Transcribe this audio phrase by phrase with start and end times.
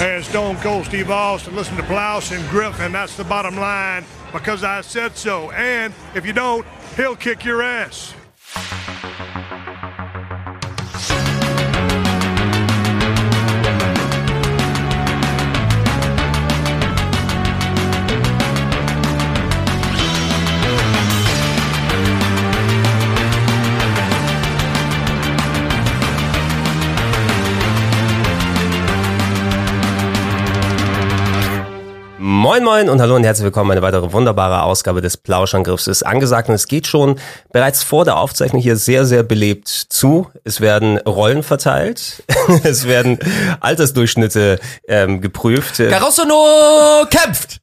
[0.00, 1.56] and Stone Cold Steve Austin.
[1.56, 2.92] Listen to Blouse and Griffin.
[2.92, 5.50] That's the bottom line because I said so.
[5.50, 8.14] And if you don't, he'll kick your ass.
[32.48, 33.72] Moin Moin und hallo und herzlich willkommen.
[33.72, 37.20] Eine weitere wunderbare Ausgabe des Plauschangriffs ist angesagt und es geht schon
[37.52, 40.28] bereits vor der Aufzeichnung hier sehr, sehr belebt zu.
[40.44, 42.22] Es werden Rollen verteilt,
[42.64, 43.18] es werden
[43.60, 45.76] Altersdurchschnitte ähm, geprüft.
[45.76, 47.60] Carosono kämpft!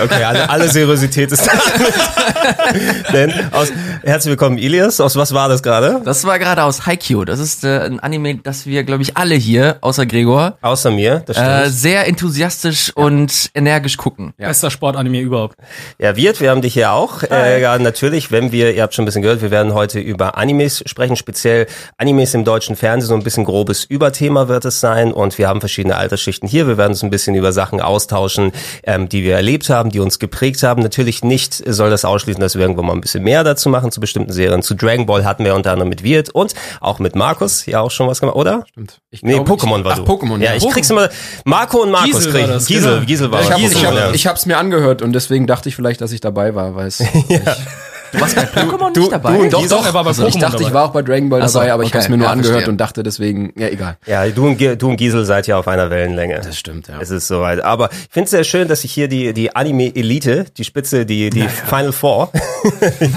[0.00, 1.52] Okay, alle, alle Seriosität ist da.
[3.12, 5.00] Denn aus, herzlich willkommen, Ilias.
[5.00, 6.00] Aus was war das gerade?
[6.04, 7.24] Das war gerade aus Haikyuu.
[7.24, 11.22] Das ist äh, ein Anime, das wir, glaube ich, alle hier, außer Gregor, Außer mir,
[11.26, 11.50] das stimmt.
[11.50, 14.34] äh, sehr enthusiastisch und energisch gucken.
[14.36, 15.56] Bester Sportanime überhaupt.
[15.98, 17.22] Ja, Wirt, wir haben dich hier auch.
[17.22, 20.36] Äh, ja, natürlich, wenn wir, ihr habt schon ein bisschen gehört, wir werden heute über
[20.36, 21.66] Animes sprechen, speziell
[21.98, 25.60] Animes im deutschen Fernsehen, so ein bisschen grobes Überthema wird es sein und wir haben
[25.60, 26.66] verschiedene Altersschichten hier.
[26.66, 28.52] Wir werden uns ein bisschen über Sachen austauschen,
[28.84, 30.82] ähm, die wir erlebt haben, die uns geprägt haben.
[30.82, 34.00] Natürlich nicht soll das ausschließen, dass wir irgendwann mal ein bisschen mehr dazu machen zu
[34.00, 34.62] bestimmten Serien.
[34.62, 37.90] Zu Dragon Ball hatten wir unter anderem mit Wirt und auch mit Markus ja auch
[37.90, 38.64] schon was gemacht, oder?
[38.70, 38.98] Stimmt.
[39.10, 40.04] Ich Nee, glaube, Pokémon ich, war ach, du.
[40.04, 40.50] Pokémon, ja.
[40.52, 40.54] ja.
[40.56, 41.08] ich krieg's immer,
[41.44, 43.06] Marco und Markus Giesel krieg das, Giesel, genau.
[43.06, 43.52] Giesel war Ich es.
[43.52, 44.10] habe Giesel, ich hab, ja.
[44.12, 46.98] ich hab's mir angehört und deswegen dachte ich vielleicht, dass ich dabei war, weil es
[48.14, 49.36] Du warst bei Pokémon nicht dabei?
[49.36, 50.74] du Doch, doch, er war bei also ich Pokémon dachte, ich dabei.
[50.74, 51.98] war auch bei Dragon Ball so, dabei, aber ich okay.
[51.98, 52.70] hab's mir nur Ja, angehört verstehe.
[52.72, 53.96] und dachte deswegen, ja egal.
[54.06, 56.40] Ja, du und, du und Giesel seid ja auf einer Wellenlänge.
[56.42, 57.00] Das stimmt, ja.
[57.00, 57.62] Es ist soweit.
[57.62, 61.30] Aber ich finde es sehr schön, dass ich hier die, die Anime-Elite, die Spitze, die,
[61.30, 62.30] die Final Four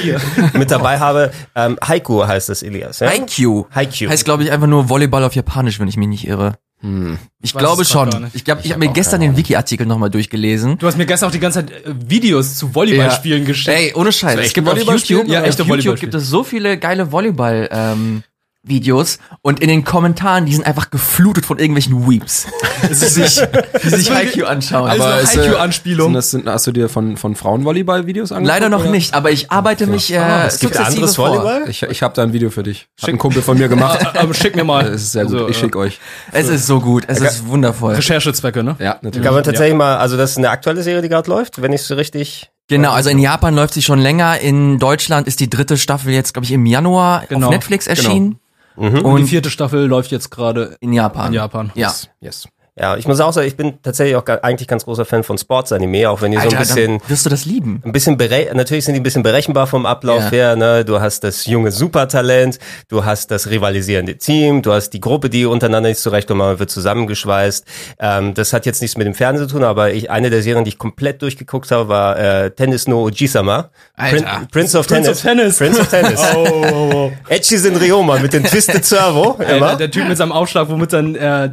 [0.00, 0.20] hier
[0.54, 1.30] mit dabei habe.
[1.54, 3.00] Ähm, Haiku heißt es, Elias.
[3.00, 3.08] Ja?
[3.08, 3.66] Haikyuu.
[3.74, 4.10] Haikyuu.
[4.10, 6.54] Heißt, glaube ich, einfach nur Volleyball auf Japanisch, wenn ich mich nicht irre.
[6.80, 8.28] Ich weiß glaube schon.
[8.34, 10.78] Ich glaube, ich habe mir gestern den Wiki-Artikel nochmal durchgelesen.
[10.78, 13.76] Du hast mir gestern auch die ganze Zeit äh, Videos zu Volleyballspielen geschickt.
[13.76, 14.36] Ey, ohne Scheiß.
[14.36, 14.78] So Es gibt auf?
[14.78, 18.22] YouTube, Ja, echte auf YouTube gibt es so viele geile Volleyball, ähm,
[18.68, 22.46] Videos und in den Kommentaren, die sind einfach geflutet von irgendwelchen Weeps,
[22.88, 23.40] die sich,
[23.82, 24.88] die sich Haikyuu anschauen.
[24.88, 28.48] Also eine ist, äh, sind sind, hast du dir von, von Frauenvolleyball-Videos angeguckt?
[28.48, 28.90] Leider noch oder?
[28.90, 31.30] nicht, aber ich arbeite mich äh, Ah, es gibt anderes vor.
[31.30, 31.68] Volleyball?
[31.68, 32.88] Ich, ich habe da ein Video für dich.
[33.00, 34.04] Hat ein Kumpel von mir gemacht.
[34.16, 34.84] Aber schick mir mal.
[34.84, 35.34] Das ist sehr gut.
[35.34, 36.00] Also, ich äh, schick euch.
[36.32, 37.94] Es ist so gut, es ist wundervoll.
[37.94, 38.76] Recherchezwecke, ne?
[38.78, 39.24] Ja, natürlich.
[39.24, 41.82] Kann man tatsächlich mal, also das ist eine aktuelle Serie, die gerade läuft, wenn ich
[41.82, 42.50] so richtig.
[42.68, 46.34] Genau, also in Japan läuft sie schon länger, in Deutschland ist die dritte Staffel jetzt,
[46.34, 48.38] glaube ich, im Januar Genau, auf Netflix erschienen.
[48.78, 51.28] Und die vierte Staffel läuft jetzt gerade in Japan.
[51.28, 51.72] in Japan.
[51.74, 51.88] Ja.
[51.88, 52.08] Yes.
[52.20, 52.48] yes.
[52.80, 56.08] Ja, ich muss auch sagen, ich bin tatsächlich auch eigentlich ganz großer Fan von Sports-Anime,
[56.08, 57.00] auch wenn die so Alter, ein bisschen.
[57.08, 57.82] wirst du das lieben.
[57.84, 58.16] ein bisschen
[58.54, 60.30] natürlich sind die ein bisschen berechenbar vom Ablauf Ja.
[60.30, 60.56] her.
[60.56, 60.84] Ne?
[60.84, 65.46] Du hast das junge Supertalent, du hast das rivalisierende Team, du hast die Gruppe, die
[65.46, 67.64] untereinander nicht zurechtkommt, man wird zusammengeschweißt.
[67.98, 70.64] Ähm, das hat jetzt nichts mit dem Fernsehen zu tun, aber ich, eine der Serien,
[70.64, 73.70] die ich komplett durchgeguckt habe, war äh, Tennis no Ojisama.
[73.96, 74.46] Alter.
[74.52, 75.08] Prince of Prince Tennis.
[75.18, 75.58] of Tennis.
[75.58, 76.20] Prince of Tennis.
[76.34, 77.12] Oh, oh, oh.
[77.28, 79.38] Edgy sind Rioma mit dem Twisted Servo.
[79.42, 79.76] Immer.
[79.76, 81.50] der Typ mit seinem Aufschlag, womit dann, äh, äh,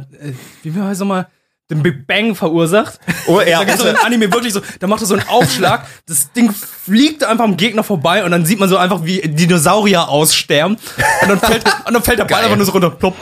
[0.74, 1.28] wie war es nochmal,
[1.70, 3.00] den Big Bang verursacht.
[3.26, 5.86] Oh, ja, Da gibt's so ein Anime wirklich so, da macht er so einen Aufschlag,
[6.06, 10.08] das Ding fliegt einfach am Gegner vorbei und dann sieht man so einfach, wie Dinosaurier
[10.08, 10.76] aussterben.
[11.22, 12.44] Und dann fällt, und dann fällt der Ball Geil.
[12.44, 12.90] einfach nur so runter.
[12.90, 13.16] Plopp.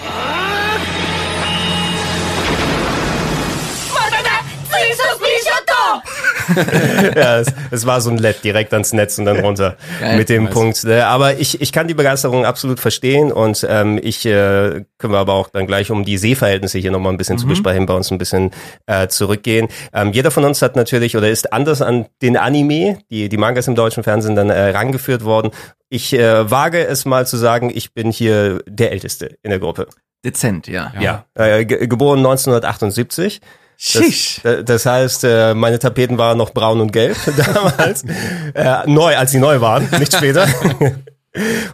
[7.16, 10.16] ja, es, es war so ein LED direkt ans Netz und dann runter Geil.
[10.16, 10.84] mit dem Punkt.
[10.84, 11.06] Ne?
[11.06, 15.34] Aber ich, ich kann die Begeisterung absolut verstehen und ähm, ich äh, können wir aber
[15.34, 18.18] auch dann gleich um die Sehverhältnisse hier nochmal ein bisschen zu besprechen, bei uns ein
[18.18, 18.50] bisschen
[18.86, 19.68] äh, zurückgehen.
[19.92, 23.68] Ähm, jeder von uns hat natürlich oder ist anders an den Anime, die, die Mangas
[23.68, 25.50] im deutschen Fernsehen dann äh, rangeführt worden.
[25.88, 29.88] Ich äh, wage es mal zu sagen, ich bin hier der Älteste in der Gruppe.
[30.24, 30.92] Dezent, ja.
[30.98, 31.26] Ja.
[31.34, 33.40] Äh, ge geboren 1978.
[34.42, 37.16] Das, das heißt, äh, meine Tapeten waren noch braun und gelb
[37.54, 38.04] damals.
[38.54, 40.46] äh, neu, als sie neu waren, nicht später.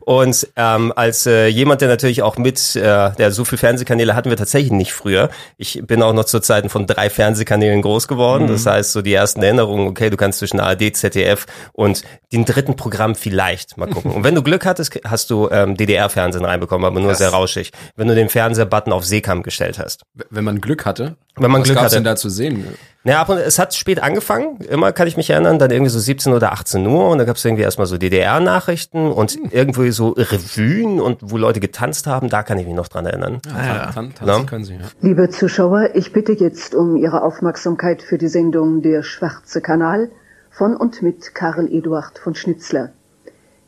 [0.01, 4.31] Und ähm, als äh, jemand, der natürlich auch mit, äh, der so viel Fernsehkanäle hatten
[4.31, 5.29] wir tatsächlich nicht früher.
[5.59, 8.47] Ich bin auch noch zu Zeiten von drei Fernsehkanälen groß geworden.
[8.47, 12.03] Das heißt, so die ersten Erinnerungen, okay, du kannst zwischen ARD, ZDF und
[12.33, 14.13] dem dritten Programm vielleicht mal gucken.
[14.13, 17.73] Und wenn du Glück hattest, hast du ähm, DDR-Fernsehen reinbekommen, aber nur sehr rauschig.
[17.97, 20.03] Wenn du den Fernsehbutton auf Seekam gestellt hast.
[20.31, 21.17] Wenn man Glück hatte.
[21.37, 21.97] Wenn man was Glück gab's hatte.
[21.97, 22.65] denn da zu sehen?
[23.03, 25.99] Ja, ab und es hat spät angefangen, immer kann ich mich erinnern, dann irgendwie so
[25.99, 30.11] 17 oder 18 Uhr und da gab es irgendwie erstmal so DDR-Nachrichten und irgendwie so
[30.11, 33.41] Revuen und wo Leute getanzt haben, da kann ich mich noch dran erinnern.
[33.43, 34.43] Tan tan tanzen Ja.
[34.45, 34.81] können sie, ja.
[35.01, 40.11] Liebe Zuschauer, ich bitte jetzt um Ihre Aufmerksamkeit für die Sendung Der Schwarze Kanal
[40.51, 42.91] von und mit Karl Eduard von Schnitzler.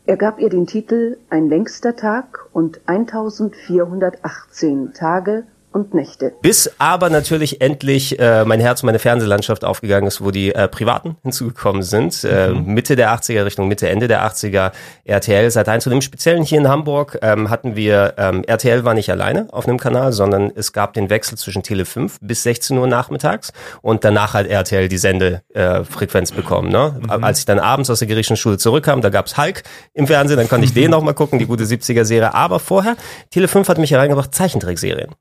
[0.05, 6.33] Er gab ihr den Titel Ein längster Tag und 1418 Tage und Nächte.
[6.41, 10.67] Bis aber natürlich endlich äh, mein Herz und meine Fernsehlandschaft aufgegangen ist, wo die äh,
[10.67, 12.23] Privaten hinzugekommen sind.
[12.23, 14.71] Äh, Mitte der 80er, Richtung Mitte, Ende der 80er
[15.03, 18.93] RTL seit 1 und im Speziellen hier in Hamburg ähm, hatten wir, ähm, RTL war
[18.93, 22.77] nicht alleine auf einem Kanal, sondern es gab den Wechsel zwischen Tele 5 bis 16
[22.77, 25.83] Uhr nachmittags und danach hat RTL die Sendefrequenz äh,
[26.13, 26.69] Frequenz bekommen.
[26.69, 26.99] Ne?
[27.07, 30.49] Als ich dann abends aus der griechischen Schule zurückkam, da gab's Hulk im Fernsehen, dann
[30.49, 32.33] konnte ich den noch mal gucken, die gute 70er-Serie.
[32.33, 32.95] Aber vorher,
[33.31, 35.11] Tele 5 hat mich hereingebracht, Zeichentrickserien.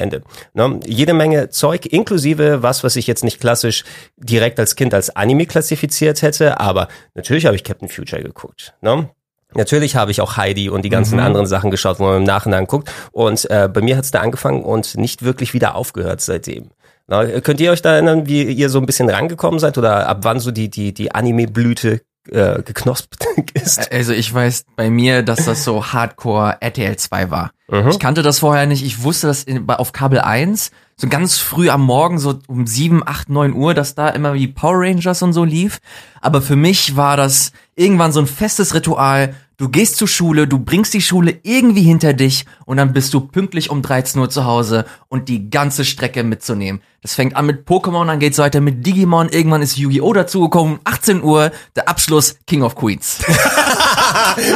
[0.00, 0.22] Ohne Ende.
[0.54, 0.80] Ne?
[0.86, 3.84] Jede Menge Zeug, inklusive was, was ich jetzt nicht klassisch
[4.16, 8.74] direkt als Kind als Anime klassifiziert hätte, aber natürlich habe ich Captain Future geguckt.
[8.80, 9.10] Ne?
[9.54, 12.66] Natürlich habe ich auch Heidi und die ganzen anderen Sachen geschaut, wo man im Nachhinein
[12.66, 12.90] guckt.
[13.10, 16.70] Und äh, bei mir hat es da angefangen und nicht wirklich wieder aufgehört seitdem.
[17.08, 20.18] Na, könnt ihr euch da erinnern, wie ihr so ein bisschen rangekommen seid oder ab
[20.22, 23.16] wann so die, die, die Anime-Blüte äh, geknospt
[23.54, 23.92] ist?
[23.92, 27.52] Also ich weiß bei mir, dass das so Hardcore RTL 2 war.
[27.90, 28.84] Ich kannte das vorher nicht.
[28.84, 33.02] Ich wusste, dass in, auf Kabel 1 so ganz früh am Morgen, so um 7,
[33.06, 35.80] 8, 9 Uhr, dass da immer wie Power Rangers und so lief.
[36.20, 39.34] Aber für mich war das irgendwann so ein festes Ritual.
[39.60, 43.20] Du gehst zur Schule, du bringst die Schule irgendwie hinter dich und dann bist du
[43.20, 46.80] pünktlich um 13 Uhr zu Hause und die ganze Strecke mitzunehmen.
[47.02, 50.14] Das fängt an mit Pokémon, dann geht's weiter mit Digimon, irgendwann ist Yu-Gi-Oh!
[50.14, 53.18] dazugekommen, 18 Uhr, der Abschluss King of Queens.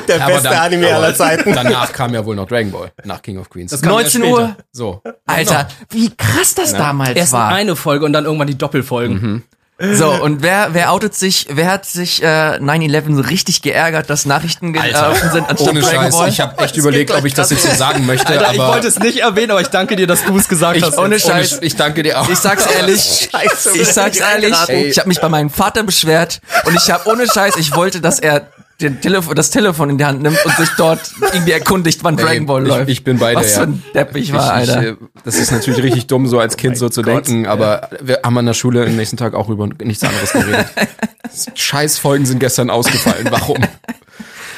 [0.08, 1.52] Der Aber beste dann- Anime aller Zeiten.
[1.54, 3.78] Danach kam ja wohl noch Dragon Ball, nach King of Queens.
[3.82, 5.02] kam 19 erst Uhr, so.
[5.26, 7.48] Alter, wie krass das damals Erst war.
[7.50, 9.42] eine Folge und dann irgendwann die Doppelfolgen.
[9.76, 14.24] So, und wer, wer outet sich, wer hat sich äh, 9-11 so richtig geärgert, dass
[14.24, 16.28] Nachrichten gelaufen sind anstatt Ohne Dragon Scheiß, Ball?
[16.28, 18.86] ich habe echt überlegt, ob ich das jetzt so sagen möchte, Alter, ich aber wollte
[18.86, 20.96] es nicht erwähnen, aber ich danke dir, dass du es gesagt hast.
[20.96, 21.26] ohne jetzt.
[21.26, 21.58] Scheiß.
[21.60, 22.28] ich danke dir auch.
[22.28, 26.76] Ich sag's ehrlich, Scheiße, ich sag's ehrlich, ich habe mich bei meinem Vater beschwert und
[26.76, 28.46] ich habe ohne Scheiß, ich wollte, dass er
[28.80, 31.00] den Telefon, das Telefon in die Hand nimmt und sich dort
[31.32, 32.90] irgendwie erkundigt, wann Dragon Ball ich, läuft.
[32.90, 33.40] Ich bin bei dir.
[33.40, 33.66] Was für ja.
[33.66, 34.88] ein Depp ich war, ich, Alter.
[34.88, 38.36] äh, das ist natürlich richtig dumm, so als Kind so zu denken, aber wir haben
[38.36, 40.66] an der Schule am nächsten Tag auch über nichts anderes geredet.
[41.54, 43.28] Scheißfolgen sind gestern ausgefallen.
[43.30, 43.58] Warum?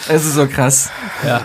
[0.09, 0.91] Es ist so krass.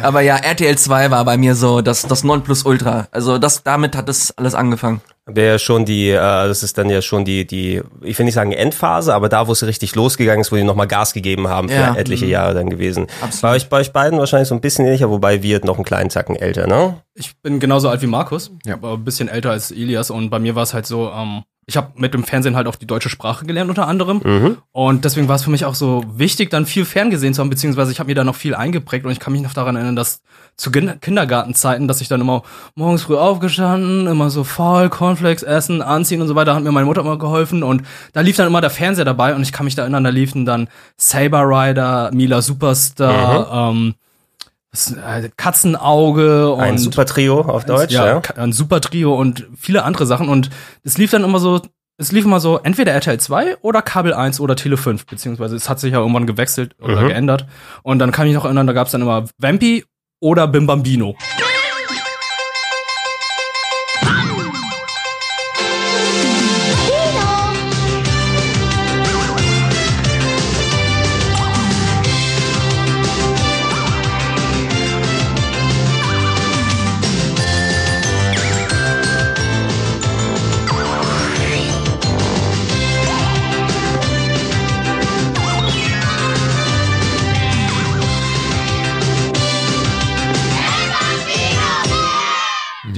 [0.04, 3.08] Aber ja, RTL 2 war bei mir so das, das Nonplusultra.
[3.12, 5.02] Also das, damit hat das alles angefangen.
[5.28, 8.34] Wäre ja schon die, äh, das ist dann ja schon die, die, ich will nicht
[8.34, 11.70] sagen Endphase, aber da, wo es richtig losgegangen ist, wo die nochmal Gas gegeben haben
[11.70, 11.96] für Ja.
[11.96, 12.32] etliche Mhm.
[12.32, 13.08] Jahre dann gewesen.
[13.42, 16.10] Bei euch, bei euch beiden wahrscheinlich so ein bisschen ähnlicher, wobei wir noch einen kleinen
[16.10, 16.98] Tacken älter, ne?
[17.14, 18.74] Ich bin genauso alt wie Markus, Ja.
[18.74, 21.78] aber ein bisschen älter als Elias und bei mir war es halt so, ähm, ich
[21.78, 24.20] habe mit dem Fernsehen halt auch die deutsche Sprache gelernt unter anderem.
[24.74, 27.92] Und deswegen war es für mich auch so wichtig, dann viel ferngesehen zu haben, beziehungsweise
[27.94, 30.22] ich habe mir da noch viel eingeprägt und ich kann mich noch daran erinnern, dass
[30.58, 32.44] zu Kin- Kindergartenzeiten, dass ich dann immer
[32.76, 36.86] morgens früh aufgestanden, immer so faul, Cornflakes essen, anziehen und so weiter, hat mir meine
[36.86, 37.84] Mutter immer geholfen und
[38.14, 40.46] da lief dann immer der Fernseher dabei und ich kann mich da erinnern, da liefen
[40.46, 44.01] dann Saber Rider, Mila Superstar, ähm, was, äh,
[45.38, 48.06] Katzenauge und Ein super Trio auf Deutsch, ja.
[48.06, 50.30] ja, ein super Trio und viele andere Sachen.
[50.30, 50.50] Und
[50.84, 51.62] es lief dann immer so,
[51.98, 55.70] es lief immer so entweder RTL 2 oder Kabel 1 oder Tele 5, beziehungsweise es
[55.70, 57.08] hat sich ja irgendwann gewechselt oder Mhm.
[57.08, 57.46] geändert.
[57.84, 59.84] Und dann kann ich noch erinnern, da gab es dann immer Vampy
[60.20, 61.16] oder Bim Bambino.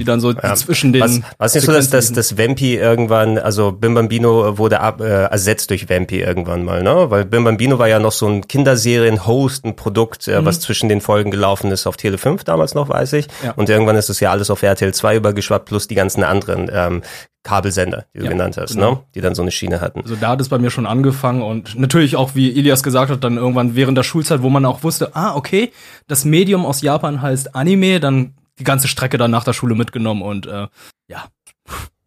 [0.04, 1.02] Die dann so zwischen den.
[1.02, 5.00] Was, was nicht so, dass das, Sequenzen das Vampy irgendwann, also Bim Bambino wurde ab,
[5.00, 7.06] äh, ersetzt durch Vampy irgendwann mal, ne?
[7.10, 11.00] Weil Bim Bambino war ja noch so ein Kinderserien-Host, ein Produkt, äh, was zwischen den
[11.00, 13.28] Folgen gelaufen ist auf Tele 5 damals noch, weiß ich.
[13.42, 13.52] Ja.
[13.52, 17.02] Und irgendwann ist es ja alles auf RTL 2 übergeschwappt, plus die ganzen anderen ähm,
[17.42, 18.90] Kabelsender, die du Ja, genannt hast, genau.
[18.90, 19.00] ne?
[19.14, 20.00] Die dann so eine Schiene hatten.
[20.00, 23.22] Also da hat es bei mir schon angefangen und natürlich auch, wie Elias gesagt hat,
[23.22, 25.70] dann irgendwann während der Schulzeit, wo man auch wusste, ah, okay,
[26.08, 30.22] das Medium aus Japan heißt Anime, dann die ganze Strecke dann nach der Schule mitgenommen
[30.22, 30.68] und äh,
[31.08, 31.24] ja,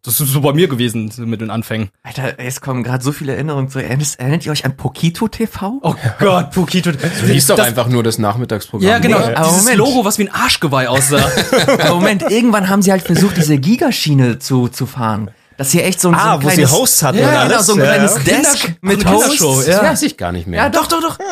[0.04, 1.90] das ist so bei mir gewesen mit den Anfängen.
[2.02, 3.78] Alter, es kommen gerade so viele Erinnerungen zu.
[3.82, 5.80] Erinnert, ihr euch an Pokito TV?
[5.82, 6.92] Oh Gott, Pokito.
[6.92, 8.88] Du liest doch das, einfach nur das Nachmittagsprogramm.
[8.88, 9.18] Ja, genau.
[9.18, 9.78] Nee, aber Dieses Moment.
[9.78, 11.28] Logo, was wie ein Arschgeweih aussah.
[11.66, 15.30] Aber Moment, irgendwann haben sie halt versucht, diese Gigaschiene zu, zu fahren.
[15.58, 17.34] Dass sie echt so ein, so Ah, ein wo sie kleines, Hosts hatten ja, und
[17.36, 17.50] alles?
[17.50, 18.20] Genau, so ein kleines ja.
[18.22, 19.66] Desk Kinder- mit Hosts.
[19.66, 19.82] ja.
[19.82, 20.62] Weiß ich gar nicht mehr.
[20.62, 21.18] Ja, doch, doch, doch.
[21.18, 21.26] Hm,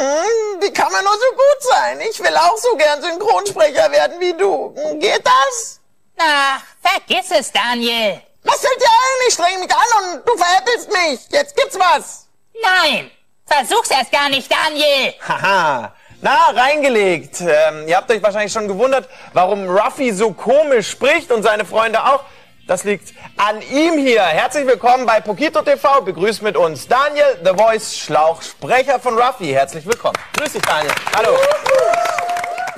[0.60, 1.98] Wie kann man nur so gut sein?
[2.10, 4.74] Ich will auch so gern Synchronsprecher werden wie du.
[4.76, 5.80] Hm, Geht das?
[6.18, 8.20] Ach, vergiss es, Daniel.
[8.42, 9.28] Was fällt dir ein?
[9.28, 11.20] Ich streng mich an und du veräppelst mich.
[11.30, 12.26] Jetzt gibt's was.
[12.62, 13.10] Nein,
[13.46, 15.14] versuch's erst gar nicht, Daniel.
[15.28, 15.92] Haha.
[16.22, 17.40] Na, reingelegt.
[17.42, 22.02] Ähm, ihr habt euch wahrscheinlich schon gewundert, warum Ruffy so komisch spricht und seine Freunde
[22.02, 22.24] auch.
[22.66, 24.22] Das liegt an ihm hier.
[24.22, 26.00] Herzlich willkommen bei Pokito TV.
[26.04, 29.52] Begrüßt mit uns Daniel, The Voice Schlauch, Sprecher von Ruffy.
[29.52, 30.16] Herzlich willkommen.
[30.36, 30.90] Grüß dich, Daniel.
[31.16, 31.28] Hallo.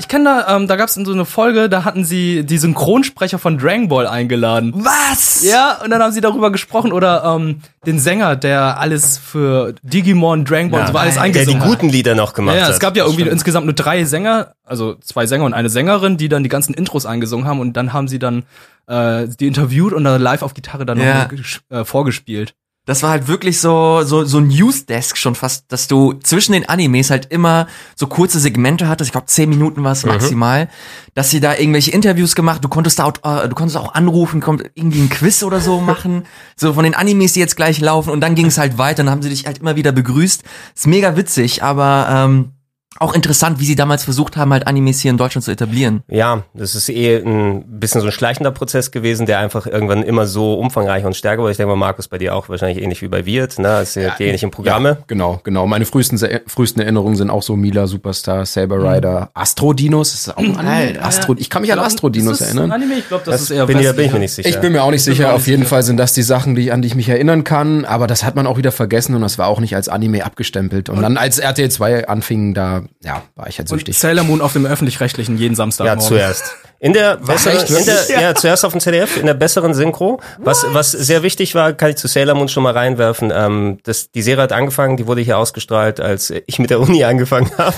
[0.00, 2.58] Ich kenne da, ähm, da gab es in so eine Folge, da hatten sie die
[2.58, 4.72] Synchronsprecher von Dragon Ball eingeladen.
[4.76, 5.42] Was?
[5.42, 10.44] Ja, und dann haben sie darüber gesprochen oder ähm, den Sänger, der alles für Digimon,
[10.44, 11.66] Dragon Ball, und so alles der die hat.
[11.66, 12.70] guten Lieder noch gemacht Ja, hat.
[12.72, 16.28] es gab ja irgendwie insgesamt nur drei Sänger, also zwei Sänger und eine Sängerin, die
[16.28, 18.44] dann die ganzen Intros eingesungen haben und dann haben sie dann
[18.88, 21.28] äh, die interviewt und dann live auf Gitarre dann Ja.
[21.30, 22.54] noch äh, vorgespielt.
[22.86, 26.66] Das war halt wirklich so, so, so ein Newsdesk schon fast, dass du zwischen den
[26.70, 29.08] Animes halt immer so kurze Segmente hattest.
[29.08, 30.70] Ich glaube, zehn Minuten war es maximal.
[31.12, 34.40] Dass sie da irgendwelche Interviews gemacht, du konntest da auch, äh, du konntest auch anrufen,
[34.40, 36.24] kommt irgendwie ein Quiz oder so machen.
[36.56, 38.10] So von den Animes, die jetzt gleich laufen.
[38.10, 40.42] Und dann ging es halt weiter, dann haben sie dich halt immer wieder begrüßt.
[40.74, 42.52] Ist mega witzig, aber ähm,
[43.00, 46.02] auch interessant, wie sie damals versucht haben, halt Animes hier in Deutschland zu etablieren.
[46.08, 50.26] Ja, das ist eh ein bisschen so ein schleichender Prozess gewesen, der einfach irgendwann immer
[50.26, 51.52] so umfangreicher und stärker wurde.
[51.52, 53.68] Ich denke mal, Markus, bei dir auch wahrscheinlich ähnlich wie bei Wirt, ne?
[53.68, 54.88] Das sind die ähnlichen Programme.
[54.88, 55.66] Ja, genau, genau.
[55.66, 60.12] Meine frühesten, frühesten Erinnerungen sind auch so Mila Superstar, Saber Rider, Astro-Dinos.
[60.12, 61.00] Das ist auch ein Anime.
[61.02, 62.72] Astro, ich kann mich an Astro-Dinos Ist das erinnern.
[62.72, 62.98] ein Anime?
[62.98, 64.48] Ich glaube, das, Das ist eher bin, ich, bin ich mir nicht sicher.
[64.48, 65.28] Ich bin mir auch nicht sicher.
[65.28, 65.68] auch Auf nicht jeden sicher.
[65.70, 67.84] Fall sind das die Sachen, die, an die ich mich erinnern kann.
[67.84, 70.88] Aber das hat man auch wieder vergessen und das war auch nicht als Anime abgestempelt.
[70.88, 73.98] Und dann, als RTL 2 anfing, da, ja, war ich halt Und süchtig.
[73.98, 75.86] Sailor Moon auf dem öffentlich-rechtlichen jeden Samstag.
[75.86, 76.54] Ja, zuerst.
[76.80, 78.20] In der besseren, echt in der, wirklich?
[78.20, 80.20] ja, zuerst auf dem ZDF, in der besseren Synchro.
[80.38, 83.32] Was, was sehr wichtig war, kann ich zu Sailor Moon schon mal reinwerfen.
[83.34, 87.02] Ähm, das, die Serie hat angefangen, die wurde hier ausgestrahlt, als ich mit der Uni
[87.04, 87.74] angefangen habe.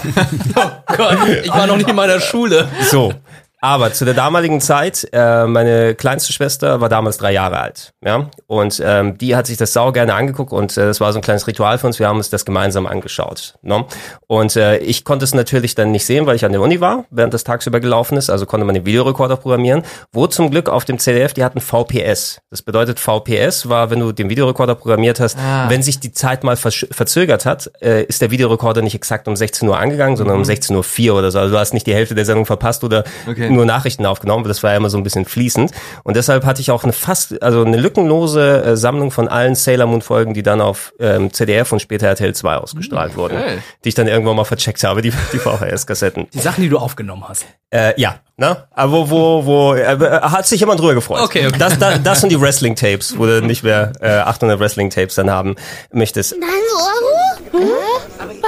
[0.86, 2.68] Gott, ich war noch nicht in meiner Schule.
[2.90, 3.14] So.
[3.60, 8.30] Aber zu der damaligen Zeit, äh, meine kleinste Schwester war damals drei Jahre alt, ja,
[8.46, 11.22] und ähm, die hat sich das sau gerne angeguckt und äh, das war so ein
[11.22, 11.98] kleines Ritual für uns.
[11.98, 13.84] Wir haben uns das gemeinsam angeschaut, ne?
[14.26, 17.04] Und äh, ich konnte es natürlich dann nicht sehen, weil ich an der Uni war,
[17.10, 18.30] während das tagsüber gelaufen ist.
[18.30, 19.82] Also konnte man den Videorekorder programmieren.
[20.12, 22.40] Wo zum Glück auf dem CDF, die hatten VPS.
[22.50, 25.68] Das bedeutet VPS war, wenn du den Videorekorder programmiert hast, Ah.
[25.68, 29.68] wenn sich die Zeit mal verzögert hat, äh, ist der Videorekorder nicht exakt um 16
[29.68, 31.38] Uhr angegangen, sondern um 16.04 Uhr oder so.
[31.40, 33.49] Also du hast nicht die Hälfte der Sendung verpasst oder Okay.
[33.54, 34.44] Nur Nachrichten aufgenommen.
[34.44, 35.72] Das war ja immer so ein bisschen fließend.
[36.04, 39.86] Und deshalb hatte ich auch eine fast, also eine lückenlose äh, Sammlung von allen Sailor
[39.86, 43.34] Moon Folgen, die dann auf ähm, CDF und später RTL 2 ausgestrahlt wurden.
[43.36, 43.62] geil.
[43.84, 46.28] Die ich dann irgendwann mal vercheckt habe, die, die VHS-Kassetten.
[46.32, 47.46] Die Sachen, die du aufgenommen hast.
[47.70, 48.64] Äh, ja, ne?
[48.72, 51.20] Aber wo, wo, äh, hat sich jemand drüber gefreut.
[51.22, 51.58] Okay, okay.
[51.58, 55.54] Das, das, das sind die Wrestling-Tapes, wo du nicht mehr äh, 800 Wrestling-Tapes dann haben
[55.92, 56.34] möchtest.
[56.34, 57.60] Hallo?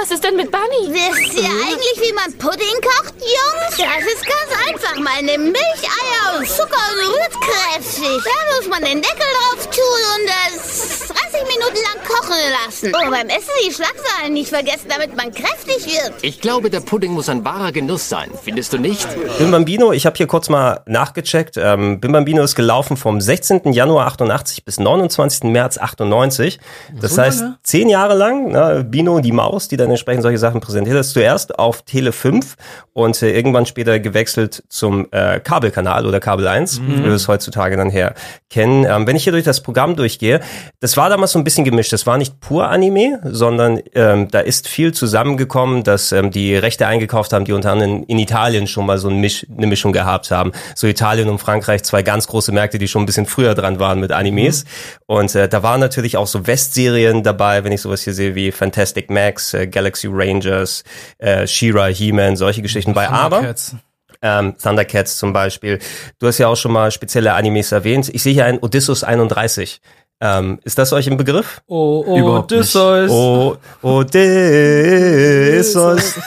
[0.03, 0.91] Was ist denn mit Bunny?
[0.93, 3.77] Wisst ihr eigentlich, wie man Pudding kocht, Jungs?
[3.77, 4.95] Das ist ganz einfach.
[4.99, 8.21] Man nimmt Milch, Eier und Zucker und rührt kräftig.
[8.25, 11.12] Dann muss man den Deckel drauf tun und das
[11.43, 12.91] 30 Minuten lang kochen lassen.
[12.95, 16.13] Oh, beim Essen die Schlagzeilen nicht vergessen, damit man kräftig wird.
[16.21, 18.29] Ich glaube, der Pudding muss ein wahrer Genuss sein.
[18.41, 19.07] Findest du nicht?
[19.37, 21.57] Bim Bambino, ich habe hier kurz mal nachgecheckt.
[21.57, 23.73] Ähm, Bim Bambino ist gelaufen vom 16.
[23.73, 25.43] Januar 88 bis 29.
[25.43, 26.59] März 98.
[26.99, 30.97] Das heißt, zehn Jahre lang, ne, Bino, die Maus, die dann entsprechend solche Sachen präsentiert
[30.97, 32.55] hat, zuerst auf Tele 5
[32.93, 37.75] und äh, irgendwann später gewechselt zum äh, Kabelkanal oder Kabel 1, wie wir es heutzutage
[37.75, 38.13] dann her
[38.49, 38.85] kennen.
[38.85, 40.39] Ähm, wenn ich hier durch das Programm durchgehe,
[40.79, 41.91] das war damals so ein bisschen gemischt.
[41.91, 46.87] Das war nicht pur Anime, sondern ähm, da ist viel zusammengekommen, dass ähm, die Rechte
[46.87, 50.31] eingekauft haben, die unter anderem in Italien schon mal so ein Misch, eine Mischung gehabt
[50.31, 50.51] haben.
[50.75, 53.99] So Italien und Frankreich, zwei ganz große Märkte, die schon ein bisschen früher dran waren
[53.99, 54.65] mit Animes.
[55.05, 58.51] Und äh, da waren natürlich auch so Westserien dabei, wenn ich sowas hier sehe wie
[58.51, 60.83] Fantastic Max, äh, Galaxy Rangers,
[61.17, 63.09] äh, She-Ra, He-Man, solche Geschichten bei.
[63.09, 63.75] Aber Thundercats.
[64.21, 65.79] ähm, Thundercats zum Beispiel.
[66.19, 68.09] Du hast ja auch schon mal spezielle Animes erwähnt.
[68.13, 69.81] Ich sehe hier ein Odysseus 31.
[70.21, 71.61] Ähm, ist das euch im Begriff?
[71.67, 72.59] Oh, oh, Überhaupt nicht.
[72.61, 73.11] Odysseus.
[73.11, 74.13] Oh, Odysseus,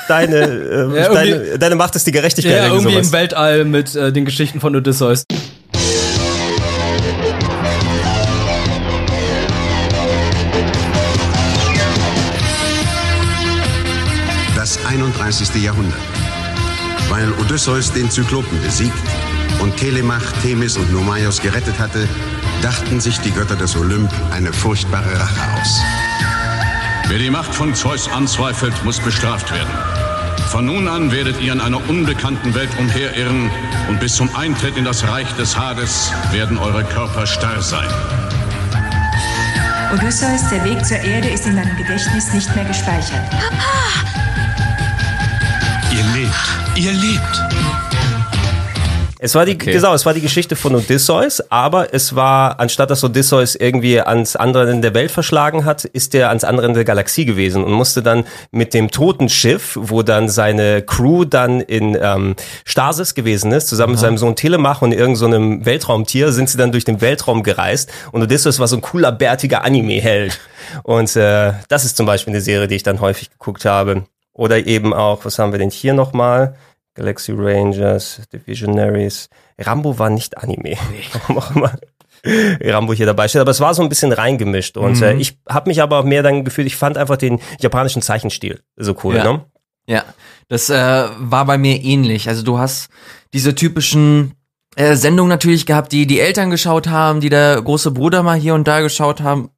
[0.06, 2.52] deine, äh, Ja, deine, deine Macht ist die Gerechtigkeit.
[2.52, 3.12] Ja, irgendwie irgendwie im sowas.
[3.12, 5.24] Weltall mit äh, den Geschichten von Odysseus.
[14.54, 15.62] Das 31.
[15.62, 15.94] Jahrhundert.
[17.08, 18.92] Weil Odysseus den Zyklopen besiegt
[19.60, 22.08] und Telemach, Themis und Nomaios gerettet hatte,
[22.62, 25.80] dachten sich die Götter des Olymp eine furchtbare Rache aus.
[27.08, 29.72] Wer die Macht von Zeus anzweifelt, muss bestraft werden.
[30.50, 33.50] Von nun an werdet ihr in einer unbekannten Welt umherirren
[33.88, 37.88] und bis zum Eintritt in das Reich des Hades werden eure Körper starr sein.
[39.92, 43.22] Odysseus, der Weg zur Erde ist in deinem Gedächtnis nicht mehr gespeichert.
[45.92, 47.45] Ihr lebt, ihr lebt.
[49.18, 49.72] Es war die, Okay.
[49.72, 54.36] genau, es war die Geschichte von Odysseus, aber es war, anstatt dass Odysseus irgendwie ans
[54.36, 57.72] andere Ende der Welt verschlagen hat, ist er ans andere Ende der Galaxie gewesen und
[57.72, 63.52] musste dann mit dem toten Schiff, wo dann seine Crew dann in ähm, Stasis gewesen
[63.52, 66.84] ist, zusammen mit seinem Sohn Telemach und irgendeinem so einem Weltraumtier, sind sie dann durch
[66.84, 70.38] den Weltraum gereist und Odysseus war so ein cooler, bärtiger Anime-Held.
[70.82, 74.04] Und äh, das ist zum Beispiel eine Serie, die ich dann häufig geguckt habe.
[74.32, 76.56] Oder eben auch, was haben wir denn hier nochmal?
[76.96, 79.28] Galaxy Rangers, Divisionaries.
[79.58, 80.76] Rambo war nicht Anime.
[81.28, 81.72] Warum auch immer.
[82.60, 85.02] Rambo hier dabei steht, aber es war so ein bisschen reingemischt und Mhm.
[85.02, 88.96] äh, ich habe mich aber mehr dann gefühlt, ich fand einfach den japanischen Zeichenstil so
[89.04, 89.24] cool, Ja.
[89.24, 89.44] ne?
[89.86, 90.04] Ja,
[90.48, 90.74] das äh,
[91.18, 92.28] war bei mir ähnlich.
[92.28, 92.88] Also du hast
[93.32, 94.32] diese typischen
[94.74, 98.54] äh, Sendungen natürlich gehabt, die die Eltern geschaut haben, die der große Bruder mal hier
[98.54, 99.50] und da geschaut haben.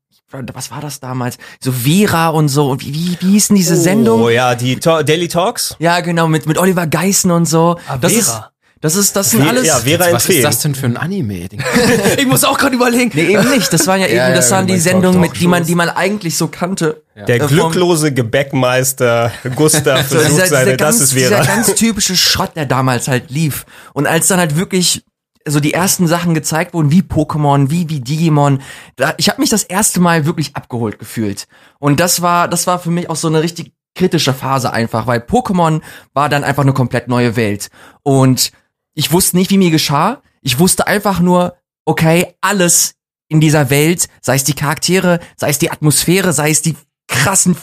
[0.53, 1.39] Was war das damals?
[1.61, 2.71] So Vera und so.
[2.71, 4.25] Und wie, wie, wie hießen diese Sendungen?
[4.27, 5.75] Oh ja, die Ta Daily Talks.
[5.79, 7.79] Ja, genau, mit, mit Oliver Geissen und so.
[7.89, 8.21] Ah, das Vera.
[8.21, 8.43] ist,
[8.81, 9.67] das ist, das sind alles.
[9.67, 11.49] ja, Vera Was ist das denn für ein Anime?
[12.19, 13.11] Ich muss auch gerade überlegen.
[13.15, 13.73] Nee, eben nicht.
[13.73, 15.89] Das waren ja eben, Ja, ja, das waren die Sendungen, mit, die man, die man
[15.89, 17.03] eigentlich so kannte.
[17.17, 21.45] Der Äh, glücklose Gebäckmeister Gustav So, versucht dieser, seine, dieser, das ganz, ist dieser Vera.
[21.45, 23.65] ganz typische Schrott, der damals halt lief.
[23.95, 25.03] Und als dann halt wirklich
[25.50, 28.61] so die ersten Sachen gezeigt wurden, wie Pokémon, wie wie Digimon,
[28.97, 31.47] da, ich habe mich das erste Mal wirklich abgeholt gefühlt.
[31.78, 35.21] Und das war das war für mich auch so eine richtig kritische Phase einfach, weil
[35.21, 35.83] Pokémon
[36.14, 37.69] war dann einfach eine komplett neue Welt.
[38.02, 38.52] Und
[38.95, 40.23] ich wusste nicht, wie mir geschah.
[40.40, 42.95] Ich wusste einfach nur, okay, alles
[43.28, 46.76] in dieser Welt, sei es die Charaktere, sei es die Atmosphäre, sei es die
[47.09, 47.57] krassen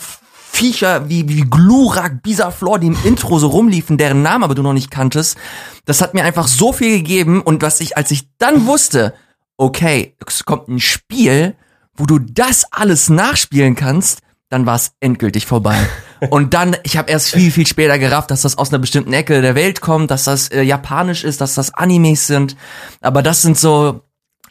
[0.56, 4.74] Viecher wie, wie Glurak, Bisaflor, die im Intro so rumliefen, deren Namen aber du noch
[4.74, 5.38] nicht kanntest.
[5.84, 9.14] Das hat mir einfach so viel gegeben und was ich, als ich dann wusste,
[9.58, 11.56] okay, es kommt ein Spiel,
[11.96, 14.20] wo du das alles nachspielen kannst,
[14.50, 15.78] dann war es endgültig vorbei.
[16.30, 19.42] Und dann, ich habe erst viel, viel später gerafft, dass das aus einer bestimmten Ecke
[19.42, 22.56] der Welt kommt, dass das äh, japanisch ist, dass das Animes sind.
[23.02, 24.02] Aber das sind so,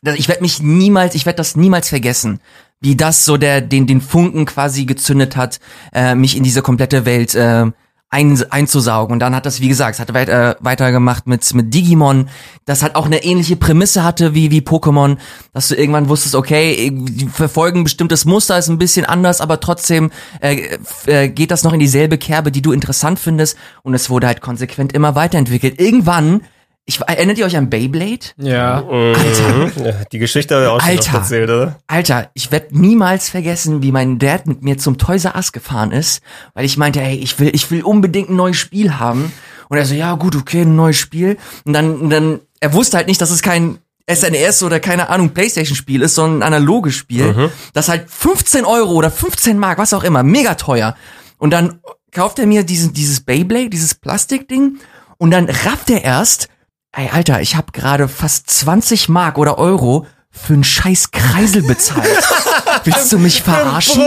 [0.02, 2.40] ich werde mich niemals, ich werde das niemals vergessen,
[2.80, 5.60] wie das so der den den Funken quasi gezündet hat,
[5.92, 7.66] äh, mich in diese komplette Welt äh,
[8.14, 9.12] ein, einzusaugen.
[9.12, 12.28] Und dann hat das, wie gesagt, es hat weit, äh, weitergemacht mit mit Digimon,
[12.64, 15.16] das halt auch eine ähnliche Prämisse hatte wie wie Pokémon,
[15.52, 20.12] dass du irgendwann wusstest, okay, die verfolgen bestimmtes Muster, ist ein bisschen anders, aber trotzdem
[20.40, 23.56] äh, äh, geht das noch in dieselbe Kerbe, die du interessant findest.
[23.82, 25.80] Und es wurde halt konsequent immer weiterentwickelt.
[25.80, 26.42] Irgendwann
[26.86, 28.26] ich, erinnert ihr euch an Beyblade?
[28.36, 28.82] Ja.
[28.82, 29.72] Mhm.
[29.82, 31.18] Ja, Die Geschichte habe ich auch schon Alter.
[31.18, 31.78] erzählt, oder?
[31.86, 35.92] Alter, ich werde niemals vergessen, wie mein Dad mit mir zum Toys R Us gefahren
[35.92, 39.32] ist, weil ich meinte, ey, ich will, ich will unbedingt ein neues Spiel haben.
[39.68, 41.38] Und er so, ja gut, okay, ein neues Spiel.
[41.64, 43.78] Und dann, und dann, er wusste halt nicht, dass es kein
[44.12, 47.32] SNES oder keine Ahnung Playstation-Spiel ist, sondern ein analoges Spiel.
[47.32, 47.50] Mhm.
[47.72, 50.94] Das halt 15 Euro oder 15 Mark, was auch immer, mega teuer.
[51.38, 51.80] Und dann
[52.12, 54.78] kauft er mir diesen, dieses Beyblade, dieses Plastikding,
[55.16, 56.48] und dann rafft er erst,
[56.96, 62.08] ey Alter, ich habe gerade fast 20 Mark oder Euro für einen scheiß Kreisel bezahlt.
[62.84, 64.02] Willst du mich verarschen?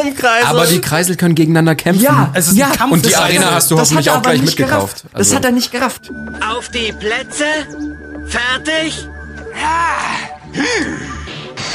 [0.46, 2.04] Aber die Kreisel können gegeneinander kämpfen.
[2.04, 2.94] Ja, es ist ja, ein Kampf.
[2.94, 5.04] Und die Arena hast du hoffentlich auch gleich nicht mitgekauft.
[5.04, 5.18] gerafft.
[5.18, 6.12] Das hat er nicht gerafft.
[6.56, 7.46] Auf die Plätze.
[8.28, 9.08] Fertig.
[9.60, 10.62] Ja.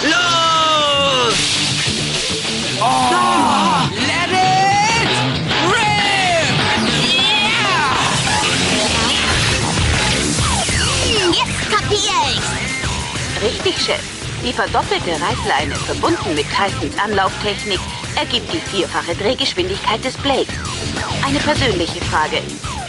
[0.04, 1.34] Los!
[2.80, 4.41] Oh, let it
[11.92, 13.42] Jetzt.
[13.42, 14.00] Richtig, Chef.
[14.42, 17.78] Die verdoppelte Reißleine verbunden mit Tysons Anlauftechnik
[18.16, 20.48] ergibt die vierfache Drehgeschwindigkeit des Blades.
[21.26, 22.38] Eine persönliche Frage.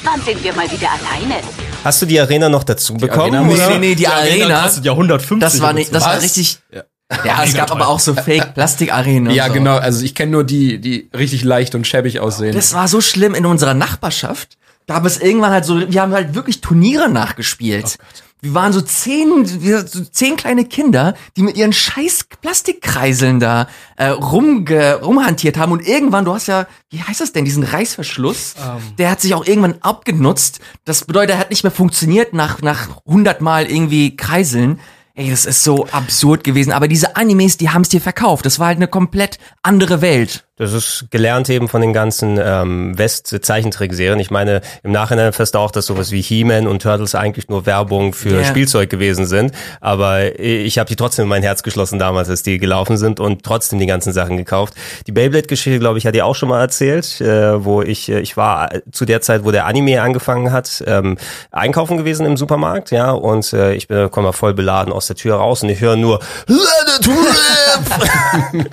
[0.04, 1.42] Wann sind wir mal wieder alleine?
[1.84, 3.36] Hast du die Arena noch dazu bekommen?
[3.36, 3.70] Arena- oder?
[3.72, 6.60] Nee, nee, die Arena kostet ja 150 Das war nicht, das war richtig.
[6.72, 6.84] Ja.
[7.26, 9.32] Ja, es gab aber auch so Fake-Plastikarenen.
[9.34, 9.54] Ja, so.
[9.54, 9.76] genau.
[9.76, 12.56] Also ich kenne nur die, die richtig leicht und schäbig aussehen.
[12.56, 14.58] Das war so schlimm in unserer Nachbarschaft.
[14.88, 17.98] Gab es irgendwann halt so, wir haben halt wirklich Turniere nachgespielt.
[18.44, 23.70] wir waren so zehn, wir, so zehn kleine Kinder, die mit ihren scheiß Plastikkreiseln da
[23.96, 25.72] äh, rumge, rumhantiert haben.
[25.72, 28.56] Und irgendwann, du hast ja, wie heißt das denn, diesen Reißverschluss,
[28.98, 30.60] der hat sich auch irgendwann abgenutzt.
[30.84, 34.82] Das bedeutet, er hat nicht mehr funktioniert nach, nach 100 Mal irgendwie Kreiseln.
[35.16, 36.74] Ey, das ist so absurd gewesen.
[36.74, 38.46] Aber diese Animes, die haben es dir verkauft.
[38.46, 40.44] Das war halt eine komplett andere Welt.
[40.56, 44.20] Das ist gelernt eben von den ganzen ähm, West-Zeichentrickserien.
[44.20, 48.14] Ich meine, im Nachhinein fest auch, dass sowas wie He-Man und Turtles eigentlich nur Werbung
[48.14, 48.46] für Ja.
[48.46, 49.52] Spielzeug gewesen sind.
[49.82, 53.42] Aber ich habe die trotzdem in mein Herz geschlossen damals, als die gelaufen sind und
[53.42, 54.76] trotzdem die ganzen Sachen gekauft.
[55.08, 58.38] Die Beyblade-Geschichte, glaube ich, hat ihr auch schon mal erzählt, äh, wo ich, äh, ich
[58.38, 61.18] war zu der Zeit, wo der Anime angefangen hat, ähm,
[61.50, 65.16] einkaufen gewesen im Supermarkt, ja, und äh, ich bin, komme mal voll beladen aus der
[65.16, 66.60] Tür raus und ich höre nur Let
[67.00, 68.64] it rip!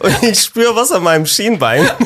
[0.00, 1.88] und ich spüre was an meinem Schienbein.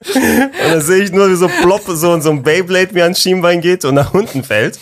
[0.00, 3.60] Und dann sehe ich nur, wie so plopp so, so ein Beyblade mir ans Schienbein
[3.60, 4.78] geht und nach unten fällt.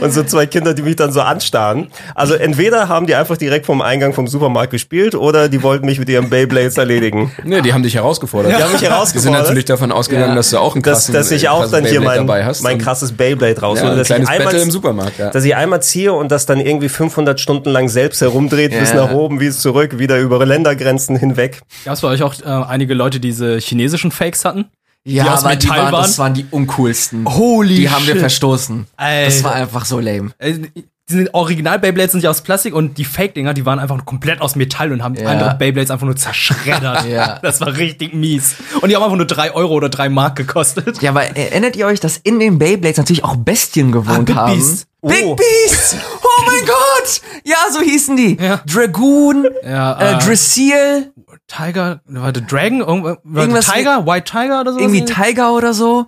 [0.00, 1.88] Und so zwei Kinder, die mich dann so anstarren.
[2.14, 5.98] Also entweder haben die einfach direkt vom Eingang vom Supermarkt gespielt oder die wollten mich
[5.98, 7.32] mit ihren Beyblades erledigen.
[7.44, 8.52] Nee, die haben dich herausgefordert.
[8.52, 9.42] Die haben mich Die sind herausgefordert.
[9.42, 10.34] natürlich davon ausgegangen, Ja.
[10.36, 12.44] dass du auch einen dass, krassen, dass ich auch krasses dann hier Beyblade mein, dabei
[12.44, 12.62] hast.
[12.62, 13.86] mein Und- krasses Beyblade raushole.
[13.86, 15.30] Ja, ein dass kleines ich einmal, Battle im Supermarkt, ja.
[15.30, 19.06] Dass ich einmal ziehe und das dann irgendwie 500 Stunden lang selbst herumdreht, bis Ja.
[19.06, 21.60] nach oben, wie zurück, wieder über Ländergrenzen hinweg.
[21.84, 24.66] Gab es bei euch auch äh, einige Leute, die diese chinesischen Fakes hatten?
[25.12, 26.02] Ja, die aus aber die Metall waren, waren?
[26.02, 27.26] das waren die uncoolsten.
[27.28, 28.86] Holy Die haben wir verstoßen.
[28.96, 29.44] Das Alter.
[29.44, 30.30] war einfach so lame.
[30.38, 30.54] Äh,
[31.10, 34.42] Die sind Original Beyblades sind ja aus Plastik und die Fake-Dinger, die waren einfach komplett
[34.42, 35.30] aus Metall und haben Ja.
[35.30, 37.06] andere Beyblades einfach nur zerschreddert.
[37.06, 37.38] Ja.
[37.42, 38.56] Das war richtig mies.
[38.82, 41.00] Und die haben einfach nur drei Euro oder drei Mark gekostet.
[41.00, 44.36] Ja, aber erinnert ihr euch, dass in den Beyblades natürlich auch Bestien gewohnt Ah, Big
[44.36, 44.54] haben?
[44.56, 44.86] Beast.
[45.00, 45.34] Big Oh.
[45.36, 45.96] Beast!
[46.22, 47.20] Oh mein Gott!
[47.44, 48.36] Ja, so hießen die.
[48.66, 51.08] Dragoon, Ja, äh, äh,
[51.48, 54.78] Tiger, warte, Dragon, irgendwas, Irgendwas Tiger, White Tiger oder so?
[54.78, 56.06] irgendwie Tiger oder so.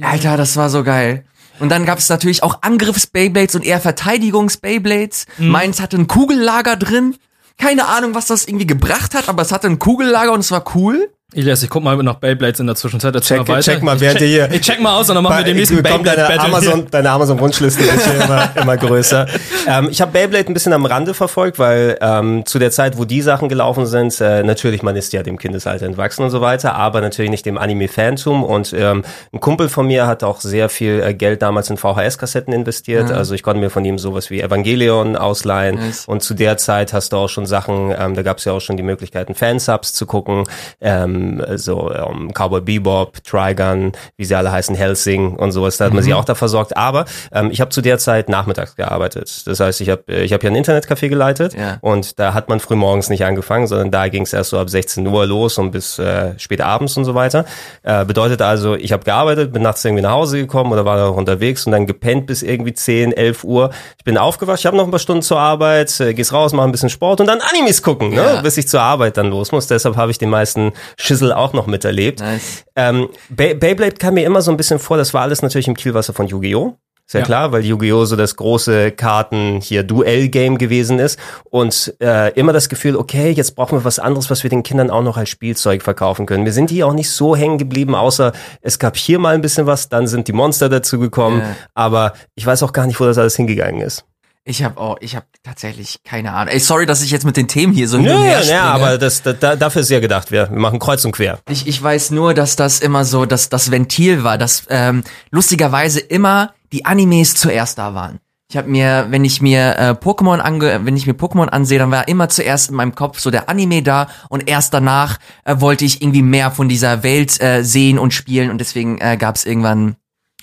[0.00, 1.24] Alter, das war so geil.
[1.58, 5.26] Und dann gab es natürlich auch Angriffs-Beyblades und eher Verteidigungs-Beyblades.
[5.38, 5.48] Mhm.
[5.48, 7.16] Meins hatte ein Kugellager drin.
[7.58, 10.64] Keine Ahnung, was das irgendwie gebracht hat, aber es hatte ein Kugellager und es war
[10.74, 11.12] cool.
[11.32, 13.14] Elias, ich guck mal nach Beyblades in der Zwischenzeit.
[13.14, 13.72] Erzähl Check, mal weiter.
[13.72, 14.52] check mal, ich während check, ihr hier.
[14.52, 16.40] Ich check mal aus und dann machen wir den nächsten Beyblade deine Battle.
[16.40, 19.26] Amazon, deine Amazon-Wunschliste wird hier immer, immer größer.
[19.68, 23.04] Ähm, ich habe Beyblade ein bisschen am Rande verfolgt, weil ähm, zu der Zeit, wo
[23.04, 26.74] die Sachen gelaufen sind, äh, natürlich, man ist ja dem Kindesalter entwachsen und so weiter,
[26.74, 28.42] aber natürlich nicht dem Anime-Fantum.
[28.42, 32.52] Und ähm, ein Kumpel von mir hat auch sehr viel äh, Geld damals in VHS-Kassetten
[32.52, 33.10] investiert.
[33.10, 33.16] Ja.
[33.16, 35.76] Also ich konnte mir von ihm sowas wie Evangelion ausleihen.
[35.76, 36.06] Nice.
[36.06, 38.60] Und zu der Zeit hast du auch schon Sachen, ähm, da gab es ja auch
[38.60, 40.44] schon die Möglichkeiten, Fansubs zu gucken,
[40.80, 41.19] ähm,
[41.56, 46.00] so ähm, Cowboy Bebop, Trigun, wie sie alle heißen, Helsing und sowas, da hat man
[46.00, 46.04] Mhm.
[46.04, 46.76] sich auch da versorgt.
[46.76, 49.46] Aber ähm, ich habe zu der Zeit nachmittags gearbeitet.
[49.46, 51.78] Das heißt, ich habe ich hab ja ein Internetcafé geleitet Ja.
[51.80, 54.70] und da hat man früh morgens nicht angefangen, sondern da ging es erst so ab
[54.70, 57.44] 16 Uhr los und bis äh, spät abends und so weiter.
[57.82, 61.16] Äh, bedeutet also, ich habe gearbeitet, bin nachts irgendwie nach Hause gekommen oder war noch
[61.16, 63.70] unterwegs und dann gepennt bis irgendwie 10, 11 Uhr.
[63.98, 66.64] Ich bin aufgewacht, ich habe noch ein paar Stunden zur Arbeit, äh, gehst raus, mach
[66.64, 68.36] ein bisschen Sport und dann Animes gucken, Ja.
[68.36, 68.40] ne?
[68.42, 69.66] bis ich zur Arbeit dann los muss.
[69.66, 70.72] Deshalb habe ich den meisten
[71.10, 72.20] Schissel auch noch miterlebt.
[72.20, 72.64] Nice.
[72.76, 75.74] Ähm, Bey Beyblade kam mir immer so ein bisschen vor, das war alles natürlich im
[75.74, 76.76] Kielwasser von Yu-Gi-Oh!
[77.04, 77.26] Ist ja, Ja.
[77.26, 78.04] klar, weil Yu-Gi-Oh!
[78.04, 81.18] so das große Karten hier Duell-Game gewesen ist
[81.50, 84.90] und äh, immer das Gefühl, okay, jetzt brauchen wir was anderes, was wir den Kindern
[84.90, 86.44] auch noch als Spielzeug verkaufen können.
[86.44, 88.30] Wir sind hier auch nicht so hängen geblieben, außer
[88.62, 91.56] es gab hier mal ein bisschen was, dann sind die Monster dazu gekommen, Ja.
[91.74, 94.04] aber ich weiß auch gar nicht, wo das alles hingegangen ist.
[94.50, 96.52] Ich habe auch, ich habe tatsächlich keine Ahnung.
[96.52, 98.64] Ey, sorry, dass ich jetzt mit den Themen hier so hin Nö, und her ja,
[98.64, 101.38] aber das, da, dafür ist ja gedacht, wir, wir machen kreuz und quer.
[101.48, 106.00] Ich, ich weiß nur, dass das immer so, dass das Ventil war, dass ähm, lustigerweise
[106.00, 108.18] immer die Animes zuerst da waren.
[108.50, 111.92] Ich habe mir, wenn ich mir äh, Pokémon ange, wenn ich mir Pokémon ansehe, dann
[111.92, 115.84] war immer zuerst in meinem Kopf so der Anime da und erst danach äh, wollte
[115.84, 119.44] ich irgendwie mehr von dieser Welt äh, sehen und spielen und deswegen äh, gab es
[119.44, 119.94] irgendwann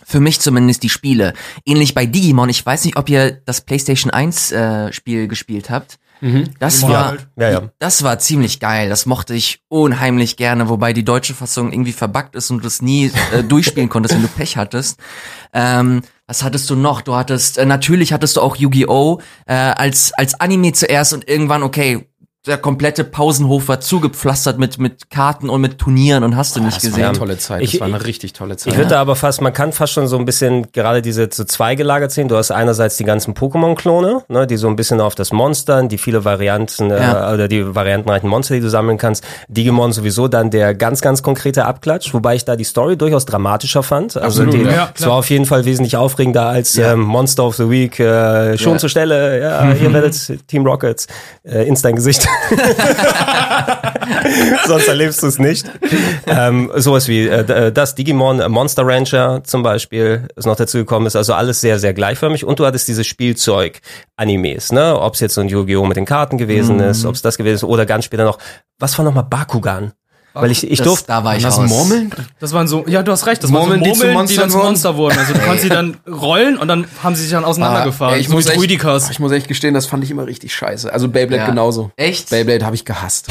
[0.07, 1.33] für mich zumindest die Spiele.
[1.65, 2.47] Ähnlich bei Digimon.
[2.47, 5.99] Ich weiß nicht, ob ihr das PlayStation 1 äh, Spiel gespielt habt.
[6.59, 7.27] Das Digimon war, halt.
[7.35, 7.69] Ja, ja.
[7.77, 8.87] das war ziemlich geil.
[8.87, 12.81] Das mochte ich unheimlich gerne, wobei die deutsche Fassung irgendwie verbuggt ist und du es
[12.81, 14.97] nie äh, durchspielen konntest, wenn du Pech hattest.
[15.51, 17.01] Ähm, was hattest du noch?
[17.01, 19.19] Du hattest, äh, natürlich hattest du auch Yu-Gi-Oh!
[19.45, 22.07] Äh, als, als Anime zuerst und irgendwann, okay,
[22.47, 26.77] der komplette Pausenhof war zugepflastert mit, mit Karten und mit Turnieren und hast du nicht
[26.77, 27.05] Das war gesehen.
[27.09, 27.61] eine tolle Zeit.
[27.61, 28.73] Das Ich- war eine richtig tolle Zeit.
[28.73, 31.43] Ich würde da aber fast, man kann fast schon so ein bisschen gerade diese so
[31.43, 32.27] zwei gelagert sehen.
[32.27, 35.97] Du hast einerseits die ganzen Pokémon-Klone, ne, die so ein bisschen auf das Monster, die
[35.97, 37.31] viele Varianten Ja.
[37.31, 39.23] äh, oder die variantenreichen Monster, die du sammeln kannst.
[39.49, 43.83] Digimon sowieso dann der ganz, ganz konkrete Abklatsch, wobei ich da die Story durchaus dramatischer
[43.83, 44.15] fand.
[44.17, 44.77] Also Absolut, die, ja.
[44.77, 48.57] Ja, es war auf jeden Fall wesentlich aufregender als ähm, Monster of the Week, äh,
[48.57, 48.77] schon Ja.
[48.79, 51.07] zur Stelle, ja, ihr werdet Team Rockets,
[51.43, 52.27] äh, ins dein Gesicht.
[54.67, 55.69] Sonst erlebst du es nicht.
[56.27, 60.77] ähm, sowas wie äh, d- das Digimon äh, Monster Rancher zum Beispiel ist noch dazu
[60.77, 61.15] gekommen ist.
[61.15, 62.45] Also alles sehr, sehr gleichförmig.
[62.45, 64.99] Und du hattest dieses Spielzeug-Animes, ne?
[64.99, 65.85] Ob es jetzt so ein Yu-Gi-Oh!
[65.85, 68.37] mit den Karten gewesen ist, ob es das gewesen ist oder ganz später noch,
[68.79, 69.93] was war nochmal Bakugan?
[70.41, 71.69] Weil ich, ich Das- durfte, da war ich das raus.
[71.69, 72.11] Murmeln?
[72.39, 74.41] Das waren so, ja, du hast recht, das Murmeln, die waren so Murmeln, die, Monstern
[74.43, 74.57] dann zu?
[74.57, 75.17] Monster wurden.
[75.17, 78.13] Also du konntest sie dann rollen und dann haben sie sich dann auseinandergefahren.
[78.15, 78.61] Ah, ich, so muss echt,
[79.11, 80.91] ich muss echt gestehen, das fand ich immer richtig scheiße.
[80.91, 81.49] Also Beyblade Ja.
[81.49, 81.91] genauso.
[81.97, 82.29] Echt?
[82.29, 83.27] Beyblade habe ich gehasst.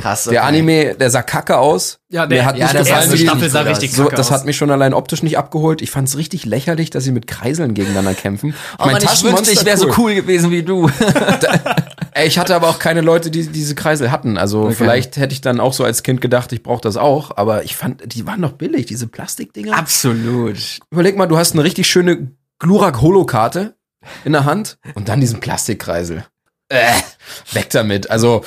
[0.00, 0.24] Krass.
[0.24, 0.48] Der okay.
[0.48, 1.98] Anime, der sah kacke aus.
[2.08, 3.96] Ja, der- Mir hat ja, nicht der gefallen, erste die- Staffel sah richtig aus.
[3.96, 4.32] so, kacke das aus.
[4.32, 5.82] hat mich schon allein optisch nicht abgeholt.
[5.82, 8.54] Ich fand es richtig lächerlich, dass sie mit Kreiseln gegeneinander kämpfen.
[8.78, 10.88] Oh Mann, ich wünschte, ich wäre so cool gewesen wie du.
[12.24, 14.38] Ich hatte aber auch keine Leute, die diese Kreisel hatten.
[14.38, 17.36] Also vielleicht hätte ich dann auch so als Kind gedacht, ich brauche das auch.
[17.36, 19.76] Aber ich fand, die waren doch billig, diese Plastikdinger.
[19.76, 20.78] Absolut.
[20.90, 22.28] Überleg mal, du hast eine richtig schöne
[22.58, 23.74] Glurak-Holo-Karte
[24.24, 26.24] in der Hand und dann diesen Plastikkreisel.
[26.68, 26.92] Äh,
[27.52, 28.10] weg damit.
[28.10, 28.42] Also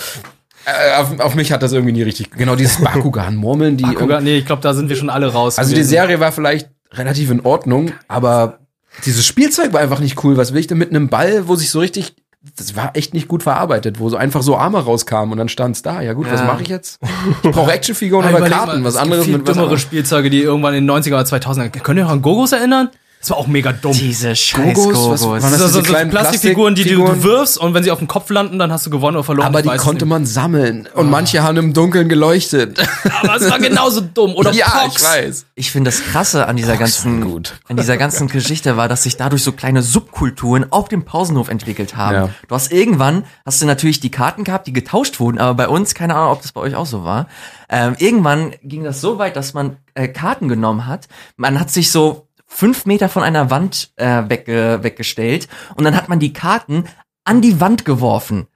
[0.65, 2.31] äh, auf, auf mich hat das irgendwie nie richtig.
[2.31, 3.83] Genau dieses Bakugan-Murmeln, die.
[3.83, 5.57] Bakugan, nee, ich glaube, da sind wir schon alle raus.
[5.57, 5.89] Also die gewesen.
[5.89, 8.59] Serie war vielleicht relativ in Ordnung, aber
[9.05, 10.37] Dieses Spielzeug war einfach nicht cool.
[10.37, 12.15] Was will ich denn mit einem Ball, wo sich so richtig
[12.55, 15.83] das war echt nicht gut verarbeitet, wo so einfach so Arme rauskamen und dann stand's
[15.83, 16.01] da.
[16.01, 16.47] Ja gut, was Ja.
[16.47, 16.99] mache ich jetzt?
[17.43, 19.77] Ich brauche Actionfiguren oder Karten, mal, was anderes mit was anderem.
[19.77, 21.69] Spielzeuge, die irgendwann in den 90er oder 2000er.
[21.81, 22.89] Könnt ihr euch an Gogos erinnern?
[23.21, 23.93] Das war auch mega dumm.
[23.93, 27.83] Diese scheiß Gogos, Das das sind so, so Plastikfiguren, die du, du wirfst und wenn
[27.83, 29.47] sie auf dem Kopf landen, dann hast du gewonnen oder verloren.
[29.47, 32.79] Aber die konnte man sammeln und manche haben im Dunkeln geleuchtet.
[33.21, 34.33] Aber es war genauso dumm.
[34.33, 34.95] Oder ja, Pox.
[34.95, 35.45] ich weiß.
[35.53, 37.59] Ich finde das Krasse an dieser ganzen, gut.
[37.67, 41.95] an dieser ganzen Geschichte war, dass sich dadurch so kleine Subkulturen auf dem Pausenhof entwickelt
[41.95, 42.15] haben.
[42.15, 42.29] Ja.
[42.47, 45.93] Du hast irgendwann, hast du natürlich die Karten gehabt, die getauscht wurden, aber bei uns,
[45.93, 47.27] keine Ahnung, ob das bei euch auch so war.
[47.69, 51.07] Ähm, irgendwann ging das so weit, dass man äh, Karten genommen hat.
[51.37, 56.09] Man hat sich so fünf Meter von einer Wand äh, wegge weggestellt und dann hat
[56.09, 56.85] man die Karten
[57.23, 58.47] an die Wand geworfen.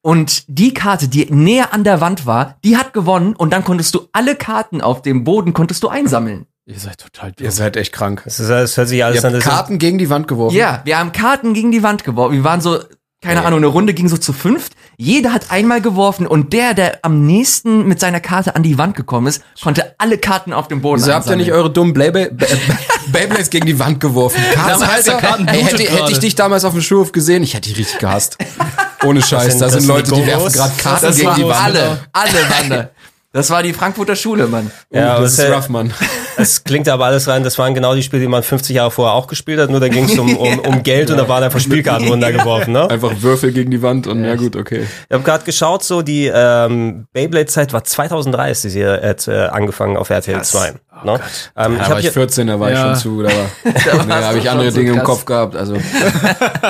[0.00, 3.94] Und die Karte, die näher an der Wand war, die hat gewonnen und dann konntest
[3.94, 6.46] du alle Karten auf dem Boden konntest du einsammeln.
[6.66, 7.44] Ihr seid total dumm.
[7.46, 8.22] Ihr seid echt krank.
[8.24, 9.34] Das, ist, das hört sich alles Ihr an.
[9.34, 10.54] habt Karten gegen die Wand geworfen.
[10.54, 12.34] Ja, wir haben Karten gegen die Wand geworfen.
[12.34, 12.78] Wir waren so,
[13.20, 14.74] keine Ahnung, eine Runde ging so zu fünft.
[14.96, 18.94] Jeder hat einmal geworfen und der, der am nächsten mit seiner Karte an die Wand
[18.94, 22.30] gekommen ist, konnte alle Karten auf dem Boden Wieso habt ihr nicht eure dummen Beyblade-
[22.30, 22.58] Be- Be-
[23.08, 24.40] Beyblades gegen die Wand geworfen?
[24.54, 25.16] Kartenhalter?
[25.16, 26.20] Karten Ey, blutet hätte, hätte ich gerade.
[26.20, 28.38] dich damals auf dem Schulhof gesehen, ich hätte dich richtig gehasst.
[29.04, 31.54] Ohne Scheiß, da sind sind Leute, die die werfen gerade Karten Das gegen die Wand.
[31.60, 32.30] alle, alle
[32.68, 32.90] da.
[33.38, 34.68] Das war die Frankfurter Schule, Mann.
[34.90, 35.92] Ja, aber das es ist rough, Mann.
[36.40, 39.14] Es klingt aber alles rein, das waren genau die Spiele, die man 50 Jahre vorher
[39.14, 41.58] auch gespielt hat, nur da ging es um, um, um Geld und da waren einfach
[41.58, 42.72] Spielkarten runtergeworfen.
[42.72, 42.88] Ne?
[42.88, 44.86] Einfach Würfel gegen die Wand und ja gut, okay.
[45.08, 49.96] Ich habe gerade geschaut, so die ähm, Beyblade-Zeit war 2003, ist sie äh, äh, angefangen
[49.96, 50.74] auf RTL 2.
[51.04, 51.14] Ne?
[51.14, 51.20] ähm,
[51.54, 52.94] Da ich war hab ich hier, 14, da war ich Ja.
[52.94, 53.22] schon zu.
[53.22, 53.72] Da, war, nee,
[54.08, 55.06] da habe ich andere so Dinge im krass.
[55.06, 55.56] Kopf gehabt.
[55.56, 55.76] Also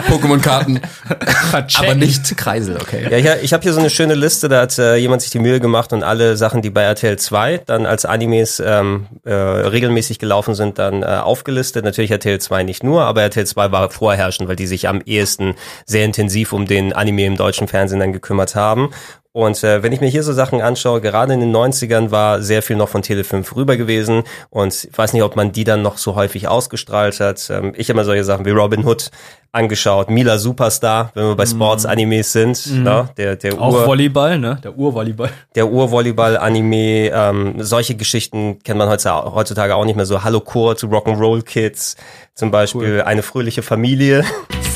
[0.09, 0.81] Pokémon-Karten.
[1.79, 3.07] aber nicht Kreisel, okay.
[3.11, 5.39] ja, ich, ich habe hier so eine schöne Liste, da hat äh, jemand sich die
[5.39, 10.19] Mühe gemacht und alle Sachen, die bei RTL 2 dann als Animes ähm, äh, regelmäßig
[10.19, 11.85] gelaufen sind, dann äh, aufgelistet.
[11.85, 15.55] Natürlich RTL 2 nicht nur, aber RTL 2 war vorherrschend, weil die sich am ehesten
[15.87, 18.91] sehr intensiv um den Anime im deutschen Fernsehen dann gekümmert haben.
[19.33, 22.63] Und äh, wenn ich mir hier so Sachen anschaue, gerade in den 90ern war sehr
[22.63, 25.83] viel noch von Tele 5 rüber gewesen und ich weiß nicht, ob man die dann
[25.83, 27.51] noch so häufig ausgestrahlt hat.
[27.51, 29.11] Ähm, ich habe mal solche Sachen wie Robin Hood
[29.53, 33.11] angeschaut, Mila Superstar, wenn wir bei Sports-Animes sind, ne?
[33.19, 34.59] der, der Auch Ur, Volleyball, ne?
[34.65, 35.31] Der Urvolleyball.
[35.55, 40.25] der Urvolleyball-Anime, ähm, solche Geschichten kennt man heutzutage heutzutage auch nicht mehr so.
[40.25, 41.97] Hallo Kurt, Rock'n'Roll Kids,
[42.35, 44.25] zum Beispiel eine fröhliche Familie.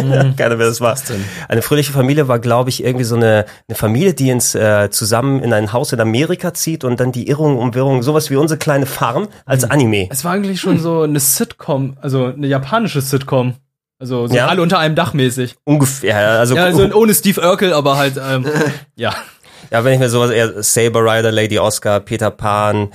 [0.36, 0.96] Keiner wer das war.
[1.48, 5.40] Eine fröhliche Familie war, glaube ich, irgendwie so eine, eine Familie, die ins äh, zusammen
[5.42, 8.58] in ein Haus in Amerika zieht und dann die Irrung um Wirrung, sowas wie unsere
[8.58, 10.08] kleine Farm als Anime.
[10.10, 13.54] Es war eigentlich schon so eine Sitcom, also eine japanische Sitcom.
[13.98, 14.46] Also so Ja.
[14.46, 15.56] alle unter einem Dach mäßig.
[15.64, 18.46] Ungefähr, also, Ja, also ohne Steve Urkel, aber halt, ähm,
[18.96, 19.14] ja.
[19.70, 22.88] ja, wenn ich mir sowas eher Saber Rider, Lady Oscar, Peter Pan,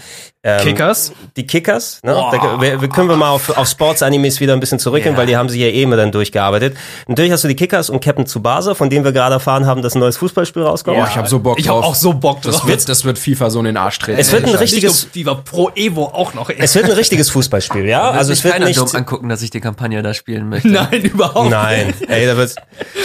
[0.45, 1.11] ähm, Kickers?
[1.35, 2.13] Die Kickers, ne?
[2.13, 5.35] Da, wir, wir können wir mal auf, auf Sports-Animes wieder ein bisschen zurückgehen, weil die
[5.35, 6.77] haben sich ja eh immer dann durchgearbeitet.
[7.07, 9.95] Natürlich hast du die Kickers und Captain Tsubasa, von denen wir gerade erfahren haben, dass
[9.95, 10.97] ein neues Fußballspiel rauskommt.
[10.97, 11.83] Boah, ich habe so Bock Ich drauf.
[11.83, 12.53] hab auch so Bock drauf.
[12.53, 14.19] Das wird, das wird FIFA so in den Arsch treten.
[14.19, 16.49] Es wird ein richtiges, Die war Pro Evo auch noch.
[16.51, 16.57] Ey.
[16.59, 18.11] es wird ein richtiges Fußballspiel, ja?
[18.11, 20.67] Also es wird keiner nicht, dumm angucken, dass ich die Kampagne da spielen möchte.
[20.67, 22.55] Nein, überhaupt nein, ey, da wird,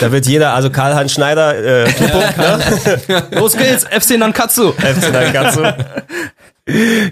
[0.01, 2.59] da wird jeder, also Karl-Heinz Schneider, äh, Klippo, ne?
[2.85, 3.35] nicht.
[3.35, 4.73] Los geht's, FC Nankatsu.
[4.73, 5.63] FC Nankatsu.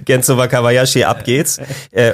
[0.05, 1.59] Genzo Wakabayashi, ab geht's.
[1.91, 2.13] Äh,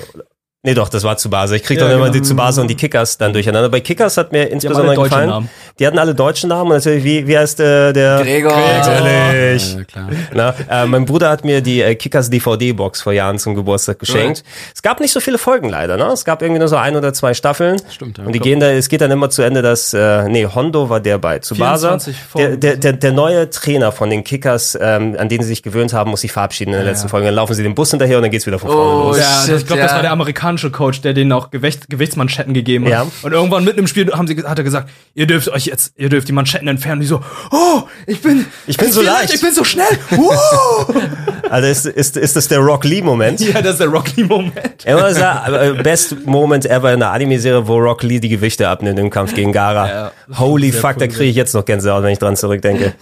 [0.65, 1.55] nee, doch, das war Tsubasa.
[1.55, 2.13] Ich krieg Ja, doch immer genau.
[2.15, 3.69] die Tsubasa und die Kickers dann durcheinander.
[3.69, 5.29] Bei Kickers hat mir insbesondere deutsche gefallen.
[5.31, 5.51] Namen.
[5.79, 8.23] Die hatten alle deutsche Namen und natürlich, wie, wie heißt äh, der?
[8.23, 8.53] Gregor.
[8.53, 9.75] Natürlich.
[9.75, 10.09] Ja, klar.
[10.33, 14.45] Na, äh, mein Bruder hat mir die äh, Kickers DVD-Box vor Jahren zum Geburtstag geschenkt.
[14.75, 16.05] Es gab nicht so viele Folgen leider, ne?
[16.07, 17.81] Es gab irgendwie nur so ein oder zwei Staffeln.
[17.91, 18.25] Stimmt, ja.
[18.25, 21.01] Und die gehen da, es geht dann immer zu Ende, dass, äh, nee, Hondo war
[21.01, 21.99] der bei Tsubasa.
[21.99, 22.61] 24 Der, Folgen.
[22.61, 26.11] der, der, der neue Trainer von den Kickers, ähm, an den sie sich gewöhnt haben,
[26.11, 27.27] muss sich verabschieden in der letzten Folge.
[27.27, 29.19] Dann laufen sie den Bus hinterher und dann geht's wieder von vorne Oh, los.
[29.19, 29.97] Ja, ich glaube, das ja.
[29.97, 30.11] war der
[30.55, 32.93] amerikanische Coach, der denen auch Gewicht, Gewichtsmanschetten gegeben hat.
[32.93, 33.07] Ja.
[33.23, 36.09] Und irgendwann mitten im Spiel haben sie, hat er gesagt, ihr dürft euch jetzt, ihr
[36.09, 37.01] dürft die Manschetten entfernen.
[37.01, 39.35] Die so, oh, ich bin, Ich bin so leicht.
[39.35, 39.99] ich bin so schnell.
[40.17, 40.31] Uh.
[41.51, 43.39] Also ist, ist, ist das der Rock Lee-Moment?
[43.39, 44.85] ja, das ist der Rock Lee-Moment.
[44.87, 48.99] Immer sagen, äh, best Moment ever in der Anime-Serie, wo Rock Lee die Gewichte abnimmt
[48.99, 49.89] im Kampf gegen Gara.
[49.89, 52.95] Ja, Holy ist fuck, da cool kriege ich jetzt noch Gänsehaut, wenn ich dran zurückdenke.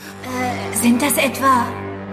[0.82, 1.66] Sind das etwa...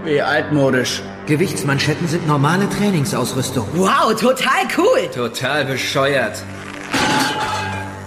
[0.05, 1.01] Wie altmodisch.
[1.29, 3.67] Gewichtsmanschetten sind normale Trainingsausrüstung.
[3.73, 5.07] Wow, total cool.
[5.13, 6.43] Total bescheuert.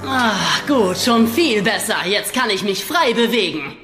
[0.05, 1.99] Ach, gut, schon viel besser.
[2.05, 3.77] Jetzt kann ich mich frei bewegen.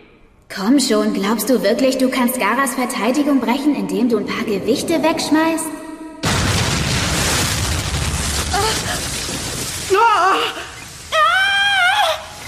[0.53, 4.95] Komm schon, glaubst du wirklich, du kannst Garas Verteidigung brechen, indem du ein paar Gewichte
[5.05, 5.67] wegschmeißt?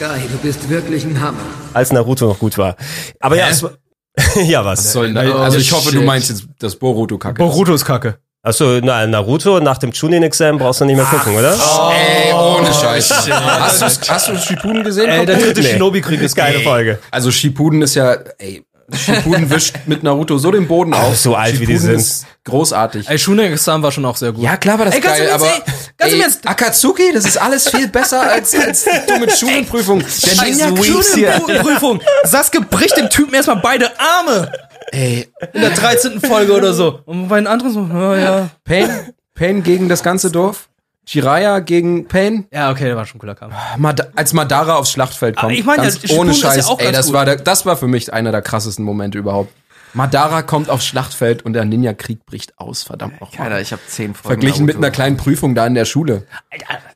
[0.00, 1.38] Guy, du bist wirklich ein Hammer.
[1.72, 2.74] Als Naruto noch gut war.
[3.20, 3.42] Aber Hä?
[3.42, 3.72] ja, es war
[4.46, 4.79] ja was?
[4.81, 5.42] Was soll denn da?
[5.42, 7.35] Also ich hoffe, du meinst jetzt das Boruto-Kacke.
[7.38, 8.18] Boruto ist kacke.
[8.42, 11.53] Achso, na, Naruto nach dem Chunin-Exam brauchst du nicht mehr gucken, oder?
[11.92, 13.29] Ey, ohne Scheiß.
[13.31, 15.11] Hast du, hast du Shippuden gesehen?
[15.11, 15.73] Ey, der dritte Nee.
[15.75, 16.64] Shinobi-Krieg ist Geile geil.
[16.64, 16.99] Folge.
[17.11, 18.64] Also Shippuden ist ja, ey,
[18.96, 21.16] Shippuden wischt mit Naruto so den Boden auf.
[21.16, 22.00] so alt wie die Shippuden sind.
[22.00, 23.09] Ist großartig.
[23.09, 24.42] Ey, Shunexam war schon auch sehr gut.
[24.42, 26.48] Ja, klar war das Ey, geil, aber ey, ganz ey.
[26.48, 30.03] Akatsuki, das ist alles viel besser als, als die dumme Schulenprüfung.
[30.24, 31.31] Der Ninja Weeks hier.
[31.61, 32.00] Prüfung.
[32.24, 34.50] Sasuke bricht dem Typen erstmal beide Arme.
[34.92, 36.20] Ey, In der 13.
[36.20, 37.00] Folge oder so.
[37.05, 38.50] Und bei den anderen so, ja, ja.
[38.64, 38.88] Pain,
[39.35, 40.69] Pain gegen das ganze Dorf.
[41.12, 42.46] Jiraiya gegen Pain.
[42.53, 43.53] Ja, okay, der war schon ein cooler Kampf.
[43.79, 45.53] Mad als Madara aufs Schlachtfeld kommt.
[45.53, 46.68] ich meine, ganz ohne ist ja Scheiß.
[46.68, 47.14] auch ey, das gut.
[47.14, 49.53] war, der, das war für mich einer der krassesten Momente überhaupt.
[49.92, 53.37] Madara kommt aufs Schlachtfeld und der Ninja-Krieg bricht aus, verdammt noch.
[53.37, 54.40] Alter, ich habe zehn Folgen.
[54.40, 56.27] Verglichen mit einer kleinen Prüfung da in der Schule.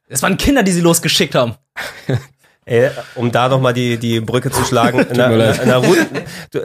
[0.09, 1.55] Das waren Kinder, die sie losgeschickt haben.
[2.66, 5.05] Ey, um da nochmal die, die Brücke zu schlagen.
[5.14, 5.29] Na.
[5.29, 6.00] Na, Naruto,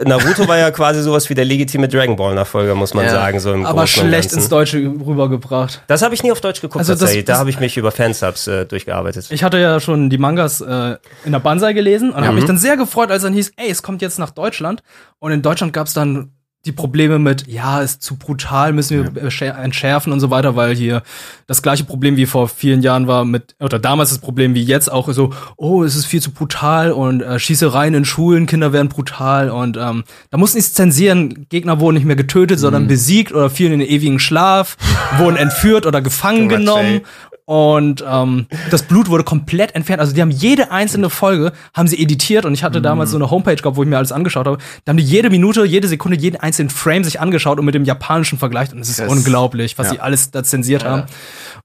[0.04, 3.38] Naruto war ja quasi sowas wie der legitime Dragon Ball Nachfolger, muss man Ja, sagen,
[3.38, 5.82] so im Aber Großen schlecht ins Deutsche rübergebracht.
[5.88, 7.24] Das habe ich nie auf Deutsch geguckt, Also das- tatsächlich.
[7.26, 9.26] Da habe ich mich über Fansubs äh, durchgearbeitet.
[9.30, 12.34] Ich hatte ja schon die Mangas äh, in der Banzai gelesen und habe Mhm.
[12.36, 14.82] mich dann sehr gefreut, als dann hieß, ey, es kommt jetzt nach Deutschland.
[15.18, 16.32] Und in Deutschland gab es dann
[16.66, 20.74] die Probleme mit, ja, ist zu brutal, müssen wir bescher- entschärfen und so weiter, weil
[20.76, 21.02] hier
[21.46, 24.92] das gleiche Problem wie vor vielen Jahren war mit, oder damals das Problem wie jetzt
[24.92, 28.88] auch so, oh, es ist viel zu brutal und äh, Schießereien in Schulen, Kinder werden
[28.90, 32.60] brutal und ähm, da mussten sie es zensieren, Gegner wurden nicht mehr getötet, Mhm.
[32.60, 34.76] sondern besiegt oder fielen in den ewigen Schlaf,
[35.18, 37.00] wurden entführt oder gefangen genommen.
[37.50, 39.98] Und ähm, das Blut wurde komplett entfernt.
[39.98, 43.28] Also die haben jede einzelne Folge haben sie editiert und ich hatte damals so eine
[43.28, 44.58] Homepage gehabt, wo ich mir alles angeschaut habe.
[44.84, 47.84] Da haben die jede Minute, jede Sekunde, jeden einzelnen Frame sich angeschaut und mit dem
[47.84, 48.72] japanischen vergleicht.
[48.72, 49.92] Und es ist Das- unglaublich, was ja.
[49.94, 51.02] sie alles da zensiert haben.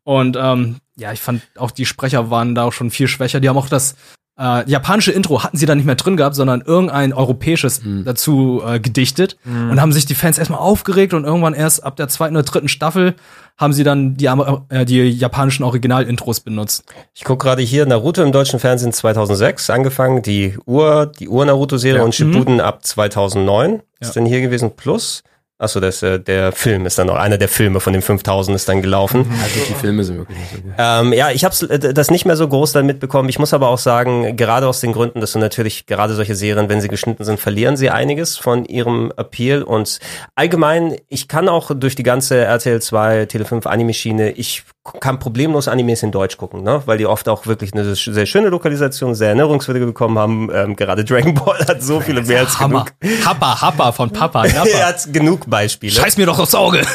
[0.03, 3.39] Und ähm, ja, ich fand auch die Sprecher waren da auch schon viel schwächer.
[3.39, 3.95] Die haben auch das
[4.37, 8.79] äh, japanische Intro hatten sie da nicht mehr drin gehabt, sondern irgendein europäisches dazu äh,
[8.79, 12.43] gedichtet und haben sich die Fans erstmal aufgeregt und irgendwann erst ab der zweiten oder
[12.43, 13.15] dritten Staffel
[13.57, 16.83] haben sie dann die, äh, die japanischen Original-Intros benutzt.
[17.13, 22.03] Ich gucke gerade hier Naruto im deutschen Fernsehen 2006 angefangen, die Ur, die Ur-Naruto-Serie Ja.
[22.03, 23.79] und Shippuden ab 2009 Ja.
[24.01, 24.71] ist denn hier gewesen.
[24.75, 25.23] Plus,
[25.57, 28.67] achso, das, äh, der Film ist dann noch, einer der Filme von den 5000 ist
[28.67, 29.25] dann gelaufen.
[29.41, 30.73] Also die Filme sind wirklich nicht so gut.
[30.77, 33.29] Ähm, ja, ich habe das nicht mehr so groß dann mitbekommen.
[33.29, 36.69] Ich muss aber auch sagen, gerade aus den Gründen, dass du natürlich gerade solche Serien,
[36.69, 39.63] wenn sie geschnitten sind, verlieren sie einiges von ihrem Appeal.
[39.63, 39.99] Und
[40.35, 44.63] allgemein, ich kann auch durch die ganze RTL 2, Tele 5 Anime-Schiene, ich
[44.99, 46.83] kann problemlos Animes in Deutsch gucken, ne?
[46.85, 50.49] weil die oft auch wirklich eine sehr schöne Lokalisation, sehr erinnerungswürdige bekommen haben.
[50.53, 52.85] Ähm, gerade Dragon Ball hat so viele mehr als Hammer.
[52.99, 53.25] genug.
[53.25, 54.45] Happa, Happa von Papa.
[54.45, 54.77] er Nappa.
[54.85, 55.91] hat genug Beispiele.
[55.91, 56.81] Scheiß mir doch aufs Auge.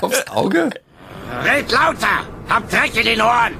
[0.00, 0.70] Aufs Auge?
[1.44, 2.24] Red lauter!
[2.48, 3.52] Hab Dreck in den Ohren!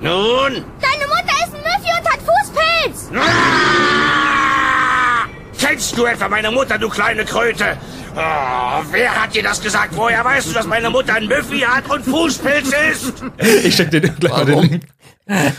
[0.00, 0.64] Nun?
[0.80, 3.10] Deine Mutter ist ein Müffi und hat Fußpilz.
[3.14, 5.26] Ah!
[5.58, 7.76] Kennst du etwa meine Mutter, du kleine Kröte?
[8.16, 9.94] Oh, wer hat dir das gesagt?
[9.94, 13.22] Woher weißt du, dass meine Mutter ein Müffi hat und Fußpilz ist?
[13.62, 14.82] Ich steck dir gleich mal den Link.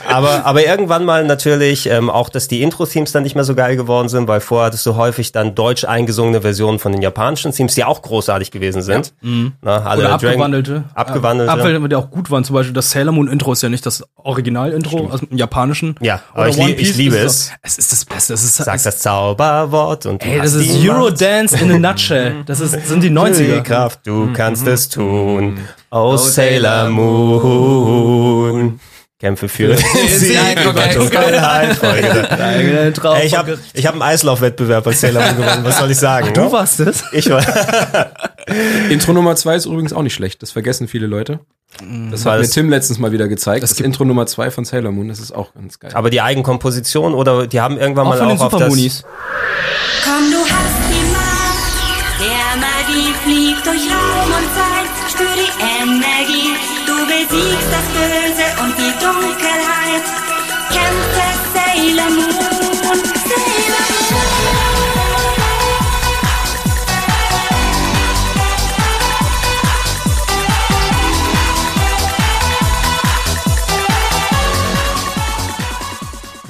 [0.08, 3.76] Aber, aber irgendwann mal natürlich ähm, auch, dass die Intro-Themes dann nicht mehr so geil
[3.76, 7.76] geworden sind, weil vorher hattest du häufig dann deutsch eingesungene Versionen von den japanischen Themes,
[7.76, 9.14] die auch großartig gewesen sind.
[9.22, 10.84] Na, alle Oder Dragon- abgewandelte.
[10.94, 11.52] Abgewandelte.
[11.52, 12.44] Abwandelte, die auch gut waren.
[12.44, 15.96] Zum Beispiel das Sailor Moon Intro ist ja nicht das Original-Intro aus dem Japanischen.
[16.02, 17.52] Ja, aber ich, One ich liebe es.
[17.62, 18.34] Es ist das Beste.
[18.34, 22.44] Es ist, Sag es, das Zauberwort und ey, das ist die Eurodance in a nutshell.
[22.46, 23.62] Das ist, sind die Die 90er.
[23.62, 25.58] Kraft, du kannst es tun.
[25.92, 28.80] Oh, Sailor Moon.
[29.22, 30.36] Kämpfe für Sieg
[33.24, 35.64] ich habe ich hab einen Eislaufwettbewerb als Sailor Moon gewonnen.
[35.64, 36.34] Was soll ich sagen?
[36.34, 36.52] Du ne?
[36.52, 37.04] warst es?
[37.12, 37.46] Ich war.
[38.90, 40.42] Intro Nummer zwei ist übrigens auch nicht schlecht.
[40.42, 41.40] Das vergessen viele Leute.
[42.10, 43.62] Das War hat mir Tim letztens mal wieder gezeigt.
[43.62, 45.92] Das, Intro Nummer zwei von Sailor Moon, das ist auch ganz geil.
[45.94, 49.04] Aber die Eigenkomposition oder die haben irgendwann Auch mal von den auch auf das.
[50.04, 50.32] Komm,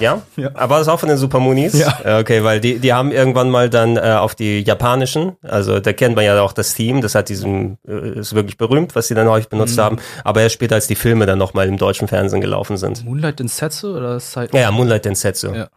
[0.01, 0.21] Ja?
[0.35, 0.49] ja.
[0.53, 1.77] Aber war das auch von den Supermoonies?
[1.77, 2.19] Ja.
[2.19, 6.15] Okay, weil die, die haben irgendwann mal dann äh, auf die japanischen, also da kennt
[6.15, 9.49] man ja auch das Theme, das hat diesen, ist wirklich berühmt, was sie dann häufig
[9.49, 9.81] benutzt mhm.
[9.81, 13.05] haben, aber erst später, als die Filme dann nochmal im deutschen Fernsehen gelaufen sind.
[13.05, 14.49] Moonlight in Setsu oder Side?
[14.53, 15.53] Ja, ja, Moonlight Setsu.
[15.53, 15.69] Ja.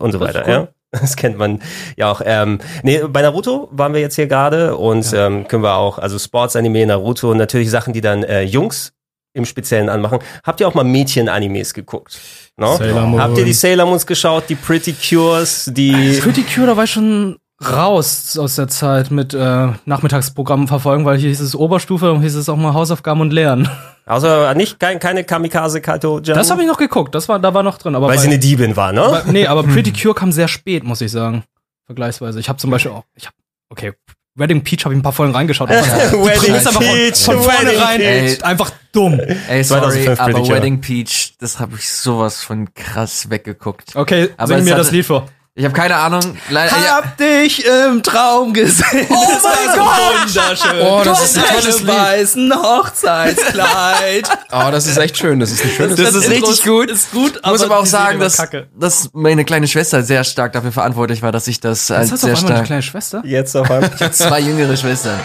[0.00, 0.52] Und so weiter, cool.
[0.52, 0.68] ja.
[0.90, 1.60] Das kennt man
[1.96, 2.22] ja auch.
[2.24, 5.26] Ähm, nee, bei Naruto waren wir jetzt hier gerade und ja.
[5.26, 8.94] ähm, können wir auch, also Sports-Anime, Naruto und natürlich Sachen, die dann äh, Jungs
[9.38, 10.18] im Speziellen anmachen.
[10.44, 12.18] Habt ihr auch mal Mädchen-Animes geguckt?
[12.56, 12.78] No?
[13.18, 16.18] Habt ihr die Sailor Moons geschaut, die Pretty Cures, die...
[16.20, 21.18] Pretty Cure, da war ich schon raus aus der Zeit mit äh, Nachmittagsprogrammen verfolgen, weil
[21.18, 23.68] hier hieß es Oberstufe und hieß es auch mal Hausaufgaben und Lernen.
[24.06, 26.36] Also nicht kein, keine Kamikaze Kato Jan?
[26.36, 27.94] Das habe ich noch geguckt, das war, da war noch drin.
[27.94, 29.02] Aber Weil bei- sie eine Diebin war, ne?
[29.02, 31.42] Aber, nee, aber Pretty Cure kam sehr spät, muss ich sagen.
[31.86, 32.38] Vergleichsweise.
[32.38, 33.34] Ich habe zum Beispiel auch, ich habe,
[33.70, 33.92] okay,
[34.38, 35.68] Wedding Peach habe ich ein paar Folgen reingeschaut.
[35.70, 38.44] aber die Wedding Prämisse einfach Peach, von, von Wedding vornherein Peach.
[38.44, 39.20] einfach dumm.
[39.48, 40.48] Ey, sorry, 2005 aber.
[40.48, 43.96] Wedding Peach, das habe ich sowas von krass weggeguckt.
[43.96, 45.28] Okay, Aber sing mir hatte- das Lied vor.
[45.58, 46.38] Ich habe keine Ahnung.
[46.50, 49.08] Leider, ja, Hab dich im Traum gesehen.
[49.10, 50.28] Oh mein Gott!
[50.28, 50.86] Wunderschön.
[50.86, 51.88] Oh, das Du ist ein tolles Lied.
[51.88, 54.28] weißen Hochzeitskleid.
[54.52, 55.40] Oh, das ist echt schön.
[55.40, 56.88] Das ist ein schönes Das ist richtig gut.
[56.90, 58.40] Ist gut, Ich muss aber auch sagen, dass,
[58.78, 62.22] dass meine kleine Schwester sehr stark dafür verantwortlich war, dass ich das als Jetzt hast
[62.22, 62.66] du sehr auf einmal eine stark.
[62.66, 63.22] kleine Schwester?
[63.24, 64.12] Jetzt auf einmal.
[64.12, 65.18] Zwei jüngere Schwestern.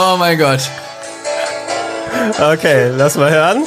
[0.00, 0.60] Oh mein Gott.
[2.40, 3.64] Okay, lass mal hören.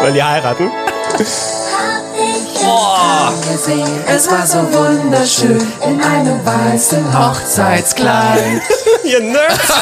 [0.00, 0.70] Wollen die heiraten?
[4.06, 8.62] Es war so wunderschön in einem weißen Hochzeitskleid.
[9.04, 9.72] Ihr Nerds!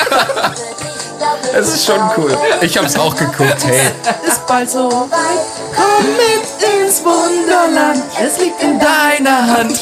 [1.55, 2.37] Es ist schon cool.
[2.61, 3.93] Ich hab's auch geguckt, hey.
[4.27, 5.41] Ist bald so weit.
[5.75, 8.03] Komm mit ins Wunderland.
[8.21, 9.81] Es liegt in deiner Hand.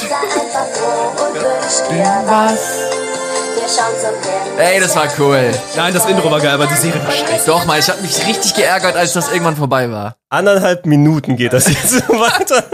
[2.27, 3.06] Was?
[4.59, 5.51] Ey, das war cool.
[5.77, 7.47] Nein, das Intro war geil, aber die Serie war scheiße.
[7.47, 10.17] Doch mal, ich habe mich richtig geärgert, als das irgendwann vorbei war.
[10.29, 12.65] Anderthalb Minuten geht das jetzt so weiter.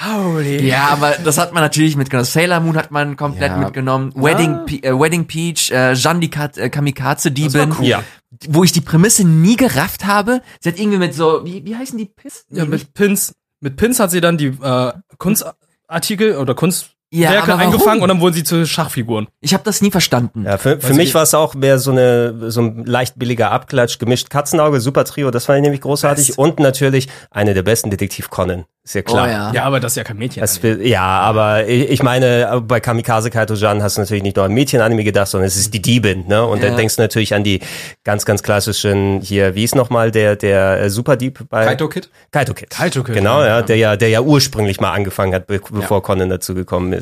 [0.00, 0.66] Holy.
[0.66, 2.24] Ja, aber das hat man natürlich mitgenommen.
[2.24, 3.56] Sailor Moon hat man komplett Ja.
[3.58, 4.12] mitgenommen.
[4.16, 7.74] Wedding, Pe äh, Wedding Peach, äh, Jeanne die Kat äh, Kamikaze-Diebin.
[7.78, 7.84] cool.
[7.86, 8.02] Ja.
[8.48, 10.40] Wo ich die Prämisse nie gerafft habe.
[10.60, 12.46] Sie hat irgendwie mit so, wie, wie heißen die Piss?
[12.50, 17.48] Ja, mit Pins, mit Pins hat sie dann die äh, Kunstartikel oder Kunstwerke Ja, aber
[17.48, 17.60] warum?
[17.60, 19.26] eingefangen und dann wurden sie zu Schachfiguren.
[19.40, 20.44] Ich habe das nie verstanden.
[20.44, 23.50] Ja, für, für mich ich- war es auch mehr so eine so ein leicht billiger
[23.50, 27.90] Abklatsch, gemischt Katzenauge, Super Trio, das fand ich nämlich großartig und natürlich eine der besten
[27.90, 29.26] Detektiv Conan, ist ja klar.
[29.26, 29.52] Oh ja.
[29.52, 30.40] Ja, aber das ist ja kein Mädchen.
[30.40, 34.46] Das ja, aber ich, ich meine, bei Kamikaze Kaito Jan hast du natürlich nicht nur
[34.46, 36.44] an Mädchen-Anime gedacht, sondern es ist die Diebin, ne?
[36.46, 36.68] Und Ja.
[36.68, 37.60] dann denkst du natürlich an die
[38.04, 42.08] ganz, ganz klassischen, hier, wie ist nochmal der, der äh, Superdieb bei Kaito Kid?
[42.30, 42.70] Kaito Kid.
[42.70, 43.46] Kaito Kid, Genau, ja.
[43.58, 47.01] ja, der ja, der ja ursprünglich mal angefangen hat, be bevor Conan dazu gekommen ist.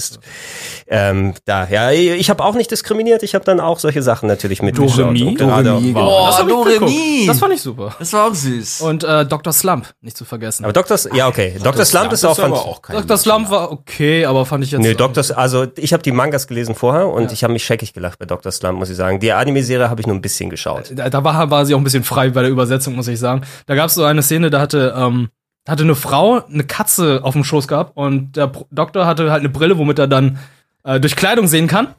[0.87, 4.63] Ähm, da, ja, ich habe auch nicht diskriminiert, ich habe dann auch solche Sachen natürlich
[4.63, 4.99] mitgeschaut.
[4.99, 5.35] Doremi?
[5.37, 6.03] Doremi, wow.
[6.03, 6.27] genau.
[6.27, 6.73] das Doremi.
[6.79, 7.29] geguckt.
[7.29, 7.95] Das fand ich super.
[7.99, 8.81] Das war auch süß.
[8.83, 9.53] Und äh, Dr.
[9.53, 10.65] Slump, nicht zu vergessen.
[10.65, 10.95] Aber Dr.
[10.95, 11.55] S- ja, okay.
[11.63, 11.85] Dr.
[11.85, 13.17] Slump ist auch aber fand- auch kein Dr.
[13.17, 14.81] Slump war okay, aber fand ich jetzt.
[14.83, 15.21] Nee, Dr.
[15.21, 18.27] S- also ich habe die Mangas gelesen vorher und ich habe mich scheckig gelacht bei
[18.27, 18.51] Dr.
[18.53, 19.21] Slump, muss ich sagen.
[19.21, 20.91] Die Anime-Serie habe ich nur ein bisschen geschaut.
[20.95, 23.43] da, da war, war sie auch ein bisschen frei bei der Übersetzung, muss ich sagen.
[23.67, 25.29] Da gab es so eine Szene, da hatte, ähm,
[25.71, 29.41] hatte eine Frau eine Katze auf dem Schoß gehabt und der Pro Doktor hatte halt
[29.41, 30.39] eine Brille, womit er dann
[30.85, 31.95] äh, durch Kleidung sehen kann.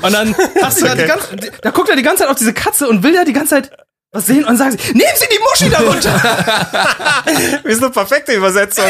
[0.00, 2.38] Und dann hast du da, die ganze, die, da guckt er die ganze Zeit auf
[2.38, 3.70] diese Katze und will ja die ganze Zeit
[4.14, 6.20] was sehen und sagt, sie, nehmen Sie die Muschi darunter!
[7.64, 8.84] Ist eine perfekte Übersetzung.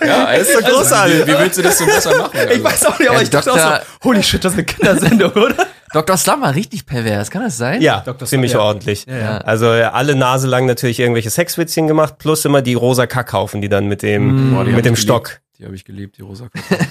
[0.00, 1.26] Ja, ist so großartig.
[1.26, 2.38] Wie, wie willst du das denn besser machen?
[2.48, 4.66] ich weiß auch nicht, aber Ja, ich dachte auch so, holy shit, das ist eine
[4.66, 5.66] Kindersendung, oder?
[5.92, 6.16] Dr.
[6.16, 7.80] Slum war richtig pervers, kann das sein?
[7.82, 8.26] Ja, Dr.
[8.28, 8.68] ziemlich Slump, ja.
[8.68, 9.06] ordentlich.
[9.06, 9.38] ja.
[9.38, 13.68] Also ja, alle Nase lang natürlich irgendwelche Sexwitzchen gemacht, plus immer die rosa Kackhaufen, die
[13.68, 15.40] dann mit dem, Boah, die hab mit dem Stock.
[15.58, 16.48] Die habe ich geliebt, die rosa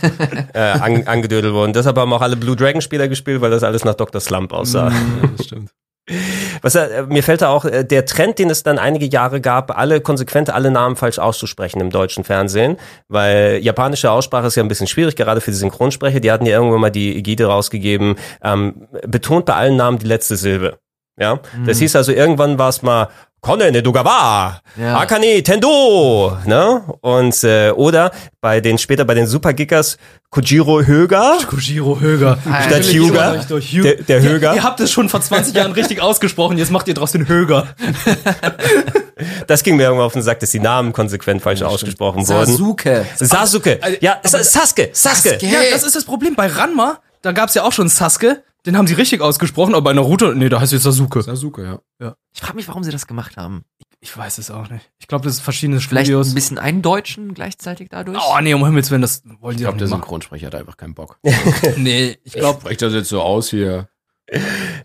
[0.54, 1.72] äh, an, angedödelt wurden.
[1.72, 4.20] Deshalb haben auch alle Blue Dragon Spieler gespielt, weil das alles nach Dr.
[4.20, 4.90] Slump aussah.
[4.90, 5.72] Ja, das stimmt.
[6.62, 9.78] Was, äh, mir fällt da auch äh, der Trend, den es dann einige Jahre gab,
[9.78, 12.78] alle konsequent alle Namen falsch auszusprechen im deutschen Fernsehen,
[13.10, 16.20] weil japanische Aussprache ist ja ein bisschen schwierig, gerade für die Synchronsprecher.
[16.20, 20.38] Die hatten ja irgendwann mal die Ägide rausgegeben, ähm, betont bei allen Namen die letzte
[20.38, 20.80] Silbe.
[21.20, 23.08] Ja, das hieß also irgendwann war es mal
[23.40, 24.98] Konnen Edogawa, Ja.
[24.98, 26.84] Akane Tendo, ne?
[27.02, 28.12] Und äh, oder
[28.42, 29.98] bei den später bei den Supergickers
[30.32, 32.38] Kojiro Höger Kojiro Höger.
[32.68, 33.36] statt Hyuga,
[33.84, 34.52] der, der Höger.
[34.52, 37.28] Ihr, ihr habt es schon vor 20 Jahren richtig ausgesprochen, jetzt macht ihr draus den
[37.28, 37.68] Höger.
[39.48, 42.52] Das ging mir irgendwann auf den Sack, dass die Namen konsequent falsch ausgesprochen wurden.
[42.52, 43.06] Sasuke.
[43.16, 43.80] Sasuke.
[44.00, 44.90] Ja, Sa- Sasuke.
[44.94, 45.38] Sasuke.
[45.42, 46.36] Ja, das ist das Problem.
[46.36, 49.94] Bei Ranma, da gab's ja auch schon Sasuke, den haben sie richtig ausgesprochen, aber bei
[49.94, 51.22] Naruto, nee, da heißt jetzt Sasuke.
[51.24, 52.16] Sasuke, ja.
[52.34, 53.64] Ich frage mich, warum sie das gemacht haben.
[54.00, 54.92] Ich weiß es auch nicht.
[55.00, 56.30] Ich glaube, das ist verschiedene Vielleicht Studios.
[56.30, 58.20] ein bisschen eindeutschen gleichzeitig dadurch?
[58.22, 60.02] Oh nee, um Himmels Willen, das wollen Ich glaube, der nicht machen.
[60.04, 61.18] Synchronsprecher hat einfach keinen Bock.
[61.78, 63.90] Nee, ich glaube, Sprecht das jetzt so aus hier?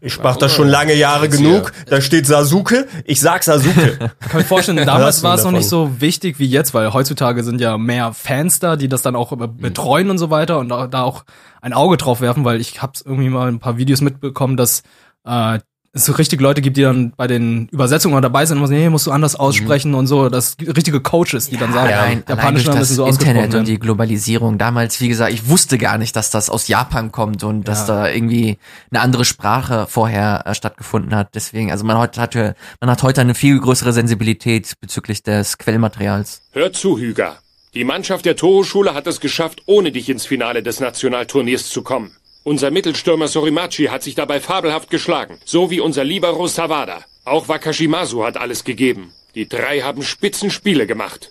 [0.00, 1.72] Ich mach das schon lange Jahre genug.
[1.86, 2.86] Da steht Sasuke.
[3.04, 3.98] Ich sag Sasuke.
[4.20, 7.60] kann mir vorstellen, damals war es noch nicht so wichtig wie jetzt, weil heutzutage sind
[7.60, 11.02] ja mehr Fans da, die das dann auch betreuen und so weiter und da, da
[11.02, 11.24] auch
[11.60, 14.82] ein Auge drauf werfen, weil ich hab's irgendwie mal ein paar Videos mitbekommen, dass
[15.24, 15.58] äh,
[15.94, 18.88] es so richtig Leute gibt, die dann bei den Übersetzungen dabei sind und sagen, nee,
[18.88, 20.30] musst du anders aussprechen und so.
[20.30, 23.68] Das richtige Coaches, die dann sagen, allein, allein japanische durch das müssen so Internet und
[23.68, 24.56] die Globalisierung.
[24.56, 27.94] Damals, wie gesagt, ich wusste gar nicht, dass das aus Japan kommt und dass Ja.
[28.04, 28.56] da irgendwie
[28.90, 31.34] eine andere Sprache vorher äh, stattgefunden hat.
[31.34, 32.34] Deswegen, also man hat, hat,
[32.80, 36.40] man hat heute eine viel größere Sensibilität bezüglich des Quellmaterials.
[36.52, 37.36] Hör zu, Hüger.
[37.74, 42.12] Die Mannschaft der Toho-Schule hat es geschafft, ohne dich ins Finale des Nationalturniers zu kommen.
[42.44, 47.04] Unser Mittelstürmer Sorimachi hat sich dabei fabelhaft geschlagen, so wie unser Libero Sawada.
[47.24, 49.12] Auch Wakashimasu hat alles gegeben.
[49.36, 51.30] Die drei haben Spitzenspiele gemacht.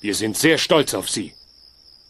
[0.00, 1.32] Wir sind sehr stolz auf sie.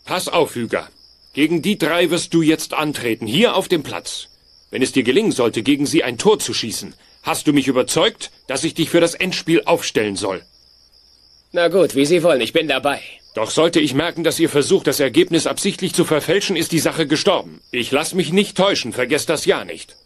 [0.06, 0.88] Pass auf, Hüger.
[1.34, 4.28] Gegen die drei wirst du jetzt antreten, hier auf dem Platz.
[4.70, 8.30] Wenn es dir gelingen sollte, gegen sie ein Tor zu schießen, hast du mich überzeugt,
[8.46, 10.42] dass ich dich für das Endspiel aufstellen soll.
[11.52, 13.00] Na gut, wie Sie wollen, ich bin dabei.
[13.34, 17.06] Doch sollte ich merken, dass ihr versucht, das Ergebnis absichtlich zu verfälschen, ist die Sache
[17.06, 17.60] gestorben.
[17.70, 19.96] Ich lass mich nicht täuschen, vergesst das ja nicht.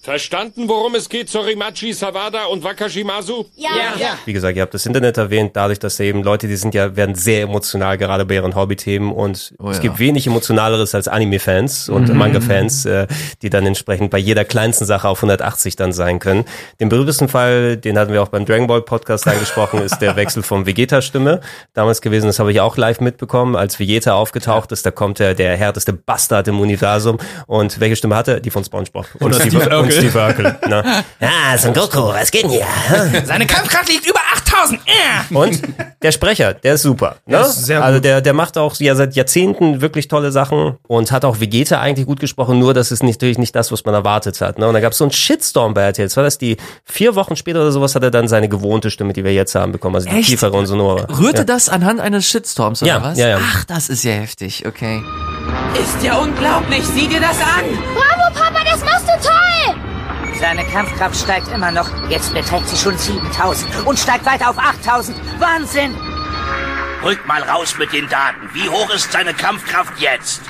[0.00, 3.46] Verstanden, worum es geht, Sorimachi, Sawada und Wakashimasu?
[3.56, 3.68] Ja.
[4.24, 7.14] Wie gesagt, ihr habt das Internet erwähnt, dadurch, dass eben Leute, die sind ja, werden
[7.16, 9.82] sehr emotional, gerade bei ihren Hobbythemen und Oh es ja.
[9.82, 12.16] gibt wenig emotionaleres als Anime-Fans und Mhm.
[12.16, 13.06] Manga-Fans, äh,
[13.42, 16.44] die dann entsprechend bei jeder kleinsten Sache auf 180 dann sein können.
[16.80, 20.42] Den berühmtesten Fall, den hatten wir auch beim Dragon Ball Podcast angesprochen, ist der Wechsel
[20.44, 21.40] von Vegeta-Stimme
[21.74, 22.28] damals gewesen.
[22.28, 24.86] Das habe ich auch live mitbekommen, als Vegeta aufgetaucht ist.
[24.86, 27.18] Da kommt der, der härteste Bastard im Universum
[27.48, 28.40] und welche Stimme hatte?
[28.40, 29.06] Die von SpongeBob.
[29.18, 30.10] Und und Urkel.
[30.10, 30.58] Steve Urkel.
[30.68, 31.04] Ne?
[31.20, 32.66] Ja, Son Goku, was geht denn hier?
[33.24, 34.80] Seine Kampfkraft liegt über 8000.
[34.86, 35.34] Äh.
[35.34, 35.62] Und
[36.02, 37.16] der Sprecher, der ist super.
[37.26, 37.36] Ne?
[37.36, 41.12] Der ist sehr also der, der macht auch ja seit Jahrzehnten wirklich tolle Sachen und
[41.12, 43.94] hat auch Vegeta eigentlich gut gesprochen, nur das ist nicht, natürlich nicht das, was man
[43.94, 44.58] erwartet hat.
[44.58, 44.66] Ne?
[44.68, 46.08] Und da gab es so einen Shitstorm bei RTL.
[46.16, 49.24] War das die vier Wochen später oder sowas, hat er dann seine gewohnte Stimme, die
[49.24, 49.96] wir jetzt haben, bekommen.
[49.96, 50.28] Also die Echt?
[50.28, 51.06] tiefere und sonore.
[51.18, 51.44] Rührte ja.
[51.44, 53.18] das anhand eines Shitstorms oder Ja, was?
[53.18, 53.38] ja, ja.
[53.42, 55.02] Ach, das ist ja heftig, okay.
[55.80, 56.84] Ist ja unglaublich.
[56.86, 57.64] Sieh dir das an.
[60.40, 61.88] Seine Kampfkraft steigt immer noch.
[62.08, 65.16] Jetzt beträgt sie schon 7000 und steigt weiter auf 8000.
[65.40, 65.96] Wahnsinn!
[67.02, 68.48] Rück mal raus mit den Daten.
[68.52, 70.42] Wie hoch ist seine Kampfkraft jetzt?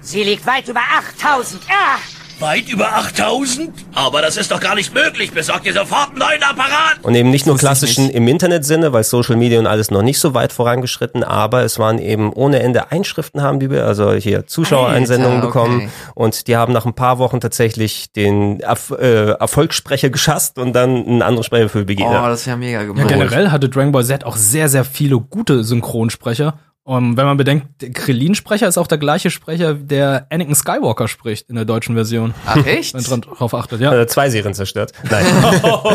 [0.00, 1.62] Sie liegt weit über 8000.
[1.70, 1.98] Ah!
[2.40, 3.70] Weit über 8000?
[3.94, 5.30] Aber das ist doch gar nicht möglich.
[5.32, 6.98] Besorgt ihr sofort einen neuen Apparat.
[7.02, 8.16] Und eben nicht nur klassischen nicht.
[8.16, 11.98] im Internetsinne, weil Social Media und alles noch nicht so weit vorangeschritten, aber es waren
[11.98, 15.88] eben ohne Ende Einschriften haben die, wir, also hier Zuschauereinsendungen Alter, bekommen okay.
[16.14, 21.06] und die haben nach ein paar Wochen tatsächlich den Erf äh, Erfolgssprecher geschasst und dann
[21.06, 22.28] einen anderen Sprecher für Oh, Vegeta.
[22.28, 23.08] das ist ja mega Ja, gemacht.
[23.08, 26.54] generell hatte Dragon Ball Z auch sehr, sehr viele gute Synchronsprecher.
[26.82, 31.48] Und wenn man bedenkt, der Krillin-Sprecher ist auch der gleiche Sprecher, der Anakin Skywalker spricht
[31.48, 32.34] in der deutschen Version.
[32.46, 32.94] Ach, echt?
[32.94, 33.94] Wenn man drauf achtet, ja.
[33.94, 34.92] Äh, zwei Serien zerstört.
[35.10, 35.24] Nein.
[35.62, 35.92] oh,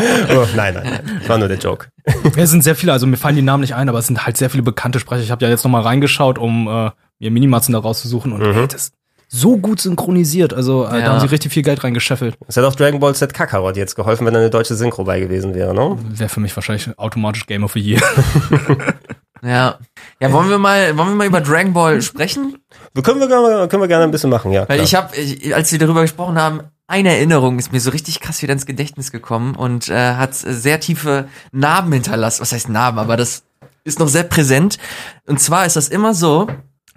[0.54, 1.20] nein, nein, nein.
[1.26, 1.88] War nur der Joke.
[2.36, 4.36] Es sind sehr viele, also mir fallen die Namen nicht ein, aber es sind halt
[4.36, 5.22] sehr viele bekannte Sprecher.
[5.22, 8.68] Ich habe ja jetzt noch mal reingeschaut, um äh, mir Minimatzen da rauszusuchen und ey,
[8.68, 8.94] das ist
[9.28, 10.54] so gut synchronisiert.
[10.54, 11.04] Also äh, Ja.
[11.06, 12.38] da haben sie richtig viel Geld reingescheffelt.
[12.46, 15.18] Es hat auch Dragon Ball Z Kakarot jetzt geholfen, wenn da eine deutsche Synchro bei
[15.18, 15.98] gewesen wäre, ne?
[16.10, 18.00] Wäre für mich wahrscheinlich automatisch Game of the Year.
[19.46, 19.78] Ja.
[20.20, 22.58] Ja, wollen wir mal, wollen wir mal über Dragon Ball sprechen?
[22.94, 24.68] Wir können wir, gerne- können wir gerne ein bisschen machen, ja.
[24.68, 24.84] Weil klar.
[24.84, 28.52] ich habe, als wir darüber gesprochen haben, eine Erinnerung ist mir so richtig krass wieder
[28.52, 32.40] ins Gedächtnis gekommen und äh, hat sehr tiefe Narben hinterlassen.
[32.42, 32.98] Was heißt Narben?
[32.98, 33.42] Aber das
[33.84, 34.78] ist noch sehr präsent.
[35.26, 36.46] Und zwar ist das immer so,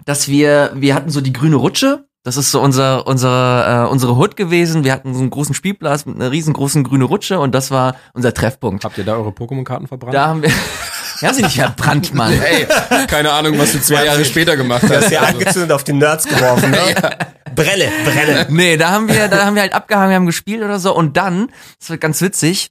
[0.04, 2.04] dass wir, wir hatten so die grüne Rutsche.
[2.22, 4.84] Das ist so unser, unser, äh, unsere Hood gewesen.
[4.84, 8.34] Wir hatten so einen großen Spielplatz mit einer riesengroßen grüne Rutsche und das war unser
[8.34, 8.84] Treffpunkt.
[8.84, 10.14] Habt ihr da eure Pokémon-Karten verbrannt?
[10.14, 10.50] Da haben wir,
[11.28, 12.32] haben sie nicht verbrannt, Mann.
[12.32, 12.66] Ey,
[13.06, 15.10] keine Ahnung, was du zwei Jahre später gemacht Du hast hast.
[15.12, 16.78] ja angezündet auf die Nerds geworfen, ne?
[17.54, 18.46] Brenne, brenne.
[18.48, 21.16] Nee, da haben wir, da haben wir halt abgehangen, wir haben gespielt oder so und
[21.16, 22.70] dann, das wird ganz witzig,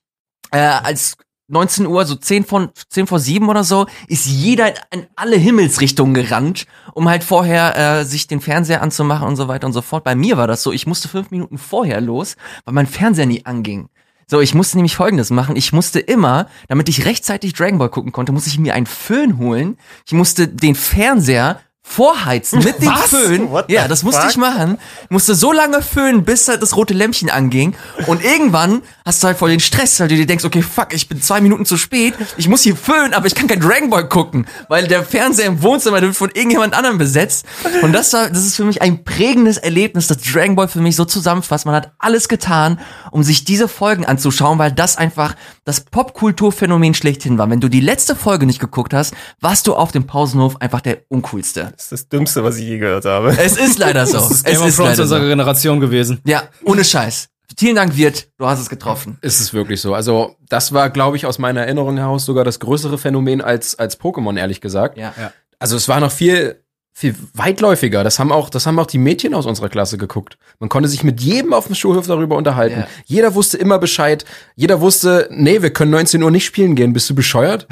[0.51, 1.15] äh, als
[1.51, 6.13] 19 Uhr, so 10 von 10 vor 7 oder so, ist jeder in alle Himmelsrichtungen
[6.13, 10.03] gerannt, um halt vorher äh, sich den Fernseher anzumachen und so weiter und so fort.
[10.03, 12.35] Bei mir war das so, ich musste fünf Minuten vorher los,
[12.65, 13.89] weil mein Fernseher nie anging.
[14.29, 15.55] So, ich musste nämlich folgendes machen.
[15.55, 19.39] Ich musste immer, damit ich rechtzeitig Dragon Ball gucken konnte, musste ich mir einen Föhn
[19.39, 19.77] holen.
[20.05, 21.59] Ich musste den Fernseher
[21.89, 23.09] vorheizen mit dem Was?
[23.09, 23.49] Föhn.
[23.49, 24.29] What Ja, das musste fuck?
[24.29, 24.77] ich machen.
[25.09, 27.75] Musste so lange föhnen, bis halt das rote Lämpchen anging.
[28.05, 31.09] Und irgendwann hast du halt voll den Stress, weil du dir denkst, okay, fuck, ich
[31.09, 32.13] bin zwei Minuten zu spät.
[32.37, 35.63] Ich muss hier föhnen, aber ich kann kein Dragon Ball gucken, weil der Fernseher im
[35.63, 37.47] Wohnzimmer wird von irgendjemand anderem besetzt.
[37.81, 40.95] Und das war, das ist für mich ein prägendes Erlebnis, das Dragon Ball für mich
[40.95, 41.65] so zusammenfasst.
[41.65, 42.79] Man hat alles getan,
[43.09, 45.35] um sich diese Folgen anzuschauen, weil das einfach
[45.65, 47.49] das Popkulturphänomen schlechthin war.
[47.49, 50.99] Wenn du die letzte Folge nicht geguckt hast, warst du auf dem Pausenhof einfach der
[51.09, 51.73] uncoolste.
[51.79, 53.29] Das ist das Dümmste, was ich je gehört habe.
[53.39, 54.17] Es ist leider so.
[54.17, 55.27] Das ist es Game of ist Thrones leider unserer so.
[55.27, 56.19] Generation gewesen.
[56.25, 57.29] Ja, ohne Scheiß.
[57.57, 58.27] Vielen Dank, Wirt.
[58.37, 59.17] Du hast es getroffen.
[59.21, 59.93] Ist es wirklich so?
[59.93, 63.97] Also, das war, glaube ich, aus meiner Erinnerung heraus sogar das größere Phänomen als, als
[63.97, 64.97] Pokémon, ehrlich gesagt.
[64.97, 65.13] Ja.
[65.17, 65.31] Ja.
[65.57, 66.61] Also, es war noch viel
[66.91, 68.03] viel weitläufiger.
[68.03, 70.37] Das haben auch, das haben auch die Mädchen aus unserer Klasse geguckt.
[70.59, 72.81] Man konnte sich mit jedem auf dem Schulhof darüber unterhalten.
[72.81, 72.87] Ja.
[73.05, 74.25] Jeder wusste immer Bescheid.
[74.55, 76.91] Jeder wusste, nee, wir können 19 Uhr nicht spielen gehen.
[76.91, 77.67] Bist du bescheuert?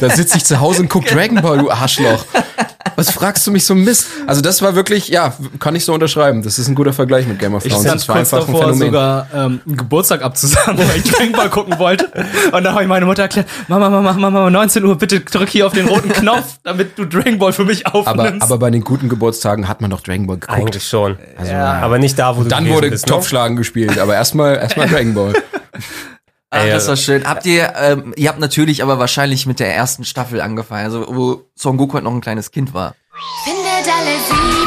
[0.00, 2.24] Da sitze ich zu Hause und guck Dragon Ball, du Arschloch.
[2.96, 4.06] Was fragst du mich so Mist?
[4.26, 6.42] Also das war wirklich, ja, kann ich so unterschreiben.
[6.42, 7.86] Das ist ein guter Vergleich mit Game of Ich Thrones.
[7.86, 8.86] stand das war kurz einfach ein davor, Phänomen.
[8.88, 12.04] sogar ähm, einen Geburtstag abzusagen, weil ich Dragon Ball gucken wollte.
[12.52, 15.48] Und dann habe ich meine Mutter erklärt, Mama, Mama, Mama, Mama, 19 Uhr, bitte drück
[15.48, 18.42] hier auf den roten Knopf, damit du Dragon Ball für mich aber, aufnimmst.
[18.42, 20.58] aber bei den guten Geburtstagen hat man doch Dragon Ball geguckt.
[20.58, 21.16] Eigentlich schon.
[21.36, 23.12] Also, Aber nicht da, wo du Dann wurde bist, ne?
[23.12, 25.32] Topfschlagen gespielt, aber erstmal erstmal Dragon Ball.
[26.54, 27.24] Ach, das war schön.
[27.26, 31.42] Habt ihr, ähm, ihr habt natürlich aber wahrscheinlich mit der ersten Staffel angefangen, also wo
[31.54, 32.94] Son Goku halt noch ein kleines Kind war.
[33.44, 34.63] Findet alle sieben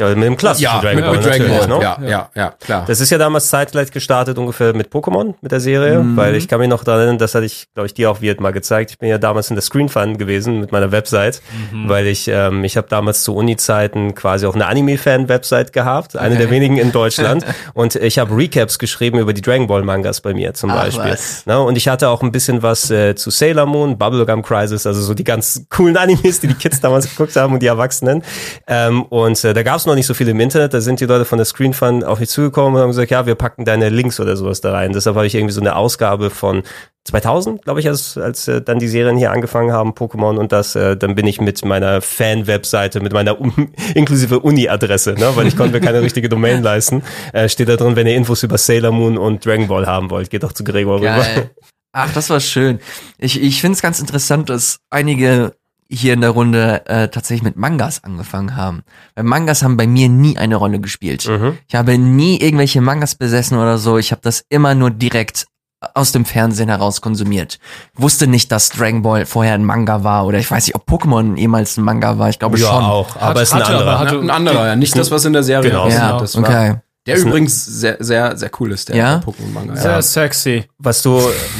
[0.00, 1.84] Ja, mit dem klassischen Ja, Dragon mit- Ball mit Dragon natürlich, Ball, ne?
[1.84, 2.84] ja, ja, ja, klar.
[2.86, 6.16] Das ist ja damals zeitgleich gestartet ungefähr mit Pokémon, mit der Serie, Mhm.
[6.16, 8.40] weil ich kann mich noch daran erinnern, das hatte ich, glaube ich, dir auch Wirt
[8.40, 8.90] mal gezeigt.
[8.90, 11.42] Ich bin ja damals in der Screen Fun gewesen mit meiner Website,
[11.72, 11.88] Mhm.
[11.88, 16.38] weil ich, ähm, ich habe damals zu Uni-Zeiten quasi auch eine Anime-Fan-Website gehabt, eine Okay.
[16.38, 17.44] der wenigen in Deutschland.
[17.74, 21.12] und ich habe Recaps geschrieben über die Dragon Ball Mangas bei mir zum Ach, Beispiel.
[21.12, 21.44] was.
[21.46, 21.60] Ne?
[21.60, 25.14] Und ich hatte auch ein bisschen was äh, zu Sailor Moon, Bubblegum Crisis, also so
[25.14, 28.22] die ganz coolen Animes, die die Kids damals geguckt haben und die Erwachsenen.
[28.66, 30.72] Ähm, und äh, da gab es noch nicht so viel im Internet.
[30.72, 33.26] Da sind die Leute von der Screen Fun auf mich zugekommen und haben gesagt, ja,
[33.26, 34.92] wir packen deine Links oder sowas da rein.
[34.92, 36.62] Deshalb habe ich irgendwie so eine Ausgabe von
[37.04, 40.76] 2000, glaube ich, als, als äh, dann die Serien hier angefangen haben, Pokémon und das,
[40.76, 45.56] äh, dann bin ich mit meiner Fan-Webseite, mit meiner um, inklusive Uni-Adresse, ne, weil ich
[45.56, 48.92] konnte mir keine richtige Domain leisten, äh, steht da drin, wenn ihr Infos über Sailor
[48.92, 51.16] Moon und Dragon Ball haben wollt, geht doch zu Gregor rüber.
[51.16, 51.50] Geil.
[51.92, 52.78] Ach, das war schön.
[53.18, 55.54] Ich, ich finde es ganz interessant, dass einige
[55.90, 58.82] hier in der Runde äh, tatsächlich mit Mangas angefangen haben.
[59.16, 61.28] Weil Mangas haben bei mir nie eine Rolle gespielt.
[61.68, 63.98] Ich habe nie irgendwelche Mangas besessen oder so.
[63.98, 65.46] Ich habe das immer nur direkt
[65.94, 67.58] aus dem Fernsehen heraus konsumiert.
[67.96, 70.86] Ich wusste nicht, dass Dragon Ball vorher ein Manga war oder ich weiß nicht, ob
[70.86, 72.28] Pokémon jemals ein Manga war.
[72.28, 72.84] Ich glaube Ja, schon.
[72.84, 73.98] auch, aber Hat- ist ein anderer.
[73.98, 74.76] hatte- ein anderer, ja.
[74.76, 75.84] Nicht das, was in der Serie Genau.
[75.84, 76.02] passiert.
[76.02, 76.74] Ja, das war, okay.
[77.10, 79.20] Der ist übrigens sehr, sehr, sehr cool ist, der Ja?
[79.24, 79.76] Pokémon-Manga.
[79.76, 80.02] Sehr Ja.
[80.02, 80.64] sexy.
[80.78, 81.18] Was du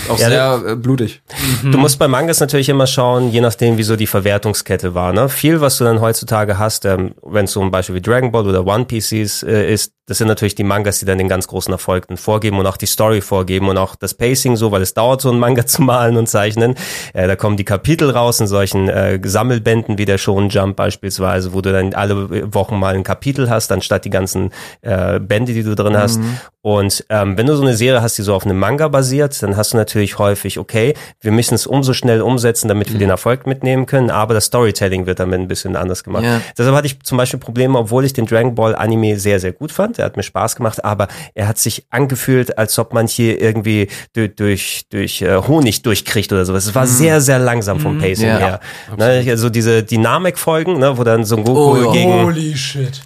[0.09, 1.23] Auch ja, sehr äh, blutig.
[1.63, 5.13] Du musst bei Mangas natürlich immer schauen, je nachdem, wie so die Verwertungskette war.
[5.13, 5.29] Ne?
[5.29, 8.47] Viel, was du dann heutzutage hast, ähm, wenn es so ein Beispiel wie Dragon Ball
[8.47, 11.47] oder One Piece ist, äh, ist, das sind natürlich die Mangas, die dann den ganz
[11.47, 14.83] großen Erfolg dann vorgeben und auch die Story vorgeben und auch das Pacing so, weil
[14.83, 16.75] es dauert, so ein Manga zu malen und zeichnen.
[17.15, 21.53] Äh, da kommen die Kapitel raus in solchen äh, Sammelbänden wie der Shonen Jump beispielsweise,
[21.53, 24.51] wo du dann alle Wochen mal ein Kapitel hast, anstatt die ganzen
[24.83, 26.21] äh, Bände, die du drin hast.
[26.63, 29.57] Und ähm, wenn du so eine Serie hast, die so auf einem Manga basiert, dann
[29.57, 33.47] hast du natürlich häufig, okay, wir müssen es umso schnell umsetzen, damit wir den Erfolg
[33.47, 36.25] mitnehmen können, aber das Storytelling wird damit ein bisschen anders gemacht.
[36.25, 36.41] Ja.
[36.59, 39.73] Deshalb hatte ich zum Beispiel Probleme, obwohl ich den Dragon Ball Anime sehr, sehr gut
[39.73, 39.99] fand.
[39.99, 43.89] Er hat mir Spaß gemacht, aber er hat sich angefühlt, als ob man hier irgendwie
[44.15, 46.67] durch, durch, durch äh, Honig durchkriegt oder sowas.
[46.67, 48.39] Es war sehr, sehr langsam vom Pacing Ja.
[48.39, 48.61] her.
[48.99, 53.01] Ne, also diese Dynamikfolgen, ne, wo dann Son Goku Oh, gegen Holy shit.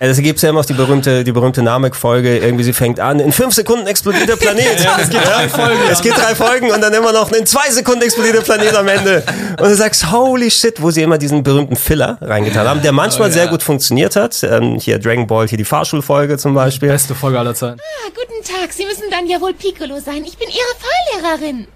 [0.00, 2.38] ja, das gibt's ja immer auf die berühmte, die berühmte Namek-Folge.
[2.38, 4.86] Irgendwie sie fängt an, in fünf Sekunden explodiert der Planet.
[5.00, 5.80] es geht drei Folgen.
[5.90, 8.88] Es geht drei Folgen und dann immer noch in zwei Sekunden explodiert der Planet am
[8.88, 9.24] Ende.
[9.60, 13.32] Und du sagst, holy shit, wo sie immer diesen berühmten Filler reingetan haben, der manchmal
[13.32, 14.42] sehr gut funktioniert hat.
[14.44, 16.88] Ähm, hier Dragon Ball, hier die Fahrschulfolge zum Beispiel.
[16.88, 17.80] Beste Folge aller Zeiten.
[17.80, 20.24] Ah, guten Tag, Sie müssen dann ja wohl Piccolo sein.
[20.24, 21.66] Ich bin Ihre Fahrlehrerin.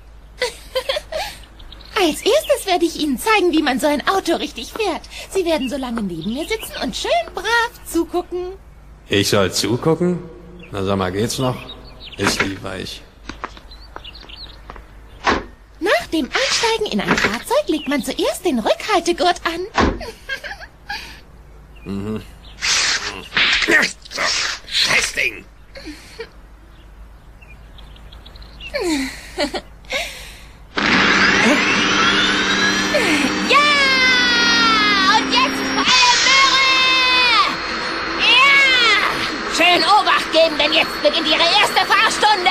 [2.00, 5.02] Als erstes werde ich Ihnen zeigen, wie man so ein Auto richtig fährt.
[5.30, 8.50] Sie werden so lange neben mir sitzen und schön brav zugucken.
[9.10, 10.18] Ich soll zugucken?
[10.70, 11.56] Na sag mal, geht's noch?
[12.18, 13.00] Ist die weich.
[15.80, 19.66] Nach dem Einsteigen in ein Fahrzeug legt man zuerst den Rückhaltegurt an.
[21.84, 22.22] Mhm.
[24.66, 25.44] Scheißding!
[29.34, 29.60] Ja!
[39.58, 42.48] Schön Obacht geben, denn jetzt beginnt Ihre erste Fahrstunde!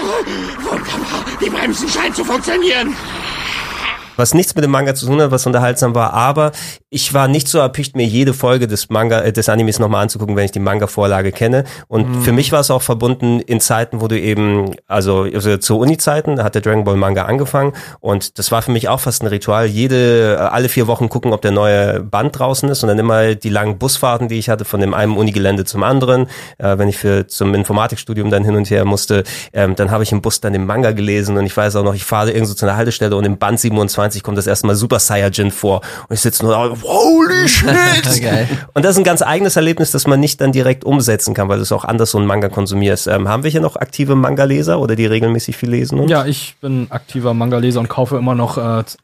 [0.00, 1.24] Wunderbar!
[1.40, 2.96] Die Bremsen scheinen zu funktionieren!
[4.16, 6.52] Was nichts mit dem Manga zu tun hat, was unterhaltsam war, aber
[6.90, 10.36] ich war nicht so erpicht, mir jede Folge des Manga, äh, des Animes nochmal anzugucken,
[10.36, 11.64] wenn ich die Manga-Vorlage kenne.
[11.88, 12.22] Und Mhm.
[12.22, 16.36] für mich war es auch verbunden in Zeiten, wo du eben, also, also zu Uni-Zeiten,
[16.36, 19.28] da hat der Dragon Ball Manga angefangen und das war für mich auch fast ein
[19.28, 19.66] Ritual.
[19.66, 23.34] Jede, äh, alle vier Wochen gucken, ob der neue Band draußen ist und dann immer
[23.34, 26.26] die langen Busfahrten, die ich hatte, von dem einen Unigelände zum anderen.
[26.58, 30.12] Äh, wenn ich für zum Informatikstudium dann hin und her musste, ähm, dann habe ich
[30.12, 32.66] im Bus dann den Manga gelesen und ich weiß auch noch, ich fahre irgendwo zu
[32.66, 36.20] einer Haltestelle und im Band 27 kommt das erste Mal Super Saiyajin vor und ich
[36.20, 37.68] sitze nur da, holy shit!
[38.74, 41.56] Und das ist ein ganz eigenes Erlebnis, das man nicht dann direkt umsetzen kann, weil
[41.58, 43.06] du es auch anders so einen Manga konsumierst.
[43.06, 46.00] Ähm, haben wir hier noch aktive Manga-Leser oder die regelmäßig viel lesen?
[46.00, 46.08] Und?
[46.08, 48.98] Ja, ich bin aktiver Manga-Leser und kaufe immer noch äh, z-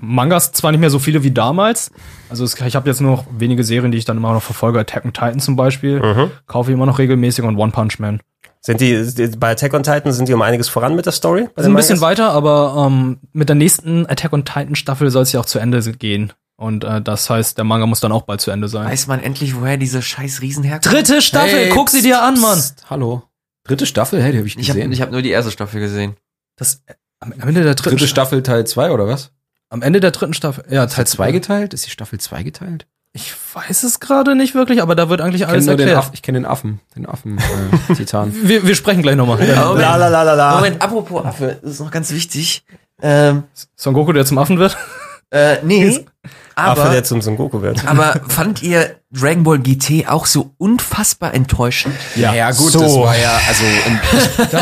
[0.00, 1.90] Mangas, zwar nicht mehr so viele wie damals.
[2.30, 4.78] Also es, ich habe jetzt nur noch wenige Serien, die ich dann immer noch verfolge.
[4.78, 6.00] Attack on Titan zum Beispiel.
[6.00, 6.30] Mhm.
[6.46, 8.20] Kaufe ich immer noch regelmäßig und One Punch Man.
[8.64, 11.48] Sind die, die bei Attack on Titan sind die um einiges voran mit der Story?
[11.58, 15.32] Den ein bisschen weiter, aber ähm, mit der nächsten Attack on Titan Staffel soll es
[15.32, 16.32] ja auch zu Ende gehen.
[16.56, 18.86] Und äh, das heißt, der Manga muss dann auch bald zu Ende sein.
[18.86, 20.94] Weiß man endlich, woher diese scheiß Riesen herkommen?
[20.94, 22.56] Dritte Staffel, Hey, guck sie dir an, Mann.
[22.58, 23.24] Psst, hallo.
[23.64, 24.92] Dritte Staffel, hey, die habe ich Ich habe gesehen.
[24.92, 26.14] ich hab nur die erste Staffel gesehen.
[26.56, 26.84] Das,
[27.18, 29.32] am am Ende der dritten Dritte Staffel Teil 2 oder was?
[29.70, 30.64] Am Ende der dritten Staffel.
[30.70, 31.74] Ja, Teil 2 geteilt?
[31.74, 32.86] Ist die Staffel 2 geteilt?
[33.14, 36.10] Ich weiß es gerade nicht wirklich, aber da wird eigentlich Ich alles erklärt.
[36.14, 37.38] Ich kenne den Affen, den Affen
[37.90, 38.32] äh, Titan.
[38.42, 39.36] Wir, wir sprechen gleich nochmal.
[39.36, 40.54] Moment, La, la, la, la, la.
[40.56, 42.64] Moment, apropos Affe, das ist noch ganz wichtig.
[43.02, 43.42] Ähm,
[43.76, 44.76] Son Goku, der zum Affen wird.
[45.30, 46.06] äh, nee,
[46.54, 47.86] Affe, aber, der zum Son Goku wird.
[47.86, 51.94] aber fand ihr Dragon Ball GT auch so unfassbar enttäuschend?
[52.16, 52.80] Ja, ja gut, so.
[52.80, 53.64] das war ja, also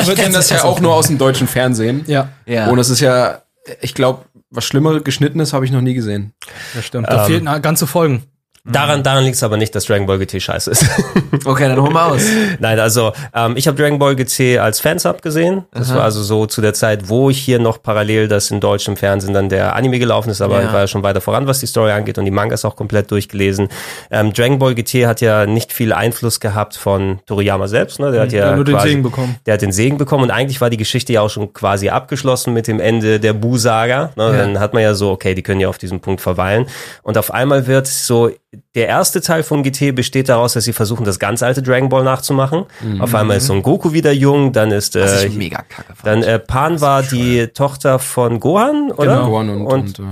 [0.03, 2.03] und ich kenne das ja auch nur aus dem deutschen Fernsehen.
[2.09, 2.69] Ja, Ja.
[2.69, 3.43] Und es ist ja,
[3.81, 6.33] ich glaube, was schlimmer geschnittenes habe ich noch nie gesehen.
[6.75, 7.09] das stimmt.
[7.09, 8.25] Da Ähm, fehlen na- ganze Folgen.
[8.73, 10.87] Daran, daran liegt es aber nicht, dass Dragon Ball GT scheiße ist.
[11.45, 12.23] Okay, dann hol mal aus.
[12.59, 15.65] Nein, also ähm, ich habe Dragon Ball GT als Fansub gesehen.
[15.73, 15.99] Das Aha.
[15.99, 19.33] war also so zu der Zeit, wo ich hier noch parallel das in deutschem Fernsehen
[19.33, 20.67] dann der Anime gelaufen ist, aber Ja.
[20.67, 23.11] ich war ja schon weiter voran, was die Story angeht und die Mangas auch komplett
[23.11, 23.69] durchgelesen.
[24.11, 28.01] Ähm, Dragon Ball GT hat ja nicht viel Einfluss gehabt von Toriyama selbst.
[28.01, 28.11] Ne?
[28.13, 29.37] Der hat ja Ja, nur den quasi, Segen bekommen.
[29.47, 32.53] Der hat den Segen bekommen und eigentlich war die Geschichte ja auch schon quasi abgeschlossen
[32.53, 34.11] mit dem Ende der Bu-Saga.
[34.17, 34.33] Ne?
[34.37, 36.67] Dann hat man ja so, okay, die können ja auf diesem Punkt verweilen.
[37.03, 38.31] Und auf einmal wird so,
[38.75, 42.05] der erste Teil von GT besteht daraus, dass sie versuchen, das ganz alte Dragon Ball
[42.05, 42.67] nachzumachen.
[42.99, 45.03] Auf einmal ist Son Goku wieder jung, dann ist Mhm.
[45.03, 49.17] Äh, ich mega kacke dann äh, Pan war die Tochter von Gohan, oder?
[49.17, 49.29] Genau.
[49.29, 50.03] Gohan und, und, äh,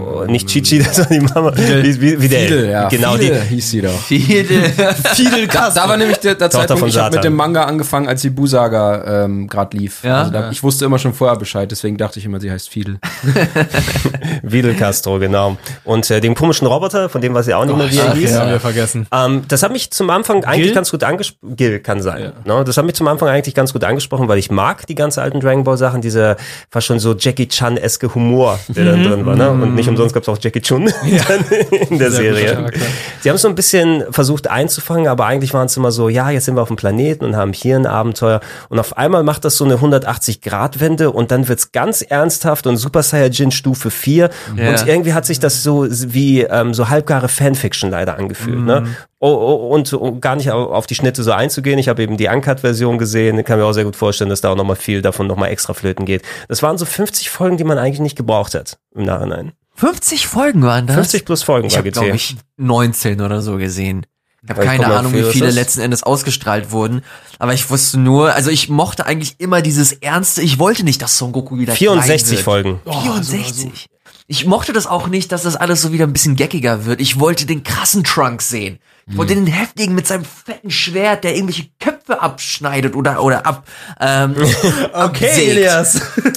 [0.00, 1.52] oh, nicht Chichi, das war die Mama.
[1.56, 2.88] Wie, wie, wie der, Fidel, ja.
[2.88, 3.54] genau Fidel die.
[3.54, 4.00] hieß sie doch.
[4.00, 4.44] Viele.
[4.44, 7.64] Fidel da, da war nämlich der, der Tochter Zeitpunkt, von ich habe mit dem Manga
[7.64, 10.02] angefangen, als die Bu-Saga ähm, gerade lief.
[10.04, 10.20] Ja?
[10.20, 12.98] Also da, ich wusste immer schon vorher Bescheid, deswegen dachte ich immer, sie heißt Fidel.
[14.42, 15.56] Videl Castro, genau.
[15.84, 18.14] Und äh, dem komischen Roboter, von dem weiß ich auch nicht mehr, wie er Ach,
[18.14, 18.30] hieß.
[18.32, 19.06] ja, haben wir vergessen.
[19.12, 20.74] Ähm, das hat mich zum Anfang eigentlich Gil?
[20.74, 21.56] ganz gut angesprochen.
[21.56, 22.32] Gil kann sein.
[22.44, 22.64] Ne?
[22.64, 25.40] Das hat mich zum Anfang eigentlich ganz gut angesprochen, weil ich mag die ganzen alten
[25.40, 26.36] Dragon Ball Sachen, dieser
[26.70, 29.36] fast schon so Jackie Chan-eske Humor, der dann drin war.
[29.36, 29.50] Ne?
[29.50, 30.86] Und nicht umsonst gab es auch Jackie Chun
[31.28, 31.44] dann
[31.88, 32.70] in der Sehr Serie.
[33.20, 36.30] Sie haben es so ein bisschen versucht einzufangen, aber eigentlich waren es immer so, ja,
[36.30, 38.40] jetzt sind wir auf dem Planeten und haben hier ein Abenteuer.
[38.68, 43.02] Und auf einmal macht das so eine 180-Grad-Wende und dann wird's ganz ernsthaft und Super
[43.02, 44.30] Saiyajin Stufe 4.
[44.56, 44.68] Ja.
[44.70, 48.60] Und irgendwie hat sich das so wie ähm, so halbgare Fanfiction leider angefühlt.
[48.60, 48.96] Ne?
[49.18, 52.16] Oh, oh, und um gar nicht au- auf die Schnitte so einzugehen, ich habe eben
[52.16, 55.26] die Uncut-Version gesehen, kann mir auch sehr gut vorstellen, dass da auch nochmal viel davon
[55.26, 56.22] nochmal extra flöten geht.
[56.48, 59.52] Das waren so 50 Folgen, die man eigentlich nicht gebraucht hat im Nachhinein.
[59.76, 60.94] 50 Folgen waren das?
[60.96, 62.00] 50 plus Folgen Ich war habe, GT.
[62.00, 64.06] glaube ich, 19 oder so gesehen.
[64.42, 67.00] Ich habe keine Ahnung, wie wie viel viele letzten Endes ausgestrahlt wurden.
[67.38, 70.42] Aber ich wusste nur, also ich mochte eigentlich immer dieses Ernste.
[70.42, 72.40] Ich wollte nicht, dass Son Goku wieder klein 64 wird.
[72.44, 72.80] Folgen.
[72.84, 73.86] 64.
[74.26, 77.00] Ich mochte das auch nicht, dass das alles so wieder ein bisschen geckiger wird.
[77.00, 78.78] Ich wollte den krassen Trunks sehen.
[79.06, 83.66] Ich wollte den heftigen mit seinem fetten Schwert, der irgendwelche Köpfe abschneidet oder oder ab.
[84.00, 84.34] Ähm,
[84.94, 85.66] absägt.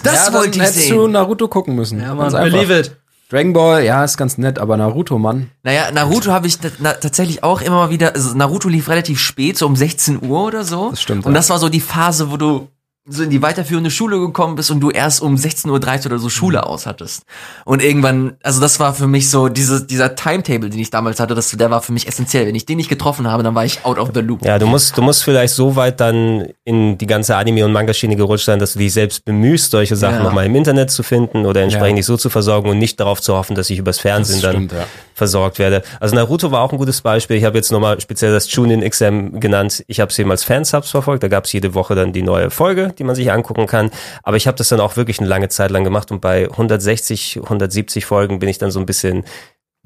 [0.04, 0.98] Das ja, wollte ich hättest sehen.
[0.98, 2.02] du Naruto gucken müssen.
[2.02, 2.98] Ja, Mann, believe it.
[3.30, 5.50] Dragon Ball, ja, ist ganz nett, aber Naruto, Mann.
[5.64, 9.58] Naja, Naruto habe ich na, tatsächlich auch immer mal wieder, also Naruto lief relativ spät,
[9.58, 10.92] so um 16 Uhr oder so.
[10.92, 11.38] Das stimmt, Und ja.
[11.38, 12.70] das war so die Phase, wo du
[13.10, 15.68] so in die weiterführende Schule gekommen bist und du erst um 16.30
[16.00, 17.24] Uhr oder so Schule aus hattest.
[17.66, 21.34] Und irgendwann, also das war für mich so, diese, dieser Timetable, den ich damals hatte,
[21.34, 22.48] das, der war für mich essentiell.
[22.48, 24.44] Wenn ich den nicht getroffen habe, dann war ich out of the loop.
[24.46, 28.16] Ja, du musst, du musst vielleicht so weit dann in die ganze Anime- und Manga-Schiene
[28.16, 30.24] gerutscht sein, dass du dich selbst bemühst, solche Sachen Ja.
[30.24, 31.96] nochmal im Internet zu finden oder entsprechend Ja.
[31.98, 34.56] dich so zu versorgen und nicht darauf zu hoffen, dass ich übers Fernsehen Das dann
[34.68, 34.86] stimmt, ja.
[35.14, 35.82] versorgt werde.
[36.00, 37.38] Also Naruto war auch ein gutes Beispiel.
[37.38, 39.84] Ich habe jetzt nochmal speziell das Chunin XM genannt.
[39.88, 41.24] Ich habe es eben als Fansubs verfolgt.
[41.24, 43.92] Da gab es jede Woche dann die neue Folge, die man sich angucken kann.
[44.24, 47.40] Aber ich habe das dann auch wirklich eine lange Zeit lang gemacht und bei 160,
[47.44, 49.24] 170 Folgen bin ich dann so ein bisschen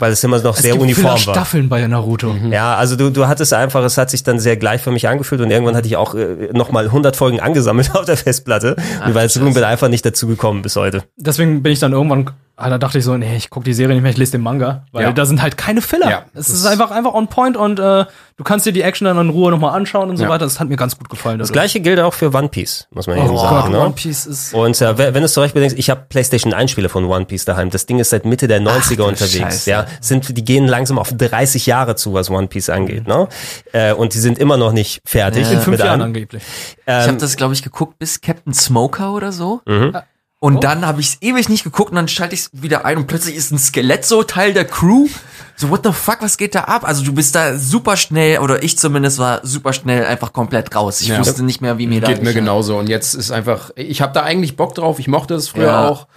[0.01, 1.35] weil es immer noch Es sehr gibt uniform viele war.
[1.35, 2.35] Staffeln bei Naruto.
[2.49, 5.41] Ja, also du, du hattest einfach, es hat sich dann sehr gleich für mich angefühlt
[5.41, 8.75] und irgendwann hatte ich auch äh, nochmal 100 Folgen angesammelt auf der Festplatte.
[9.05, 11.03] und weil es bin einfach nicht dazu gekommen bis heute.
[11.17, 12.31] Deswegen bin ich dann irgendwann
[12.61, 14.41] Ah, da dachte ich so, nee, ich gucke die Serie nicht mehr, ich lese den
[14.41, 15.11] Manga, weil Ja.
[15.11, 16.09] da sind halt keine Filler.
[16.09, 18.05] Ja, es ist einfach einfach on point und äh,
[18.37, 20.29] du kannst dir die Action dann in Ruhe nochmal anschauen und so Ja.
[20.29, 20.45] weiter.
[20.45, 21.39] Das hat mir ganz gut gefallen.
[21.39, 23.55] Das gleiche gilt auch für One Piece, muss man Oh eben sagen.
[23.63, 23.79] Gott, ne?
[23.79, 26.89] One Piece ist- Und äh, wenn du es zurecht bedenkst, ich habe PlayStation 1 Spiele
[26.89, 27.69] von One Piece daheim.
[27.69, 29.37] Das Ding ist seit Mitte der 90er du unterwegs.
[29.37, 29.69] Scheiße.
[29.69, 33.07] Ja, sind die gehen langsam auf 30 Jahre zu, was One Piece angeht.
[33.07, 33.27] Ne?
[33.73, 35.51] Äh, und die sind immer noch nicht fertig.
[35.51, 36.43] In fünf Jahren angeblich.
[36.43, 39.61] Ich Ähm, habe das, glaube ich, geguckt bis Captain Smoker oder so.
[39.65, 39.95] Mhm.
[40.43, 42.97] Und dann habe ich es ewig nicht geguckt und dann schalte ich es wieder ein
[42.97, 45.07] und plötzlich ist ein Skelett so Teil der Crew.
[45.55, 46.83] So, what the fuck, was geht da ab?
[46.83, 50.99] Also du bist da super schnell, oder ich zumindest war super schnell einfach komplett raus.
[51.01, 51.19] Ich Ja.
[51.19, 52.79] wusste nicht mehr, wie mir da Geht mir genauso.
[52.79, 54.97] Und jetzt ist einfach, ich habe da eigentlich Bock drauf.
[54.97, 55.87] Ich mochte es früher Ja.
[55.87, 56.07] auch.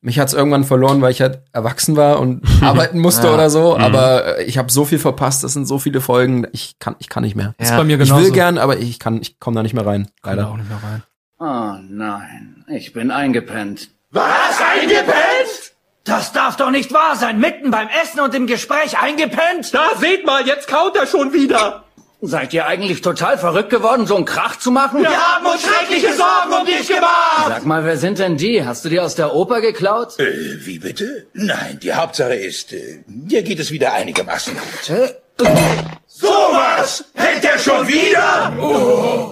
[0.00, 3.34] Mich hat's irgendwann verloren, weil ich halt erwachsen war und arbeiten musste Ja.
[3.34, 3.74] oder so.
[3.76, 3.84] Mhm.
[3.84, 5.44] Aber äh, ich habe so viel verpasst.
[5.44, 6.46] Das sind so viele Folgen.
[6.52, 7.54] Ich kann, ich kann nicht mehr.
[7.58, 8.32] Ist bei mir Ich will genauso.
[8.32, 10.08] gern, aber ich kann, ich komme da nicht mehr rein.
[10.22, 10.42] Leider.
[10.44, 11.02] da auch nicht mehr rein.
[11.38, 13.90] Oh nein, ich bin eingepennt.
[14.10, 14.60] Was?
[14.60, 15.72] Eingepennt?
[16.04, 17.40] Das darf doch nicht wahr sein.
[17.40, 19.72] Mitten beim Essen und im Gespräch eingepennt?
[19.72, 21.84] Da seht mal, jetzt kaut er schon wieder.
[22.20, 25.02] Seid ihr eigentlich total verrückt geworden, so einen Krach zu machen?
[25.02, 27.48] Wir haben uns schreckliche Sorgen um dich gemacht.
[27.48, 28.64] Sag mal, wer sind denn die?
[28.64, 30.18] Hast du die aus der Oper geklaut?
[30.18, 31.26] Äh, wie bitte?
[31.34, 35.14] Nein, die Hauptsache ist, äh, dir geht es wieder einigermaßen gut.
[36.16, 37.04] Sowas!
[37.14, 38.52] Hält er schon wieder?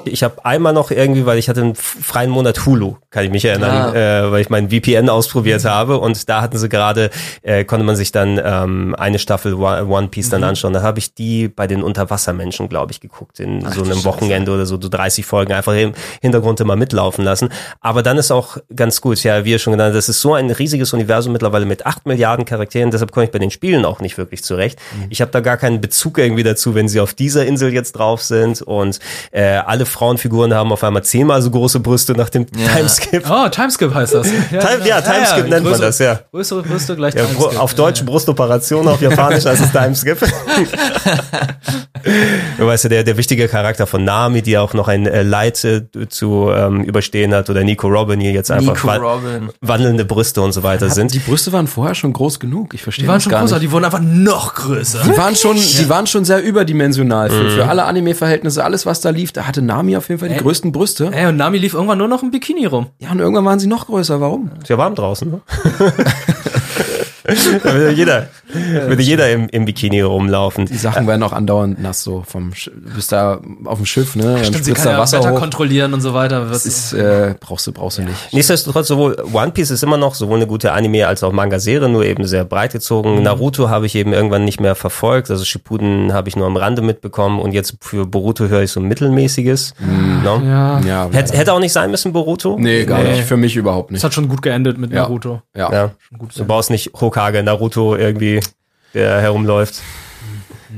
[0.05, 3.45] Ich habe einmal noch irgendwie, weil ich hatte einen freien Monat Hulu, kann ich mich
[3.45, 7.11] erinnern, äh, weil ich meinen VPN ausprobiert habe und da hatten sie gerade,
[7.43, 10.49] äh, konnte man sich dann ähm, eine Staffel One Piece dann Mhm.
[10.49, 10.72] anschauen.
[10.72, 14.05] Da habe ich die bei den Unterwassermenschen, glaube ich, geguckt, in Ach, so einem Scheiße.
[14.05, 17.51] Wochenende oder so, so 30 Folgen einfach im Hintergrund immer mitlaufen lassen.
[17.80, 20.35] Aber dann ist auch ganz gut, ja, wie ihr schon genannt, habt, das ist so
[20.35, 24.01] ein riesiges Universum mittlerweile mit 8 Milliarden Charakteren, deshalb komme ich bei den Spielen auch
[24.01, 24.80] nicht wirklich zurecht.
[24.97, 25.07] Mhm.
[25.11, 28.23] Ich habe da gar keinen Bezug irgendwie dazu, wenn sie auf dieser Insel jetzt drauf
[28.23, 28.99] sind und
[29.31, 32.68] äh, alle Frauenfiguren haben auf einmal zehnmal so große Brüste nach dem Ja.
[32.77, 33.25] Timeskip.
[33.31, 34.27] Oh, Timeskip heißt das.
[34.51, 36.20] Time- ja, Timeskip nennt man das, ja.
[36.31, 37.59] Größere Brüste gleich Ja, Timeskip.
[37.61, 40.18] auf Deutsch Brustoperation, auf Japanisch heißt es Timeskip.
[42.59, 45.62] du weißt ja, der, der wichtige Charakter von Nami, die auch noch ein äh, Leid
[45.64, 49.51] äh, zu ähm, überstehen hat, oder Nico Robin hier jetzt einfach Nico wa- Robin.
[49.61, 51.14] wandelnde Brüste und so weiter sind.
[51.14, 52.75] Die Brüste waren vorher schon groß genug.
[52.75, 53.64] Ich verstehe Die waren das schon gar größer, nicht.
[53.68, 55.01] die wurden einfach noch größer.
[55.05, 57.51] Die waren schon, die waren schon sehr überdimensional für, Mhm.
[57.51, 58.65] für alle Anime-Verhältnisse.
[58.65, 60.41] Alles, was da lief, da hatte Nami auf jeden Fall die Ey.
[60.41, 61.11] größten Brüste.
[61.13, 62.87] Ey, und Nami lief irgendwann nur noch im Bikini rum.
[63.01, 64.21] Ja, und irgendwann waren sie noch größer.
[64.21, 64.51] Warum?
[64.63, 65.41] Ist ja warm draußen, ne?
[67.62, 68.27] da würde jeder,
[68.87, 70.66] würde jeder im, im Bikini rumlaufen.
[70.66, 74.16] Die Sachen werden auch andauernd nass so vom Sch du bist da auf dem Schiff,
[74.16, 74.25] ne?
[74.35, 75.39] Dann Stimmt, sie kann da ja Wasser Wetter hoch.
[75.39, 76.47] kontrollieren und so weiter.
[76.47, 78.33] Das ist, äh, brauchst du, brauchst du nicht.
[78.33, 82.05] Nichtsdestotrotz, sowohl One Piece ist immer noch sowohl eine gute Anime als auch Manga-Serie, nur
[82.05, 83.16] eben sehr breit gezogen.
[83.16, 83.23] Mhm.
[83.23, 86.83] Naruto habe ich eben irgendwann nicht mehr verfolgt, also Shippuden habe ich nur am Rande
[86.83, 89.75] mitbekommen und jetzt für Boruto höre ich so mittelmäßiges.
[90.25, 90.39] No?
[90.39, 90.47] Mhm.
[90.49, 90.81] Ja.
[90.81, 92.57] Ja, Hätte, hätte auch nicht sein müssen, Boruto?
[92.59, 93.12] Nee, gar Nee.
[93.12, 93.25] nicht.
[93.25, 94.05] Für mich überhaupt Das nicht.
[94.05, 95.03] hat schon gut geendet mit Ja.
[95.03, 95.43] Naruto.
[95.57, 95.73] Ja.
[95.73, 95.91] Ja.
[96.37, 98.41] Du brauchst nicht Hokage Naruto irgendwie,
[98.95, 99.75] der herumläuft.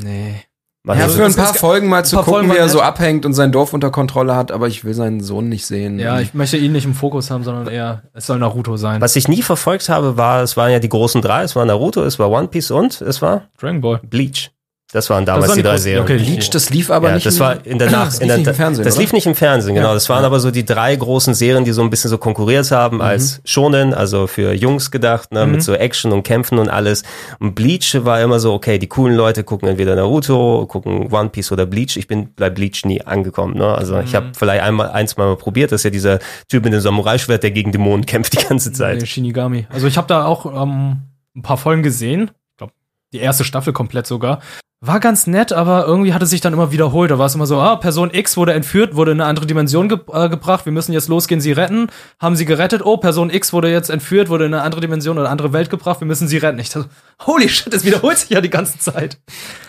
[0.03, 0.43] Nee.
[0.83, 3.25] Man Ja, also- für ein paar Folgen mal zu gucken, Folgen wie er so abhängt
[3.25, 5.99] und sein Dorf unter Kontrolle hat, aber ich will seinen Sohn nicht sehen.
[5.99, 9.01] Ja, ich möchte ihn nicht im Fokus haben, sondern eher, es soll Naruto sein.
[9.01, 12.03] Was ich nie verfolgt habe, war, es waren ja die großen drei, es war Naruto,
[12.03, 14.01] es war One Piece und es war Dragon Ball.
[14.03, 14.51] Bleach.
[14.93, 16.03] Das waren damals waren die die drei Serien.
[16.05, 17.27] okay, Bleach, das lief aber ja, nicht.
[17.27, 18.85] das war in der Nach das lief der, nicht im Fernsehen.
[18.85, 19.89] Das lief nicht im Fernsehen, genau.
[19.89, 20.27] Ja, Das waren ja.
[20.27, 23.93] aber so die drei großen Serien, die so ein bisschen so konkurriert haben als Shonen,
[23.93, 25.53] also für Jungs gedacht, ne, Mhm.
[25.53, 27.03] mit so Action und Kämpfen und alles.
[27.41, 31.51] Und Bleach war immer so, okay, die coolen Leute gucken entweder Naruto, gucken One Piece
[31.51, 31.97] oder Bleach.
[31.97, 33.57] Ich bin bei Bleach nie angekommen.
[33.57, 33.67] Ne?
[33.75, 34.17] Also ich Mhm.
[34.17, 35.73] habe vielleicht einmal eins mal probiert.
[35.73, 39.01] Das ist ja dieser Typ mit dem Samurai-Schwert, der gegen Dämonen kämpft die ganze Zeit.
[39.01, 39.67] Nee, Shinigami.
[39.71, 40.99] Also ich habe da auch ähm,
[41.35, 42.31] ein paar Folgen gesehen.
[42.53, 42.73] Ich glaube,
[43.13, 44.39] die erste Staffel komplett sogar.
[44.87, 47.11] War ganz nett, aber irgendwie hat es sich dann immer wiederholt.
[47.11, 49.89] Da war es immer so, ah, Person X wurde entführt, wurde in eine andere Dimension
[49.89, 51.87] ge äh, gebracht, wir müssen jetzt losgehen, sie retten.
[52.19, 52.85] Haben sie gerettet?
[52.85, 55.71] Oh, Person X wurde jetzt entführt, wurde in eine andere Dimension oder eine andere Welt
[55.71, 56.59] gebracht, wir müssen sie retten.
[56.59, 56.91] Ich dachte,
[57.25, 59.19] holy shit, das wiederholt sich ja die ganze Zeit.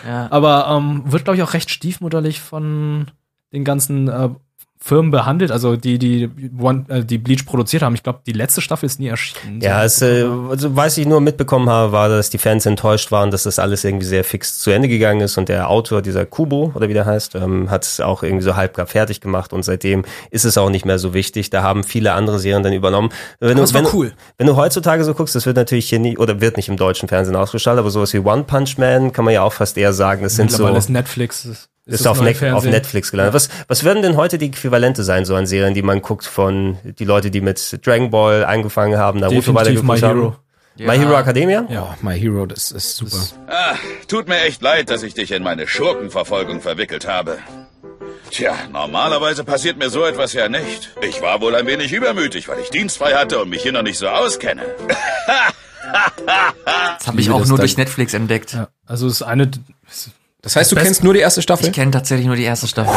[0.05, 0.28] Ja.
[0.32, 3.05] Aber ähm, wird, glaube ich, auch recht stiefmutterlich von
[3.53, 4.30] den ganzen äh,
[4.78, 7.95] Firmen behandelt, also die, die, One, äh, die Bleach produziert haben.
[7.95, 9.59] Ich glaube, die letzte Staffel ist nie erschienen.
[9.61, 13.32] Ja, es, äh, also, was ich nur mitbekommen habe, war, dass die Fans enttäuscht waren,
[13.32, 16.71] dass das alles irgendwie sehr fix zu Ende gegangen ist und der Autor, dieser Kubo,
[16.76, 20.03] oder wie der heißt, ähm, hat es auch irgendwie so halbgar fertig gemacht und seitdem
[20.30, 21.49] ist es auch nicht mehr so wichtig.
[21.49, 23.09] Da haben viele andere Serien dann übernommen.
[23.39, 24.13] Wenn das du, war wenn, cool.
[24.38, 27.09] Wenn du heutzutage so guckst, das wird natürlich hier nie, oder wird nicht im deutschen
[27.09, 30.21] Fernsehen ausgestrahlt, aber sowas wie One Punch Man kann man ja auch fast eher sagen,
[30.21, 30.57] das sind so...
[30.57, 31.69] Mittlerweile ist Netflix.
[31.88, 32.71] Ist, ist, auf, neue Net auf Fernsehen.
[32.71, 33.36] Netflix gelandet.
[33.36, 36.79] Was, was würden denn heute die Äquivalente sein, so an Serien, die man guckt von
[36.83, 40.19] die Leute, die mit Dragon Ball angefangen haben, Naruto weitergeguckt My haben?
[40.19, 40.36] Hero.
[40.77, 41.65] My Hero Academia?
[41.69, 43.17] Ja, My Hero, das ist super.
[43.47, 43.75] Ah,
[44.07, 47.38] tut mir echt leid, dass ich dich in meine Schurkenverfolgung verwickelt habe.
[48.31, 50.89] Tja, normalerweise passiert mir so etwas ja nicht.
[51.01, 53.97] Ich war wohl ein wenig übermütig, weil ich dienstfrei hatte und mich hier noch nicht
[53.97, 54.63] so auskenne.
[56.97, 58.53] Das habe ich auch nur durch Netflix entdeckt.
[58.53, 59.51] Ja, also es ist eine.
[60.45, 61.65] Das heißt, du Best- kennst nur die erste Staffel?
[61.67, 62.93] Ich kenne tatsächlich nur die erste Staffel.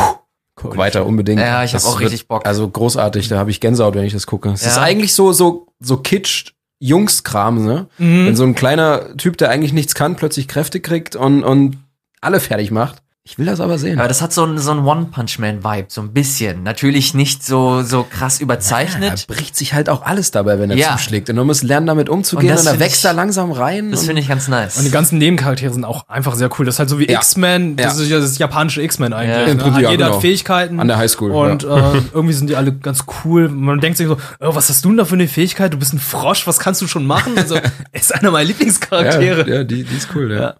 [0.54, 1.40] Guck weiter, unbedingt.
[1.40, 2.46] Ja, ich hab Das auch richtig Bock.
[2.46, 4.50] Also großartig, da habe ich Gänsehaut, wenn ich das gucke.
[4.50, 4.68] Es Ja.
[4.72, 6.52] ist eigentlich so, so, so Kitsch.
[6.80, 7.88] Jungskram, ne?
[7.98, 8.26] Mhm.
[8.26, 11.76] Wenn so ein kleiner Typ, der eigentlich nichts kann, plötzlich Kräfte kriegt und, und
[12.20, 13.02] alle fertig macht.
[13.30, 13.98] Ich will das aber sehen.
[13.98, 16.62] Aber das hat so ein, so ein One-Punch-Man-Vibe, so ein bisschen.
[16.62, 19.26] Natürlich nicht so, so krass überzeichnet.
[19.28, 20.92] Er bricht sich halt auch alles dabei, wenn er Ja.
[20.96, 21.28] zuschlägt.
[21.28, 22.52] Und man muss lernen, damit umzugehen.
[22.52, 23.90] Und Und, dann wächst ich- er langsam rein.
[23.90, 24.78] Das finde ich ganz nice.
[24.78, 26.64] Und die ganzen Nebencharaktere sind auch einfach sehr cool.
[26.64, 27.18] Das ist halt so wie Ja.
[27.18, 28.02] X-Men, das Ja.
[28.04, 29.46] ist ja das japanische X-Men eigentlich.
[29.46, 29.54] Ja.
[29.54, 29.82] Ne?
[29.82, 30.14] Ja, Jeder genau.
[30.14, 30.80] hat Fähigkeiten.
[30.80, 31.92] An der Highschool, Und ja.
[31.96, 33.50] äh, irgendwie sind die alle ganz cool.
[33.50, 35.70] Man denkt sich so, oh, was hast du denn da für eine Fähigkeit?
[35.74, 37.34] Du bist ein Frosch, was kannst du schon machen?
[37.36, 37.62] Also, er
[37.92, 39.46] ist einer meiner Lieblingscharaktere.
[39.50, 40.54] Ja, ja die, die ist cool, ja.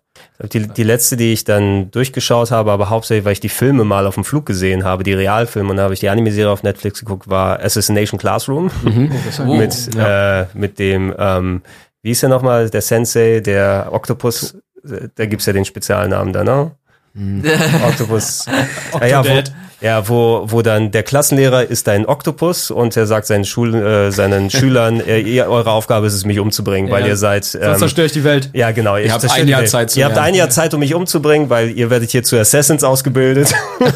[0.52, 4.06] Die, die letzte, die ich dann durchgeschaut habe, aber hauptsächlich, weil ich die Filme mal
[4.06, 7.00] auf dem Flug gesehen habe, die Realfilme, und da habe ich die Anime-Serie auf Netflix
[7.00, 8.70] geguckt, war Assassination Classroom.
[8.84, 11.62] Oh, mit, äh, mit dem, ähm,
[12.02, 14.56] wie ist der nochmal, der Sensei, der Octopus,
[15.16, 16.70] da gibt's ja den Spezialnamen da, ne?
[17.84, 18.46] Octopus.
[18.92, 19.52] Ah ja, wo, Octodad.
[19.80, 24.10] Ja, wo, wo dann der Klassenlehrer ist ein Oktopus und er sagt seinen, Schul, äh,
[24.10, 27.08] seinen Schülern, äh, ihr, eure Aufgabe ist es, mich umzubringen, weil Ja.
[27.08, 27.44] ihr seid.
[27.44, 28.50] Sonst Ähm, zerstöre ich die Welt.
[28.54, 28.96] ja, genau.
[28.96, 31.70] Ihr habt ein Jahr Zeit zu Ihr habt ein Jahr Zeit, um mich umzubringen, weil
[31.70, 33.52] ihr werdet hier zu Assassins ausgebildet.
[33.78, 33.94] What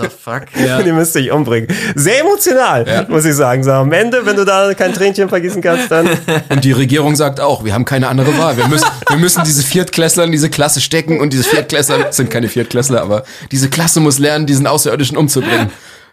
[0.00, 0.42] the fuck?
[0.78, 1.68] Und ihr müsst euch umbringen.
[1.94, 3.64] Sehr emotional, muss ich sagen.
[3.64, 6.08] So, am Ende, wenn du da kein Tränchen vergießen kannst, dann.
[6.50, 8.56] Und die Regierung sagt auch, wir haben keine andere Wahl.
[8.56, 12.48] Wir müssen, wir müssen diese Viertklässler in diese Klasse stecken und diese Viertklässler sind keine
[12.48, 15.70] Viertklässler, aber diese Klasse muss lernen, diesen Außerirdischen umzubringen.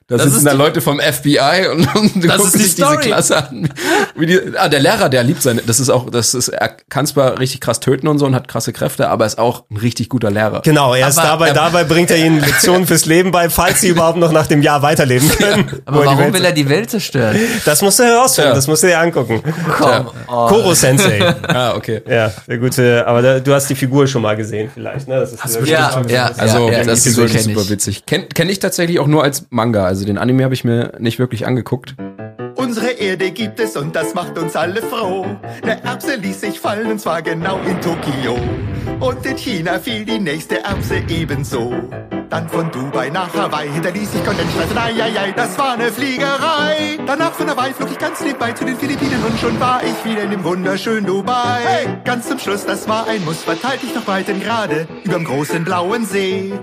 [0.09, 2.75] Da Das sitzen ist da Leute vom FBI und, und Das gucken ist die sich
[2.75, 3.05] diese Story.
[3.05, 3.69] Klasse an.
[4.15, 7.05] Wie die, ah, der Lehrer, der liebt seine, das ist auch, das ist, er kann
[7.05, 10.09] zwar richtig krass töten und so und hat krasse Kräfte, aber ist auch ein richtig
[10.09, 10.61] guter Lehrer.
[10.63, 14.17] Genau, erst Aber- dabei, dabei bringt er ihnen Lektionen fürs Leben bei, falls sie überhaupt
[14.17, 15.69] noch nach dem Jahr weiterleben können.
[15.71, 17.37] Wo Aber warum Welt- will er die Welt zerstören?
[17.65, 18.55] Das musst du herausfinden, Ja.
[18.55, 19.43] das musst du dir angucken.
[19.77, 20.07] Komm.
[20.27, 20.47] Oh.
[20.47, 21.19] Koro Sensei.
[21.47, 22.01] Ah, okay.
[22.09, 25.19] Ja, der gute, aber da, du hast die Figur schon mal gesehen, vielleicht, ne?
[25.19, 28.05] Das ist Hast du wirklich- Ja, ja, Also, ja, ja, das ist super witzig.
[28.05, 29.85] Kenne kenn ich tatsächlich auch nur als Manga.
[29.85, 31.95] Also den Anime habe ich mir nicht wirklich angeguckt.
[32.55, 35.25] Unsere Erde gibt es und das macht uns alle froh.
[35.63, 38.37] Eine Erbse ließ sich fallen und zwar genau in Tokio.
[38.99, 41.73] Und in China fiel die nächste Erbse ebenso.
[42.29, 44.77] Dann von Dubai nach Hawaii hinterließ ich Kondensstreifen.
[44.77, 46.99] Eieiei, das war eine Fliegerei.
[47.07, 50.23] Danach von Hawaii flog ich ganz nebenbei zu den Philippinen und schon war ich wieder
[50.23, 51.61] in dem wunderschönen Dubai.
[51.65, 56.05] Hey, ganz zum Schluss, das war ein Muss, verteilt ich noch Breitengrade überm großen blauen
[56.05, 56.53] See.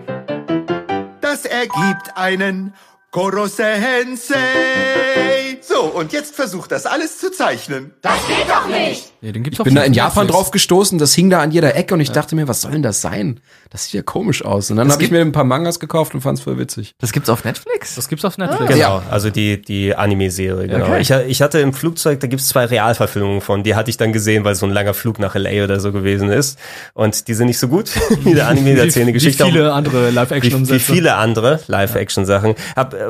[1.20, 2.72] Das ergibt einen
[3.16, 4.34] Korosensei.
[5.62, 7.92] So, und jetzt versucht das alles zu zeichnen.
[8.02, 9.12] Das geht doch nicht!
[9.20, 11.74] Ja, den gibt's Ich bin da in Japan drauf gestoßen, das hing da an jeder
[11.74, 13.40] Ecke und ich dachte mir, was soll denn das sein?
[13.70, 14.70] Das sieht ja komisch aus.
[14.70, 16.94] Und dann habe ich mir ein paar Mangas gekauft und fand's voll witzig.
[17.00, 17.96] Das gibt's auf Netflix?
[17.96, 18.72] Das gibt's auf Netflix.
[18.74, 19.02] Genau, Ja.
[19.10, 20.84] also die, die Anime-Serie, genau.
[20.86, 21.00] Okay.
[21.00, 24.44] Ich, ich hatte im Flugzeug, da gibt's zwei Realverfilmungen von, die hatte ich dann gesehen,
[24.44, 25.64] weil es so ein langer Flug nach L.A.
[25.64, 26.58] oder so gewesen ist.
[26.94, 27.90] Und die sind nicht so gut
[28.24, 29.44] wie der Anime, der erzählen eine Geschichte.
[29.46, 30.74] Wie viele andere wie, Live-Action-Umsätze.
[30.74, 32.54] wie viele andere Live-Action-Sachen.
[32.76, 33.05] Hab, äh,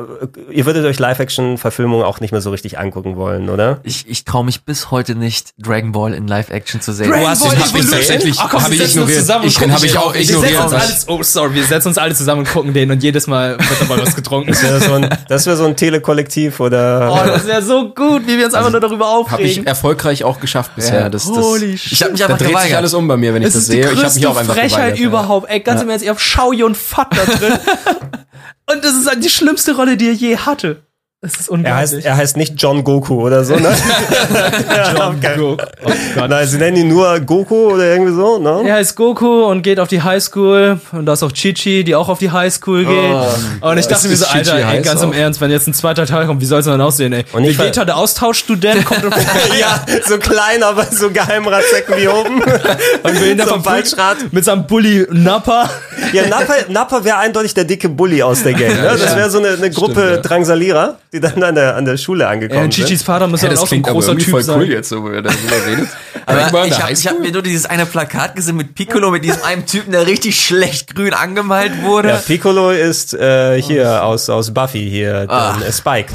[0.51, 3.79] ihr würdet euch Live-Action-Verfilmungen auch nicht mehr so richtig angucken wollen, oder?
[3.83, 7.09] Ich, ich traue mich bis heute nicht, Dragon Ball in Live-Action zu sehen.
[7.09, 7.91] Dragon Du hast Ball hab ich Evolution.
[7.99, 9.19] tatsächlich Ach komm, hab ich ignoriert.
[9.19, 10.63] zusammen Ich, den habe ich auch Wir setzen ignoriert.
[10.63, 13.57] uns alles, oh sorry, wir setzen uns alle zusammen und gucken den und jedes Mal
[13.57, 14.49] wird dabei was getrunken.
[14.51, 17.09] Das wäre so ein, das wär so ein Telekollektiv oder.
[17.11, 19.65] Oh, das wäre so gut, wie wir uns einfach nur darüber Habe ich aufregen.
[19.67, 21.01] erfolgreich auch geschafft bisher.
[21.01, 21.09] Ja.
[21.09, 21.91] Das, das, Holy shit.
[21.93, 22.77] Ich habe mich da einfach dreht sich geweigert.
[22.77, 23.91] alles um bei mir, wenn ich das ist die sehe.
[23.91, 24.99] Ich habe mich auch einfach Frechheit geweigert.
[24.99, 25.49] überhaupt.
[25.49, 27.53] Ey, ganz im Ernst, ihr habt Shaoyi und Fat da drin.
[28.71, 30.86] und das ist die schlimmste Rolle, die er je hatte.
[31.19, 31.81] Das ist Er unglaublich.
[31.95, 33.75] heißt, er heißt nicht John Goku oder so, ne?
[34.95, 35.57] John Goku.
[35.83, 36.27] Oh.
[36.27, 38.61] Nein, sie nennen ihn nur Goku oder irgendwie so, ne?
[38.69, 42.07] Er heißt Goku und geht auf die Highschool und da ist auch Chichi, die auch
[42.09, 43.61] auf die Highschool geht.
[43.61, 45.15] und ich dachte mir so, Chi-Chi Alter, ey, ganz im auch?
[45.15, 47.25] Ernst, wenn jetzt ein zweiter Teil kommt, wie soll es denn aussehen, ey?
[47.33, 49.15] Und ich Vegeta, der Austauschstudent, kommt und,
[49.59, 52.43] ja, so klein, aber so Geheimratsecken wie oben.
[53.03, 54.17] und will so Waldschrat.
[54.31, 55.67] mit seinem Bully Nappa.
[56.13, 58.69] Ja, Nappa, Nappa wäre eindeutig der dicke Bully aus der Gang.
[58.79, 58.83] Ne?
[58.99, 60.21] Das wäre so eine, eine Gruppe Stimmt, ja.
[60.21, 63.03] Drangsalier, die dann an der, an der Schule angekommen Ja, Chichis.
[63.03, 64.59] Vater muss Ja, ja, das auch so ein aber großer irgendwie Typ voll sein.
[64.59, 65.87] cool jetzt, so, wo ihr darüber redet.
[66.25, 69.43] Aber ich ich habe hab mir nur dieses eine Plakat gesehen mit Piccolo, mit diesem
[69.43, 72.09] einen Typen, der richtig schlecht grün angemalt wurde.
[72.09, 75.53] Ja, Piccolo ist äh, hier aus, aus Buffy hier, Ah.
[75.53, 76.11] dann, äh, Spike.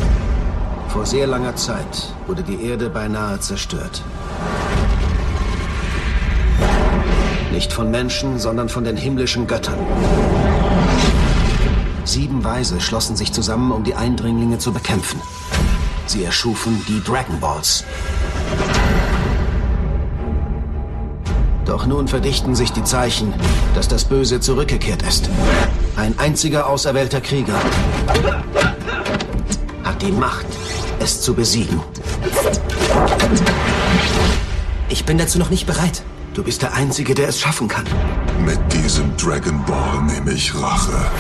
[0.88, 4.03] Vor sehr langer Zeit wurde die Erde beinahe zerstört.
[7.53, 9.78] Nicht von Menschen, sondern von den himmlischen Göttern.
[12.05, 15.20] Sieben Weise schlossen sich zusammen, um die Eindringlinge zu bekämpfen.
[16.07, 17.84] Sie erschufen die Dragon Balls.
[21.64, 23.32] Doch nun verdichten sich die Zeichen,
[23.74, 25.30] dass das Böse zurückgekehrt ist.
[25.96, 27.59] Ein einziger auserwählter Krieger
[29.84, 30.46] hat die Macht,
[30.98, 31.80] es zu besiegen.
[34.88, 36.03] Ich bin dazu noch nicht bereit.
[36.35, 37.85] Du bist der Einzige, der es schaffen kann.
[38.47, 41.11] Mit diesem Dragon Ball nehme ich Rache.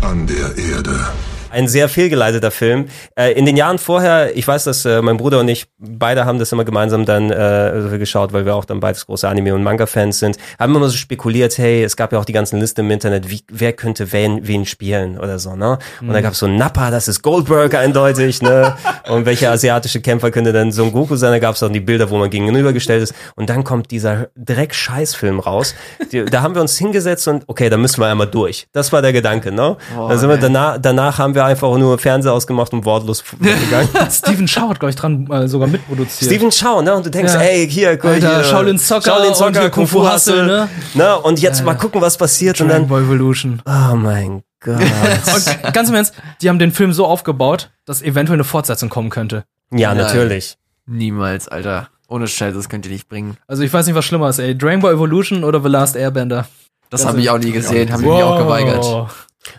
[0.00, 1.12] An der Erde.
[1.50, 2.86] Ein sehr fehlgeleiteter Film.
[3.16, 6.38] Äh, in den Jahren vorher, ich weiß, dass äh, mein Bruder und ich, beide haben
[6.38, 10.18] das immer gemeinsam dann äh, geschaut, weil wir auch dann beides große Anime- und Manga-Fans
[10.18, 13.30] sind, haben immer so spekuliert, hey, es gab ja auch die ganzen Listen im Internet,
[13.30, 15.78] wie, wer könnte wen, wen spielen oder so, ne?
[16.02, 16.22] Und da Mhm.
[16.22, 18.76] gab es so Nappa, das ist Goldberg eindeutig, ne?
[19.08, 21.30] Und welcher asiatische Kämpfer könnte dann Son Goku sein?
[21.32, 23.14] Da gab es auch die Bilder, wo man gegenübergestellt ist.
[23.36, 25.74] Und dann kommt dieser Dreck-Scheiß-Film raus.
[26.12, 28.68] Die, da haben wir uns hingesetzt und okay, da müssen wir einmal durch.
[28.72, 29.78] Das war der Gedanke, ne?
[29.96, 33.88] Boah, da sind wir danach, danach haben wir einfach nur Fernseher ausgemacht und wortlos gegangen.
[34.10, 36.30] Steven Chow hat, glaube ich, dran äh, sogar mitproduziert.
[36.32, 36.94] Steven Chow, ne?
[36.94, 37.40] Und du denkst, Ja.
[37.40, 40.68] ey, hier, guck, Alter, hier Shaolin Soccer Shaolin und Soccer, hier Kung Fu Hustle, ne?
[40.94, 41.18] ne?
[41.18, 42.60] Und jetzt mal gucken, was passiert.
[42.60, 43.62] Und dann, Dragon Ball Evolution.
[43.66, 44.80] oh mein Gott.
[45.62, 49.08] Und ganz im Ernst, die haben den Film so aufgebaut, dass eventuell eine Fortsetzung kommen
[49.10, 49.44] könnte.
[49.70, 49.98] Ja, Nein.
[50.04, 50.56] natürlich.
[50.86, 51.88] Niemals, Alter.
[52.08, 53.36] Ohne Scheiß, das könnt ihr nicht bringen.
[53.46, 54.56] Also ich weiß nicht, was schlimmer ist, ey.
[54.56, 56.46] Dragon Ball Evolution oder The Last Airbender?
[56.90, 58.82] Das habe ich auch nie gesehen, habe ich mich auch geweigert.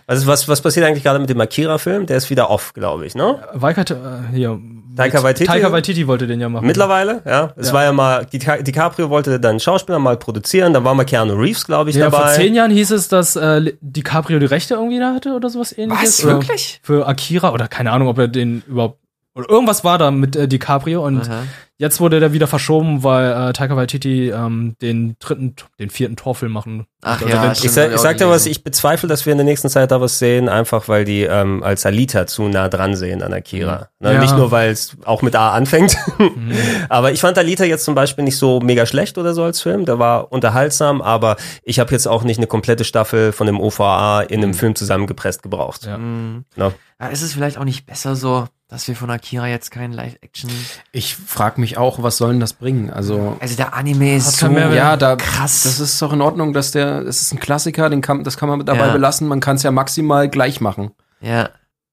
[0.08, 2.06] Also was, was passiert eigentlich gerade mit dem Akira-Film?
[2.06, 3.40] Der ist wieder off, glaube ich, ne?
[3.54, 3.94] Waikate,
[4.32, 4.60] äh, hier.
[4.96, 5.46] Taika Waititi?
[5.46, 6.68] Taika Waititi wollte den ja machen.
[6.68, 7.54] Mittlerweile, ja.
[7.56, 7.74] Es Ja.
[7.74, 11.66] war ja mal, Di- DiCaprio wollte dann Schauspieler mal produzieren, dann war mal Keanu Reeves,
[11.66, 12.18] glaube ich, Ja, dabei.
[12.26, 15.78] vor zehn Jahren hieß es, dass äh, DiCaprio die Rechte irgendwie da hatte oder sowas
[15.78, 16.20] ähnliches.
[16.20, 16.26] Was?
[16.26, 16.80] Oder Wirklich?
[16.84, 18.98] Für Akira oder keine Ahnung, ob er den überhaupt.
[19.40, 21.44] Oder irgendwas war da mit äh, DiCaprio und Aha.
[21.78, 26.52] jetzt wurde der wieder verschoben, weil äh, Taika Waititi ähm, den dritten, den vierten Torfilm
[26.52, 26.88] machen.
[27.02, 29.46] Ach Oder ja, Ich, sag, ich sag dir was, ich bezweifle, dass wir in der
[29.46, 33.24] nächsten Zeit da was sehen, einfach weil die ähm, als Alita zu nah dran sehen
[33.24, 33.88] an Akira.
[34.00, 34.20] Ne, Ja.
[34.20, 35.96] Nicht nur, weil es auch mit A anfängt.
[36.90, 39.86] aber ich fand Alita jetzt zum Beispiel nicht so mega schlecht oder so als Film.
[39.86, 44.22] Der war unterhaltsam, aber ich habe jetzt auch nicht eine komplette Staffel von dem OVA
[44.24, 45.86] in einem Film zusammengepresst gebraucht.
[45.86, 45.98] Ja.
[45.98, 46.44] Mhm.
[46.58, 46.74] Ne?
[47.00, 50.50] Ja, ist es vielleicht auch nicht besser so, dass wir von Akira jetzt keinen Live-Action.
[50.92, 52.92] Ich frag mich auch, was soll denn das bringen?
[52.92, 55.64] Also, Also der Anime ist so ja, da, krass.
[55.64, 58.48] das ist doch in Ordnung, dass der, es ist ein Klassiker, den kann, das kann
[58.48, 58.94] man dabei Ja.
[58.94, 60.92] belassen, man kann es ja maximal gleich machen.
[61.20, 61.50] ja.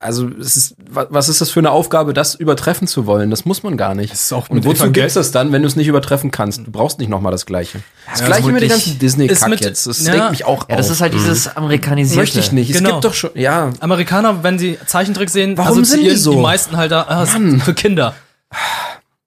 [0.07, 3.29] Also, es ist, wa- was ist das für eine Aufgabe, das übertreffen zu wollen?
[3.31, 4.13] Das muss man gar nicht.
[4.13, 6.67] Das ist auch Und wozu Evangel- gibt's das dann, wenn du es nicht übertreffen kannst?
[6.67, 7.81] Du brauchst nicht nochmal das Gleiche.
[8.11, 9.87] Das Ja, Gleiche mit dem ganzen Disney-Kack jetzt.
[9.87, 10.13] Das ja.
[10.13, 12.21] regt mich auch Ja, das ist halt dieses amerikanisierte.
[12.21, 12.71] Möchte ich nicht.
[12.71, 12.93] Es Genau.
[12.93, 13.71] gibt doch schon, ja.
[13.81, 16.31] Amerikaner, wenn sie Zeichentrick sehen, Warum sind die so?
[16.33, 18.15] die meisten halt da, ah, für Kinder.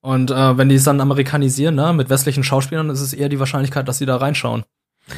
[0.00, 3.38] Und äh, wenn die es dann amerikanisieren, ne, mit westlichen Schauspielern, ist es eher die
[3.38, 4.64] Wahrscheinlichkeit, dass sie da reinschauen.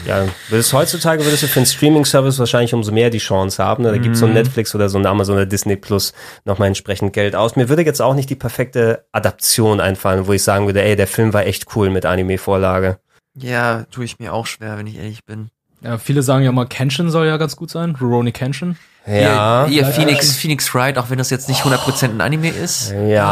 [0.06, 3.84] Ja, würdest heutzutage würdest du für einen Streaming-Service wahrscheinlich umso mehr die Chance haben.
[3.84, 3.92] Ne?
[3.92, 6.12] Da gibt's so ein Netflix oder so ein Amazon oder Disney Plus
[6.44, 7.56] nochmal entsprechend Geld aus.
[7.56, 11.06] Mir würde jetzt auch nicht die perfekte Adaption einfallen, wo ich sagen würde, ey, der
[11.06, 12.98] Film war echt cool mit Anime-Vorlage.
[13.34, 15.50] Ja, tue ich mir auch schwer, wenn ich ehrlich bin.
[15.82, 17.96] Ja, viele sagen ja mal, Kenshin soll ja ganz gut sein.
[18.00, 18.76] Rurouni Kenshin.
[19.06, 19.66] Ja.
[19.68, 20.36] Hier, hier Live Phoenix.
[20.36, 22.92] Phoenix Wright, auch wenn das jetzt nicht 100% ein Anime ist.
[23.08, 23.24] Ja.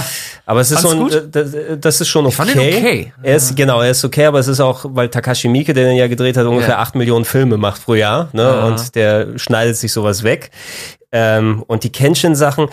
[0.00, 0.04] Ah.
[0.46, 1.34] Aber es ist so Fand's ein, gut?
[1.34, 2.34] das, das ist schon okay.
[2.34, 3.12] fand ihn okay.
[3.22, 5.96] Er ist, genau, er ist okay, aber es ist auch, weil Takashi Miike, der den
[5.96, 6.78] ja gedreht hat, ungefähr Ja.
[6.78, 8.64] acht Millionen Filme macht pro Jahr, ne, Ja.
[8.64, 10.50] und der schneidet sich sowas weg.
[11.12, 12.68] Ähm, und die Kenshin-Sachen,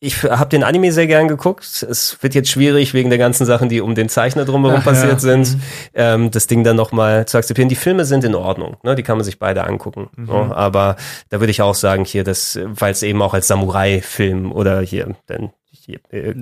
[0.00, 1.64] ich habe den Anime sehr gern geguckt.
[1.82, 5.12] Es wird jetzt schwierig wegen der ganzen Sachen, die um den Zeichner drumherum Ach, passiert
[5.14, 5.18] ja.
[5.18, 5.58] sind,
[5.94, 7.68] ähm, das Ding dann nochmal zu akzeptieren.
[7.68, 8.94] Die Filme sind in Ordnung, ne?
[8.94, 10.08] die kann man sich beide angucken.
[10.16, 10.26] Mhm.
[10.26, 10.96] So, aber
[11.30, 15.16] da würde ich auch sagen, hier, das, weil es eben auch als Samurai-Film oder hier,
[15.26, 16.34] dann hier, äh,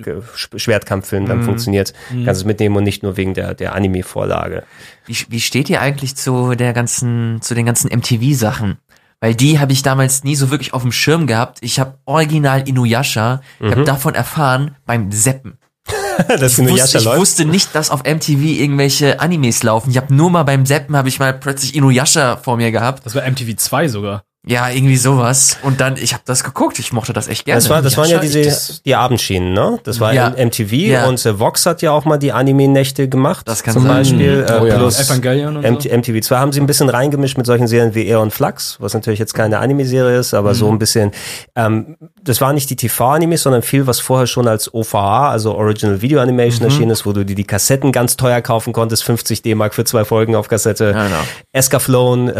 [0.56, 1.44] Schwertkampffilm dann Mhm.
[1.44, 2.24] funktioniert, Mhm.
[2.24, 4.64] kannst du es mitnehmen und nicht nur wegen der, der Anime-Vorlage.
[5.06, 8.78] Wie, wie steht ihr eigentlich zu der ganzen, zu den ganzen MTV-Sachen?
[9.20, 11.58] Weil die habe ich damals nie so wirklich auf dem Schirm gehabt.
[11.62, 13.84] Ich habe original Inuyasha, ich habe Mhm.
[13.86, 15.58] davon erfahren beim Seppen.
[16.28, 19.90] das Ich wusste, ich wusste nicht, dass auf MTV irgendwelche Animes laufen.
[19.90, 23.06] Ich habe nur mal beim Seppen habe ich mal plötzlich Inuyasha vor mir gehabt.
[23.06, 24.22] Das war MTV 2 sogar.
[24.48, 25.58] Ja, irgendwie sowas.
[25.64, 26.78] Und dann, ich habe das geguckt.
[26.78, 27.60] Ich mochte das echt gerne.
[27.60, 29.80] Das, war, das waren ja diese, das- die Abendschienen, ne?
[29.82, 30.30] Das war Ja.
[30.36, 31.06] MTV Ja.
[31.08, 33.48] und äh, Vox hat ja auch mal die Anime-Nächte gemacht.
[33.48, 33.96] Das kann zum sein.
[33.96, 34.46] Beispiel.
[34.48, 34.76] Äh, Oh ja.
[34.76, 35.88] plus Evangelion und MT so.
[35.96, 39.18] MTV 2 haben sie ein bisschen reingemischt mit solchen Serien wie Aeon Flux, was natürlich
[39.18, 40.54] jetzt keine Anime-Serie ist, aber Mhm.
[40.54, 41.10] so ein bisschen,
[41.56, 46.02] ähm, das war nicht die TV-Animes, sondern viel, was vorher schon als OVA, also Original
[46.02, 46.64] Video Animation Mhm.
[46.70, 50.04] erschienen ist, wo du dir die Kassetten ganz teuer kaufen konntest, 50 D-Mark für zwei
[50.04, 50.92] Folgen auf Kassette.
[50.94, 51.20] Ja, genau.
[51.52, 52.36] Escaflowne äh,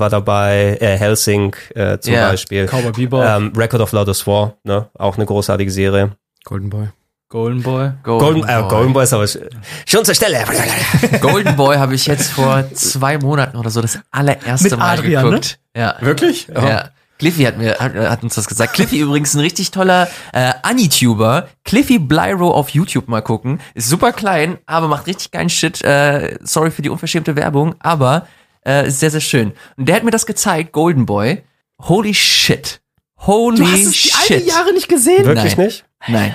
[0.00, 2.28] war dabei, äh, Helsing äh, zum Ja.
[2.30, 2.66] Beispiel.
[2.66, 3.24] Cowboy Bebop.
[3.24, 4.88] Ähm, Record of Loudest War, ne?
[4.98, 6.12] auch eine großartige Serie.
[6.44, 6.88] Golden Boy.
[7.28, 7.92] Golden Boy.
[8.02, 9.38] Golden, äh, Golden Boy ist aber sch-
[9.86, 10.44] schon zur Stelle.
[11.20, 15.24] Golden Boy habe ich jetzt vor zwei Monaten oder so das allererste Mit Mal Adrian,
[15.26, 15.58] geguckt.
[15.76, 15.94] Ja.
[16.00, 16.48] Wirklich?
[16.48, 16.88] Ja.
[17.20, 18.72] Cliffy hat mir hat, hat uns das gesagt.
[18.72, 21.48] Cliffy übrigens ein richtig toller äh, Anituber.
[21.64, 23.60] Cliffy Blyro auf YouTube mal gucken.
[23.74, 25.84] Ist super klein, aber macht richtig geilen Shit.
[25.84, 28.26] Äh, sorry für die unverschämte Werbung, aber
[28.66, 29.52] äh, ist sehr, sehr schön.
[29.76, 31.42] Und der hat mir das gezeigt, Golden Boy.
[31.82, 32.80] Holy shit.
[33.18, 34.32] Holy Du hast es die shit.
[34.36, 35.24] alten Jahre nicht gesehen?
[35.26, 35.66] Wirklich Nein.
[35.66, 35.84] nicht?
[36.08, 36.34] Nein.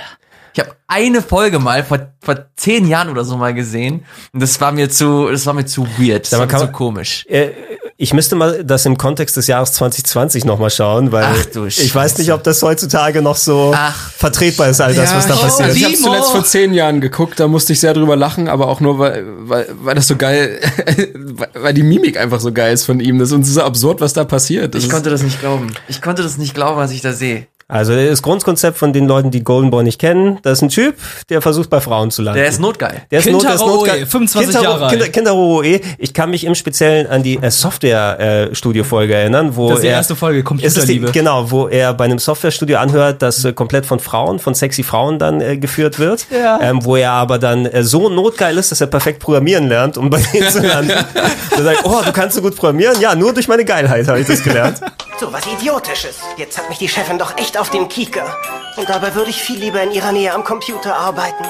[0.54, 4.58] Ich habe eine Folge mal vor, vor zehn Jahren oder so mal gesehen und das
[4.60, 7.26] war mir zu, das war mir zu weird, das war mir zu man- komisch.
[7.28, 7.50] Äh,
[7.98, 11.94] Ich müsste mal das im Kontext des Jahres 2020 nochmal schauen, weil Ach du ich
[11.94, 14.10] weiß nicht, ob das heutzutage noch so Ach.
[14.10, 15.74] vertretbar ist, all das, was da ich, passiert.
[15.76, 18.80] Ich habe zuletzt vor zehn Jahren geguckt, da musste ich sehr drüber lachen, aber auch
[18.80, 20.60] nur, weil, weil, weil das so geil,
[21.14, 23.18] weil- weil die Mimik einfach so geil ist von ihm.
[23.18, 24.74] Das ist uns so absurd, was da passiert.
[24.74, 25.72] Das Ich konnte das nicht glauben.
[25.88, 27.46] Ich konnte das nicht glauben, was ich da sehe.
[27.68, 30.94] Also das Grundkonzept von den Leuten, die Golden Boy nicht kennen, das ist ein Typ,
[31.28, 32.38] der versucht bei Frauen zu landen.
[32.38, 33.02] Der ist notgeil.
[33.10, 34.02] Der ist, not, der ist Kintaro notgeil.
[34.02, 34.90] Oe, 25 Kintaro- Jahre alt.
[34.92, 35.80] Kinder, Kintaro Oe.
[35.98, 39.94] Ich kann mich im Speziellen an die äh, Software-Studio-Folge erinnern, wo Das ist die er,
[39.94, 41.10] erste Folge, ist es die, Computerliebe.
[41.12, 45.18] Genau, wo er bei einem Software-Studio anhört, das äh, komplett von Frauen, von sexy Frauen
[45.18, 46.26] dann äh, geführt wird.
[46.30, 46.60] Ja.
[46.62, 50.08] Ähm, wo er aber dann äh, so notgeil ist, dass er perfekt programmieren lernt, um
[50.08, 50.90] bei denen zu landen.
[51.56, 53.00] er sagt, oh, du kannst so gut programmieren?
[53.00, 54.80] Ja, nur durch meine Geilheit habe ich das gelernt.
[55.18, 56.16] So was Idiotisches.
[56.36, 58.36] Jetzt hat mich die Chefin doch echt auf den Kieker.
[58.76, 61.44] Und dabei würde ich viel lieber in ihrer Nähe am Computer arbeiten.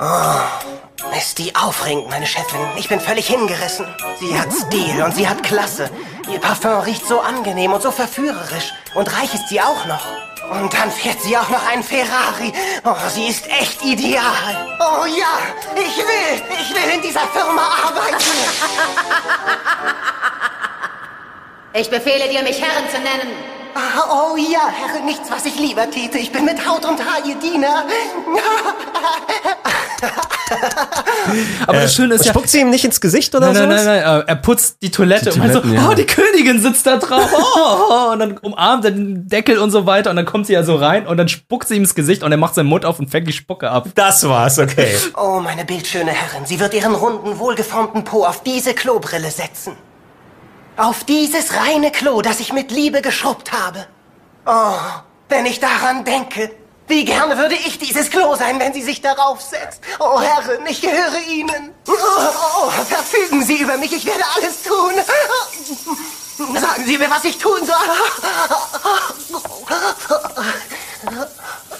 [0.00, 2.60] Oh, ist die aufregend, meine Chefin.
[2.76, 3.86] Ich bin völlig hingerissen.
[4.18, 5.90] Sie hat Stil und sie hat Klasse.
[6.32, 8.72] Ihr Parfum riecht so angenehm und so verführerisch.
[8.94, 10.06] Und reich ist sie auch noch.
[10.50, 12.52] Und dann fährt sie auch noch einen Ferrari.
[12.84, 14.78] Oh, sie ist echt ideal.
[14.80, 15.38] Oh ja,
[15.76, 18.24] ich will, ich will in dieser Firma arbeiten.
[21.72, 23.49] Ich befehle dir, mich Herren zu nennen.
[23.74, 26.18] Ah, Oh ja, Herr, nichts, was ich lieber täte.
[26.18, 27.84] Ich bin mit Haut und Haar Ihr Diener.
[31.66, 32.30] Aber das Schöne ist ja.
[32.30, 33.84] Äh, Spuckt sie ihm nicht ins Gesicht oder Nein, nein, sowas?
[33.86, 35.88] nein, nein, äh, er putzt die Toilette Die und meint so, ja.
[35.88, 39.70] oh, die Königin sitzt da drauf, oh, oh, und dann umarmt er den Deckel und
[39.70, 41.94] so weiter und dann kommt sie ja so rein und dann spuckt sie ihm ins
[41.94, 43.88] Gesicht und er macht seinen Mund auf und fängt die Spucke ab.
[43.94, 44.94] Das war's, okay.
[45.16, 49.76] Oh, meine bildschöne Herrin, sie wird ihren runden, wohlgeformten Po auf diese Klobrille setzen.
[50.80, 53.86] Auf dieses reine Klo, das ich mit Liebe geschrubbt habe.
[54.46, 54.72] Oh,
[55.28, 56.52] wenn ich daran denke,
[56.88, 59.82] wie gerne würde ich dieses Klo sein, wenn sie sich darauf setzt.
[59.98, 61.74] Oh, Herrin, ich gehöre Ihnen.
[61.86, 64.94] Oh, oh, verfügen Sie über mich, ich werde alles tun.
[66.58, 67.76] Sagen Sie mir, was ich tun soll.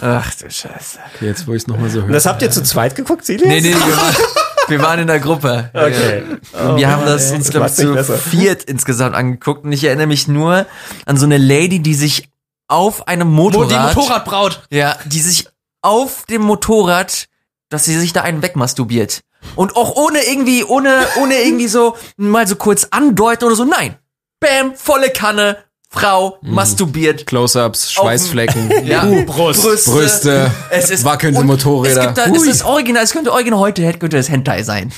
[0.02, 0.98] Ach du Scheiße.
[1.14, 2.12] Okay, jetzt, wo ich es nochmal so höre.
[2.12, 3.48] Das habt ihr zu zweit geguckt, Silas?
[3.48, 4.14] Nee, nee, wir waren,
[4.70, 5.70] wir waren in der Gruppe.
[5.74, 6.22] Okay.
[6.52, 8.16] Und wir haben das uns, Das glaube ich, zu besser.
[8.16, 9.64] viert insgesamt angeguckt.
[9.64, 10.66] Und ich erinnere mich nur
[11.06, 12.28] an so eine Lady, die sich
[12.68, 13.92] auf einem Motorrad.
[13.92, 14.62] Die Motorradbraut.
[14.70, 15.48] Ja, die sich
[15.82, 17.26] auf dem Motorrad,
[17.68, 19.20] dass sie sich da einen wegmasturbiert.
[19.56, 23.64] Und auch ohne irgendwie, ohne, ohne irgendwie so mal so kurz andeuten oder so.
[23.64, 23.96] Nein.
[24.40, 25.58] Bam, volle Kanne,
[25.92, 27.26] Frau, masturbiert.
[27.26, 29.62] Close-ups, Schweißflecken, Ja, uh, Brust.
[29.64, 29.90] Brüste.
[29.90, 32.00] Brüste, Es ist- wackelnde Motorräder.
[32.00, 34.92] Es, gibt da, es ist original, es könnte original heute hätte- könnte es Hentai sein.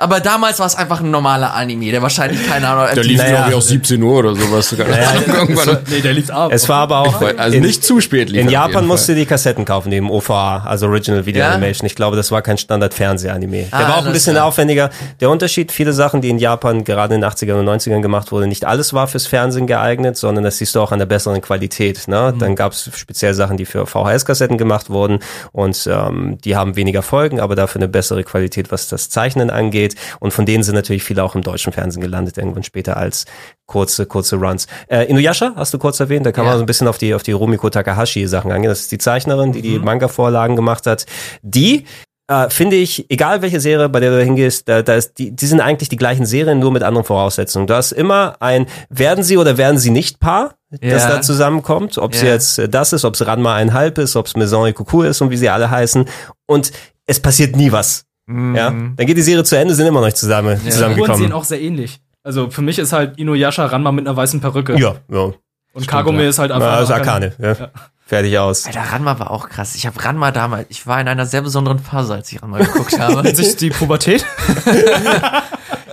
[0.00, 2.86] Aber damals war es einfach ein normaler Anime, der wahrscheinlich keine Ahnung.
[2.94, 3.36] Der lief, Naja.
[3.36, 4.68] glaube ich, auch 17 Uhr oder sowas.
[4.70, 4.86] Sogar.
[5.26, 5.78] Irgendwann.
[5.90, 6.50] Nee, der lief ab.
[6.52, 9.14] Es war aber auch Also nicht zu spät lief In Japan jeden musst Fall.
[9.14, 11.50] du die Kassetten kaufen, neben OVA, also Original Video Ja?
[11.50, 11.86] Animation.
[11.86, 13.64] Ich glaube, das war kein Standard-Fernsehanime.
[13.70, 14.90] Der Ah, war auch ein bisschen war- aufwendiger.
[15.20, 18.48] Der Unterschied, viele Sachen, die in Japan gerade in den 80ern und 90ern gemacht wurden,
[18.48, 22.08] nicht alles war fürs Fernsehen geeignet, sondern das siehst du auch an der besseren Qualität.
[22.08, 22.34] Ne?
[22.38, 25.18] Dann gab es speziell Sachen, die für VHS-Kassetten gemacht wurden
[25.52, 29.89] und ähm, die haben weniger Folgen, aber dafür eine bessere Qualität, was das Zeichnen angeht.
[30.20, 33.24] Und von denen sind natürlich viele auch im deutschen Fernsehen gelandet, irgendwann später als
[33.66, 34.66] kurze, kurze Runs.
[34.88, 37.22] Äh, Inuyasha hast du kurz erwähnt, da kann man so ein bisschen auf die, auf
[37.22, 38.68] die Rumiko Takahashi Sachen angehen.
[38.70, 41.06] Das ist die Zeichnerin, die die Manga-Vorlagen gemacht hat.
[41.42, 41.84] Die
[42.28, 45.46] äh, finde ich, egal welche Serie, bei der du hingehst, da, da ist die, die
[45.46, 47.66] sind eigentlich die gleichen Serien, nur mit anderen Voraussetzungen.
[47.66, 51.08] Du hast immer ein werden sie oder werden sie nicht Paar, das Ja.
[51.08, 51.98] da zusammenkommt.
[51.98, 52.32] Ob sie Ja.
[52.34, 55.20] jetzt äh, das ist, ob es Ranma einhalb ist, ob es Maison et Coucou ist
[55.20, 56.04] und wie sie alle heißen.
[56.46, 56.70] Und
[57.06, 58.04] es passiert nie was.
[58.54, 61.16] Ja, dann geht die Serie zu Ende, sind immer noch nicht zusammen, Die Figuren zusammengekommen.
[61.22, 62.00] sehen auch sehr ähnlich.
[62.22, 64.78] Also für mich ist halt Inuyasha Ranma mit einer weißen Perücke.
[64.78, 65.32] Ja, ja.
[65.72, 66.66] Und Kagome ist halt einfach.
[66.68, 67.32] Na, also Akane.
[67.38, 67.68] Akane, ja.
[68.04, 68.66] Fertig aus.
[68.66, 69.74] Alter, Ranma war auch krass.
[69.76, 72.98] Ich habe Ranma damals, ich war in einer sehr besonderen Phase, als ich Ranma geguckt
[73.00, 73.34] habe.
[73.34, 74.24] Sich die Pubertät?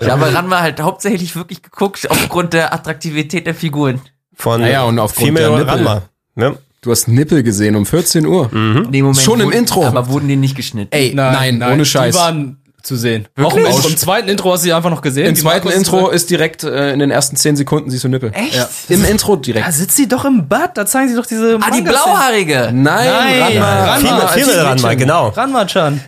[0.01, 4.01] ich habe Ranma halt hauptsächlich wirklich geguckt aufgrund der Attraktivität der Figuren.
[4.33, 5.73] Von Naja, und aufgrund Female der Nippel.
[5.87, 6.01] Ranma.
[6.35, 6.53] Ja.
[6.81, 8.49] Du hast Nippel gesehen um 14 Uhr.
[8.53, 9.85] In dem Moment Schon im wurden- Intro.
[9.85, 10.89] Aber wurden die nicht geschnitten?
[10.93, 12.13] Ey, nein, ohne Scheiß.
[12.15, 13.27] Die waren zu sehen.
[13.35, 13.65] Wirklich?
[13.67, 15.25] Auch im, im zweiten Intro hast du sie einfach noch gesehen.
[15.27, 18.31] Im zweiten Markus- Intro ist direkt äh, in den ersten 10 Sekunden siehst du Nippel.
[18.33, 18.55] Echt?
[18.55, 18.69] Ja.
[18.89, 19.67] Im Intro direkt.
[19.67, 21.57] Da sitzt sie doch im Bad, da zeigen sie doch diese.
[21.59, 22.69] Ah, die blauhaarige.
[22.71, 23.85] Nein, Nein, Ranma.
[23.95, 24.27] Ranma.
[24.27, 24.97] Female Ranma, Mädchen.
[24.99, 25.27] genau.
[25.29, 26.01] Ranma-chan.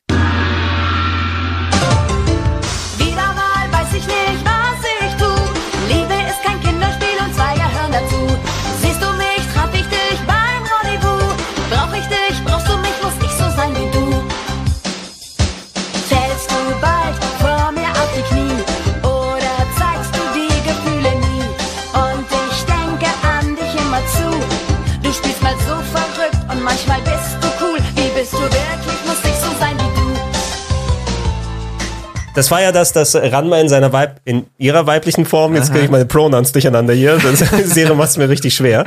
[32.39, 35.83] Das war ja das, dass Ranma in seiner Weib, in ihrer weiblichen Form, jetzt kriege
[35.83, 38.85] ich meine Pronouns durcheinander hier, das Serie macht es mir richtig schwer.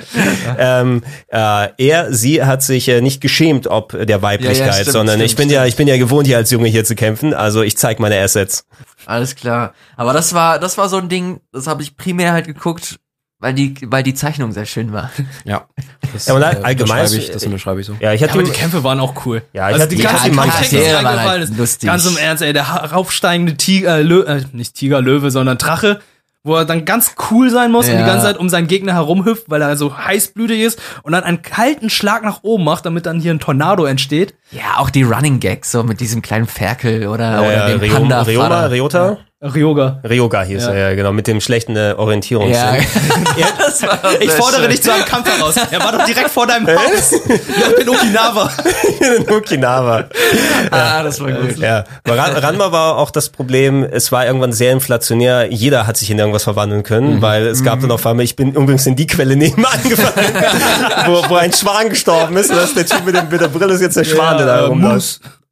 [0.59, 5.31] Ähm, äh, er, sie hat sich äh, nicht geschämt ob der Weiblichkeit, stimmt, sondern stimmt,
[5.31, 7.77] ich bin ja, ich bin ja gewohnt hier als Junge hier zu kämpfen, also ich
[7.77, 8.65] zeig meine Assets.
[9.05, 9.75] Alles klar.
[9.99, 13.01] Aber das war, das war so ein Ding, das habe ich primär halt geguckt,
[13.43, 15.11] weil die, weil die Zeichnung sehr schön war.
[15.45, 15.67] Ja.
[16.13, 17.95] Das, Ja, und äh, allgemein- ich, das unterschreibe ich so.
[18.01, 19.43] Ja, ich Ja, hatte aber die Kämpfe waren auch cool.
[19.53, 21.59] Ja, ich also hatte- die ganze Charaktere waren halt ist.
[21.59, 21.87] lustig.
[21.89, 26.01] Ganz im Ernst, ey, der raufsteigende Tiger, äh, Lö, äh, nicht Tiger, Löwe, sondern Drache,
[26.45, 28.01] wo er dann ganz cool sein muss und Ja.
[28.01, 31.43] die ganze Zeit um seinen Gegner herumhüpft, weil er so heißblütig ist und dann einen
[31.43, 34.35] kalten Schlag nach oben macht, damit dann hier ein Tornado entsteht.
[34.53, 37.95] Ja, auch die Running Gags, so mit diesem kleinen Ferkel oder, oder äh, dem Rio-
[37.95, 38.23] Panda.
[38.23, 39.17] Rioma, Ryota?
[39.45, 40.01] Ryoga.
[40.09, 40.71] Ryoga hieß Ja.
[40.71, 42.63] er, ja, genau, mit dem schlechten äh, Orientierungssinn.
[43.37, 44.71] Ja, das war Ich fordere schön.
[44.71, 45.57] dich zu einem Kampf heraus.
[45.71, 47.11] Er war doch direkt vor deinem Haus.
[47.11, 47.35] Ja,
[47.71, 48.51] ich bin Okinawa.
[49.17, 50.05] in Okinawa.
[50.71, 51.57] Ah, das war gut.
[51.59, 55.49] Ja, aber Ran Ranma war auch das Problem, es war irgendwann sehr inflationär.
[55.51, 58.53] Jeder hat sich in irgendwas verwandeln können, weil es gab dann auf einmal, ich bin
[58.53, 60.35] übrigens in die Quelle nebenan gefallen,
[61.07, 63.49] wo, wo ein Schwan gestorben ist und das ist der Typ mit, dem, mit der
[63.49, 65.21] Brille ist jetzt der Schwan, der da äh, rumläuft.
[65.23, 65.43] Moose.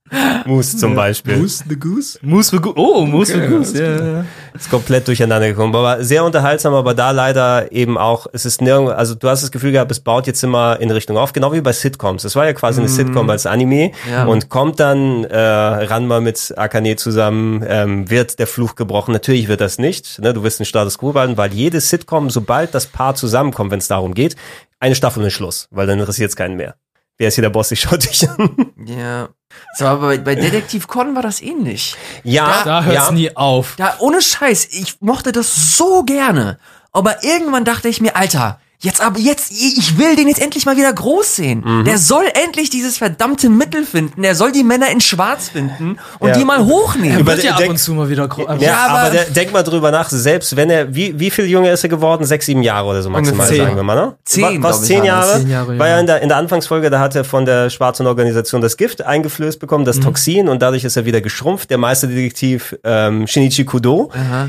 [0.45, 1.37] Moose zum Beispiel.
[1.37, 2.19] Moose the Goose?
[2.23, 2.75] Moose for Goose.
[2.77, 3.81] Oh, Moose for Goose.
[3.81, 4.25] Ja, ja.
[4.55, 5.73] Ist komplett durcheinander gekommen.
[5.73, 9.53] Aber sehr unterhaltsam, aber da leider eben auch, es ist nirgendwo, also du hast das
[9.53, 12.25] Gefühl gehabt, es baut jetzt immer in Richtung auf, genau wie bei Sitcoms.
[12.25, 14.25] Es war ja quasi eine Sitcom als Anime Ja.
[14.25, 19.13] und kommt dann äh, Ranma mit Akane zusammen, ähm, wird der Fluch gebrochen.
[19.13, 20.19] Natürlich wird das nicht.
[20.21, 20.35] Ne?
[20.35, 23.87] Du wirst den Status quo behalten, weil jede Sitcom, sobald das Paar zusammenkommt, wenn es
[23.87, 24.35] darum geht,
[24.81, 26.75] eine Staffel und ein Schluss, weil dann interessiert es keinen mehr.
[27.21, 27.71] Wer ist hier der Boss?
[27.71, 28.73] Ich schau dich an.
[28.87, 29.29] Ja.
[29.77, 31.95] So, aber bei, bei Detektiv Con war das ähnlich.
[32.25, 33.13] Ja, Da hört's ja.
[33.13, 33.75] nie auf.
[33.77, 36.59] Da, ohne Scheiß, ich mochte das so gerne.
[36.93, 40.77] Aber irgendwann dachte ich mir, Alter, jetzt aber jetzt, ich will den jetzt endlich mal
[40.77, 41.63] wieder groß sehen.
[41.65, 41.85] Mhm.
[41.85, 44.23] Der soll endlich dieses verdammte Mittel finden.
[44.23, 46.37] Der soll die Männer in Schwarz finden und Ja.
[46.39, 47.21] die mal hochnehmen.
[47.21, 49.63] Über- Wird ja ab und zu mal wieder gro- Ja, aber, aber- der, denk mal
[49.63, 52.25] drüber nach, selbst wenn er, wie, wie viel jünger ist er geworden?
[52.25, 53.65] Sechs, sieben Jahre oder so maximal, Ungefähr.
[53.67, 54.17] sagen wir mal, ne?
[54.25, 55.39] Zehn, Wa- Was, zehn Jahre?
[55.41, 56.01] Zehn Jahre, War ja.
[56.01, 59.61] in der, in der Anfangsfolge, da hat er von der schwarzen Organisation das Gift eingeflößt
[59.61, 59.87] bekommen, Mhm.
[59.87, 61.71] das Toxin, und dadurch ist er wieder geschrumpft.
[61.71, 64.11] Der Meisterdetektiv ähm, Shinichi Kudo.
[64.15, 64.49] Aha.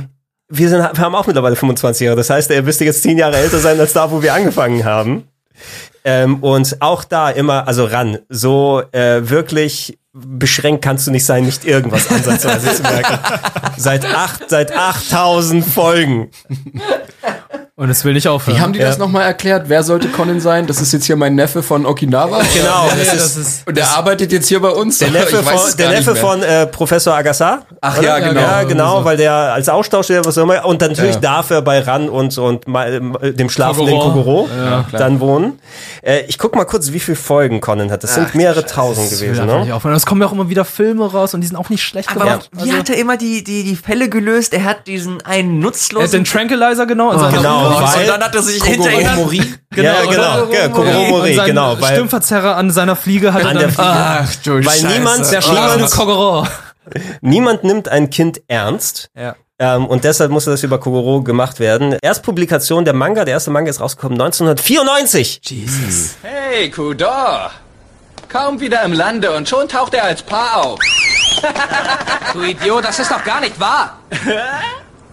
[0.51, 3.37] Wir, sind, wir haben auch mittlerweile 25 Jahre, das heißt, er müsste jetzt zehn Jahre
[3.37, 5.23] älter sein als da, wo wir angefangen haben.
[6.03, 11.45] Ähm, und auch da immer, also ran, so äh, wirklich beschränkt kannst du nicht sein,
[11.45, 13.19] nicht irgendwas ansatzweise zu merken.
[13.77, 16.29] Seit acht, seit 8000 Folgen.
[17.81, 18.55] Und es will nicht aufhören.
[18.57, 19.63] Wie haben die das nochmal erklärt?
[19.67, 20.67] Wer sollte Conan sein?
[20.67, 22.39] Das ist jetzt hier mein Neffe von Okinawa.
[22.53, 24.99] Genau, Ja, das ja, ist, das ist Und der arbeitet jetzt hier bei uns.
[24.99, 27.65] der Neffe Ich weiß von, der Neffe von äh, Professor Agassar.
[27.81, 28.07] Ach oder?
[28.07, 28.39] ja, genau.
[28.39, 31.21] Ja, genau, weil der als Austauschlehrer was auch immer und natürlich Ja.
[31.21, 34.43] darf er bei Ran und und mal, äh, dem schlafenden Kogoro.
[34.43, 35.59] Kogoro Ja, dann wohnen.
[36.03, 38.03] Äh, ich guck mal kurz, wie viele Folgen Conan hat.
[38.03, 39.73] Das sind Ach, mehrere Scheiße, tausend Das gewesen, ne?
[39.73, 39.95] aufhören.
[39.95, 42.25] Es kommen ja auch immer wieder Filme raus und die sind auch nicht schlecht Aber
[42.25, 42.49] gemacht.
[42.61, 44.53] wie hat er immer die, die, die Fälle gelöst?
[44.53, 46.11] Er hat diesen einen Er hat nutzlosen...
[46.11, 49.01] den Tranquilizer genau in seiner Genau, und weil- dann hat er sich hinterher...
[49.75, 53.55] ja, genau, ja, Kogoro und sein genau, weil Stimmverzerrer an seiner Fliege hat er An
[53.57, 53.89] dann der Fliege.
[53.89, 54.87] Ach du Weil Scheiße.
[54.87, 56.47] niemand- Kogoro.
[57.21, 59.09] niemand nimmt ein Kind ernst.
[59.17, 59.35] Ja.
[59.59, 61.95] Ähm, und deshalb musste das über Kogoro gemacht werden.
[62.01, 65.39] Erstpublikation der Manga, der erste Manga ist rausgekommen 1994.
[65.45, 66.15] Jesus.
[66.23, 67.51] Hey, Kudor!
[68.27, 70.79] Kaum wieder im Lande und schon taucht er als Paar auf.
[72.33, 73.99] Du Idiot, das ist doch gar nicht wahr.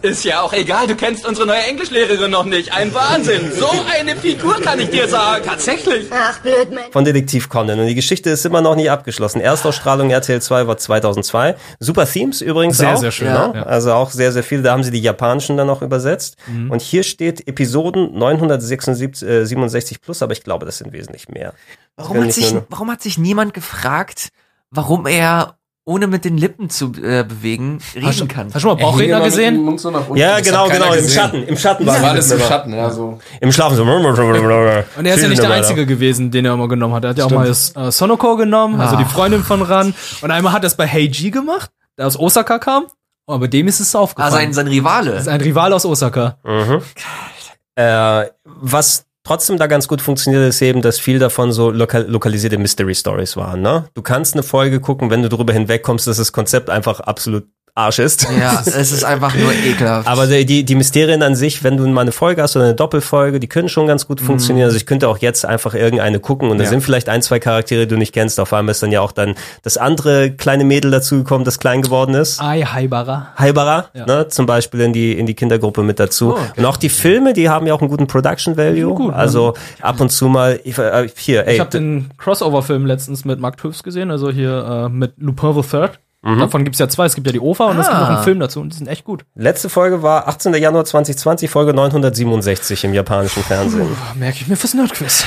[0.00, 2.72] Ist ja auch egal, du kennst unsere neue Englischlehrerin noch nicht.
[2.72, 3.50] Ein Wahnsinn.
[3.52, 3.68] So
[3.98, 5.44] eine Figur kann ich dir sagen.
[5.44, 6.06] Tatsächlich.
[6.12, 6.92] Ach, blöd, Mensch.
[6.92, 7.80] von Detektiv Conan.
[7.80, 9.40] Und die Geschichte ist immer noch nicht abgeschlossen.
[9.40, 11.56] Erstausstrahlung RTL 2 war 2002.
[11.80, 12.96] Super Themes übrigens Sehr, auch.
[12.98, 13.52] sehr schön, Ne?
[13.56, 13.62] ja.
[13.64, 14.62] Also auch sehr, sehr viele.
[14.62, 16.36] Da haben sie die japanischen dann auch übersetzt.
[16.46, 16.70] Mhm.
[16.70, 21.54] Und hier steht Episoden 967 äh, 67 plus, aber ich glaube, das sind wesentlich mehr.
[21.96, 24.28] Warum hat, sich, warum hat sich niemand gefragt,
[24.70, 25.57] warum er
[25.88, 28.46] ohne mit den Lippen zu äh, bewegen reden kann?
[28.46, 29.78] Hast du schon mal Er Bauchredner dem gesehen?
[29.78, 29.88] So.
[30.16, 31.10] Ja, Das genau, genau, im gesehen.
[31.10, 33.18] Schatten, im Schatten Das waren war die alles im Schatten, ja, so.
[33.40, 33.82] Im Schlafen so.
[33.84, 37.04] Und er ist ja nicht der Einzige gewesen, den er immer genommen hat.
[37.04, 39.10] Er hat ja auch mal das, äh, Sonoko genommen, also die Ach.
[39.12, 39.94] Freundin von Ran.
[40.20, 42.86] Und einmal hat er es bei Heiji gemacht, der aus Osaka kam.
[43.26, 44.32] Und bei dem ist es Ah, aufgefallen.
[44.32, 45.12] sein, sein Rivale.
[45.12, 46.36] das ist ein Rival aus Osaka.
[46.44, 46.80] Mhm.
[47.76, 52.56] Äh, was trotzdem da ganz gut funktioniert, ist eben, dass viel davon so lokal lokalisierte
[52.56, 53.60] Mystery Stories waren.
[53.60, 53.84] Ne?
[53.92, 57.46] Du kannst eine Folge gucken, wenn du darüber hinwegkommst, dass das Konzept einfach absolut
[57.78, 58.26] Arsch ist.
[58.38, 60.06] Ja, es ist einfach nur ekelhaft.
[60.08, 63.40] Aber die, die, Mysterien an sich, wenn du mal eine Folge hast oder eine Doppelfolge,
[63.40, 64.66] die können schon ganz gut funktionieren.
[64.66, 66.70] Also ich könnte auch jetzt einfach irgendeine gucken und da Ja.
[66.70, 68.40] sind vielleicht ein, zwei Charaktere, die du nicht kennst.
[68.40, 72.14] Auf einmal ist dann ja auch dann das andere kleine Mädel dazugekommen, das klein geworden
[72.14, 72.40] ist.
[72.40, 73.28] Ai Haibara.
[73.38, 74.06] Haibara, Ja.
[74.06, 76.34] ne, zum Beispiel in die, in die Kindergruppe mit dazu.
[76.34, 78.94] Oh, Und auch die Filme, die haben ja auch einen guten Production Value.
[78.94, 81.54] Gut, also ab und zu mal, ich, äh, hier, ey.
[81.54, 85.62] Ich habe den Crossover-Film letztens mit Mark Tüfs gesehen, also hier äh, mit Lupin the
[85.68, 85.98] Third.
[86.38, 87.06] Davon gibt's ja zwei.
[87.06, 88.14] Es gibt ja die OVA und es gibt noch Ah.
[88.16, 89.24] einen Film dazu und die sind echt gut.
[89.34, 90.52] Letzte Folge war 18.
[90.54, 93.88] Januar 2020, Folge 967 im japanischen Fernsehen.
[94.14, 95.24] Merke ich mir fürs Nerdquiz.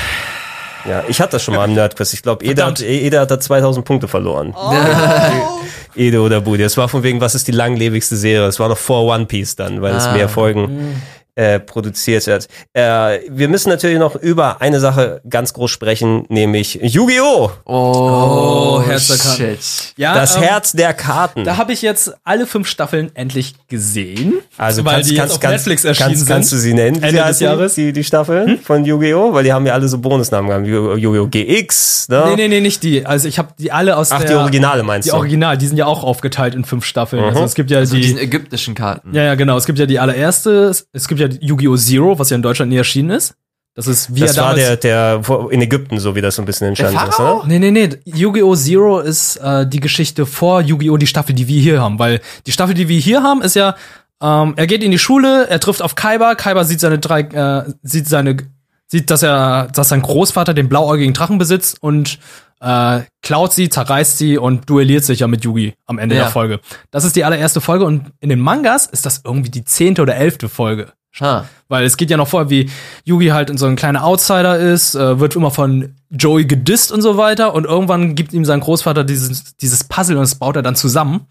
[0.88, 2.12] Ja, ich hatte das schon mal im Nerdquiz.
[2.12, 4.52] Ich glaube, Ede hat, Ede hat da 2000 Punkte verloren.
[4.56, 4.72] Oh.
[5.94, 6.62] Ede oder Budi.
[6.62, 8.46] Das war von wegen, was ist die langlebigste Serie?
[8.46, 10.12] Das war noch vor One Piece dann, weil es Ah.
[10.14, 11.00] mehr Folgen
[11.34, 12.48] äh, produziert hat.
[12.74, 17.50] Äh, wir müssen natürlich noch über eine Sache ganz groß sprechen, nämlich Yu-Gi-Oh!
[17.64, 19.58] Oh, Herz der Karten.
[19.96, 21.44] Ja, das ähm, Herz der Karten.
[21.44, 24.34] Da habe ich jetzt alle fünf Staffeln endlich gesehen.
[24.58, 26.62] Also weil kannst, die kannst, jetzt auf kannst, Netflix erschienen kannst, kannst du sind.
[26.70, 27.02] sie nennen?
[27.02, 27.74] wie Ende des Jahres.
[27.74, 29.32] Die, die Staffeln von Yu-Gi-Oh!
[29.32, 30.66] Weil die haben ja alle so Bonusnamen gehabt.
[30.66, 31.28] Yu- Yu-Gi-Oh!
[31.28, 32.24] GX, ne?
[32.28, 33.06] Nee, nee, nee, nicht die.
[33.06, 34.28] Also ich habe die alle aus Ach, der...
[34.28, 35.16] die Originale meinst Die du?
[35.16, 37.22] Original, die sind ja auch aufgeteilt in fünf Staffeln.
[37.22, 37.28] Mhm.
[37.28, 38.02] Also es gibt ja Also die...
[38.02, 39.14] diesen ägyptischen Karten.
[39.14, 39.56] Ja, ja, genau.
[39.56, 41.76] Es gibt ja die allererste, es- es gibt ja Yu-Gi-Oh!
[41.76, 43.34] Zero, was ja in Deutschland nie erschienen ist.
[43.74, 46.44] Das ist wie Das er war der, der in Ägypten, so wie das so ein
[46.44, 47.42] bisschen entstanden ist, oder?
[47.46, 47.88] Nee, nee, nee.
[48.04, 48.54] Yu-Gi-Oh!
[48.54, 50.98] Zero ist äh, die Geschichte vor Yu-Gi-Oh!
[50.98, 51.98] die Staffel, die wir hier haben.
[51.98, 53.74] Weil die Staffel, die wir hier haben, ist ja,
[54.22, 57.64] ähm, er geht in die Schule, er trifft auf Kaiba, Kaiba sieht seine drei, äh,
[57.82, 58.36] sieht seine,
[58.88, 62.18] sieht, dass er, dass sein Großvater den blauäugigen Drachen besitzt und
[62.60, 66.24] äh, klaut sie, zerreißt sie und duelliert sich ja mit Yugi am Ende Ja.
[66.24, 66.60] der Folge.
[66.90, 70.14] Das ist die allererste Folge und in den Mangas ist das irgendwie die zehnte oder
[70.14, 70.92] elfte Folge.
[71.20, 71.44] Ah.
[71.68, 72.70] Weil es geht ja noch vor, wie
[73.04, 77.16] Yugi halt so ein kleiner Outsider ist, äh, wird immer von Joey gedisst und so
[77.16, 80.76] weiter und irgendwann gibt ihm sein Großvater dieses, dieses Puzzle und das baut er dann
[80.76, 81.26] zusammen.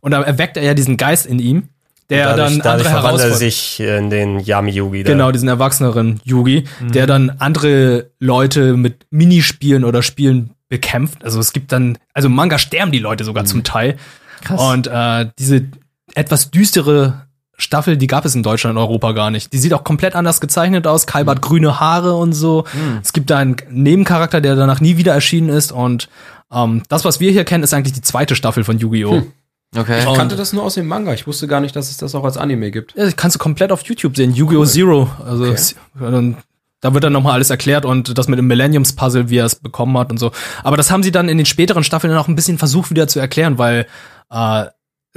[0.00, 1.68] Und da erweckt er ja diesen Geist in ihm,
[2.08, 5.04] der dadurch, dann andere er Herausforderungen sich in den Yami-Yugi.
[5.04, 5.12] da.
[5.12, 11.22] Genau, diesen erwachseneren Yugi, der dann andere Leute mit Minispielen oder Spielen bekämpft.
[11.22, 13.96] Also es gibt dann, also Manga sterben die Leute sogar zum Teil.
[14.42, 14.60] Krass.
[14.60, 15.66] Und äh, diese
[16.14, 17.27] etwas düstere
[17.60, 19.52] Staffel, die gab es in Deutschland und Europa gar nicht.
[19.52, 21.06] Die sieht auch komplett anders gezeichnet aus.
[21.06, 22.64] Kalb hat grüne Haare und so.
[23.02, 25.72] Es gibt da einen Nebencharakter, der danach nie wieder erschienen ist.
[25.72, 26.08] Und
[26.52, 29.12] ähm, das, was wir hier kennen, ist eigentlich die zweite Staffel von Yu-Gi-Oh!
[29.16, 29.32] Hm.
[29.76, 29.98] Okay.
[29.98, 31.12] Ich kannte das nur aus dem Manga.
[31.12, 32.94] Ich wusste gar nicht, dass es das auch als Anime gibt.
[32.96, 34.32] Ja, das kannst du komplett auf YouTube sehen.
[34.32, 34.64] Yu-Gi-Oh!
[34.64, 35.10] Zero.
[35.26, 36.34] Also Okay.
[36.80, 39.98] da wird dann nochmal alles erklärt und das mit dem Millenniums-Puzzle, wie er es bekommen
[39.98, 40.30] hat und so.
[40.62, 43.08] Aber das haben sie dann in den späteren Staffeln dann auch ein bisschen versucht wieder
[43.08, 43.86] zu erklären, weil
[44.30, 44.64] äh,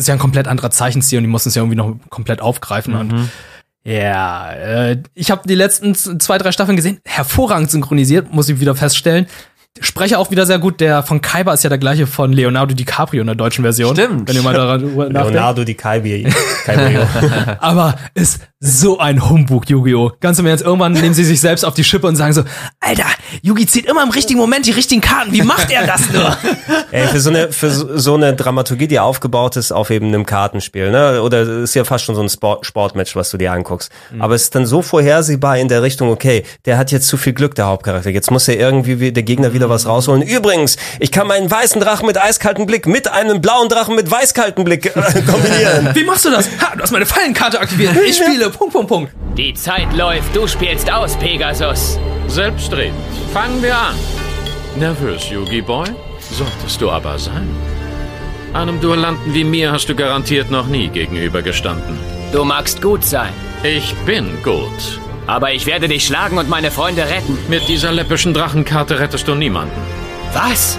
[0.01, 2.95] ist ja ein komplett anderer Zeichenstil und die mussten es ja irgendwie noch komplett aufgreifen.
[2.95, 3.29] Und
[3.83, 6.99] ja, äh, ich habe die letzten zwei, drei Staffeln gesehen.
[7.05, 9.25] Hervorragend synchronisiert, muss ich wieder feststellen.
[9.79, 10.81] Sprecher auch wieder sehr gut.
[10.81, 13.95] Der von Kaiba ist ja der gleiche von Leonardo DiCaprio in der deutschen Version.
[13.95, 14.27] Stimmt.
[14.27, 15.13] Wenn ihr mal daran nachdenkt.
[15.13, 16.29] Leonardo DiCaprio.
[16.65, 17.01] Caprio.
[17.59, 20.11] Aber ist so ein Humbug, Yu-Gi-Oh!
[20.19, 22.43] Ganz im Ernst, irgendwann nehmen sie sich selbst auf die Schippe und sagen so,
[22.79, 23.05] Alter,
[23.41, 25.33] Yugi zieht immer im richtigen Moment die richtigen Karten.
[25.33, 26.37] Wie macht er das nur?
[26.91, 30.91] Ey, für so eine, für so eine Dramaturgie, die aufgebaut ist auf eben einem Kartenspiel,
[30.91, 31.23] ne?
[31.23, 33.91] Oder ist ja fast schon so ein Sport, Sportmatch, was du dir anguckst.
[34.11, 34.21] Mhm.
[34.21, 37.33] Aber es ist dann so vorhersehbar in der Richtung, okay, der hat jetzt zu viel
[37.33, 38.11] Glück, der Hauptcharakter.
[38.11, 40.21] Jetzt muss er irgendwie wie- der Gegner wieder was rausholen.
[40.21, 44.63] Übrigens, ich kann meinen weißen Drachen mit eiskaltem Blick mit einem blauen Drachen mit weißkaltem
[44.65, 44.91] Blick äh,
[45.25, 45.95] kombinieren.
[45.95, 46.45] Wie machst du das?
[46.61, 47.95] Ha, du hast meine Fallenkarte aktiviert.
[48.07, 48.50] Ich spiele.
[48.51, 49.13] Punkt, Punkt, Punkt.
[49.37, 51.99] Die Zeit läuft, du spielst aus, Pegasus.
[52.27, 52.95] Selbstredend.
[53.33, 53.95] Fangen wir an.
[54.77, 55.87] Nervös, Yugi Boy?
[56.19, 57.49] Solltest du aber sein.
[58.53, 61.97] Einem Duellanten wie mir hast du garantiert noch nie gegenübergestanden.
[62.31, 63.33] Du magst gut sein.
[63.63, 64.99] Ich bin gut.
[65.27, 67.37] Aber ich werde dich schlagen und meine Freunde retten.
[67.47, 69.79] Mit dieser läppischen Drachenkarte rettest du niemanden.
[70.33, 70.77] Was?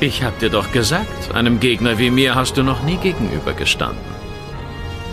[0.00, 4.15] Ich hab dir doch gesagt, einem Gegner wie mir hast du noch nie gegenübergestanden.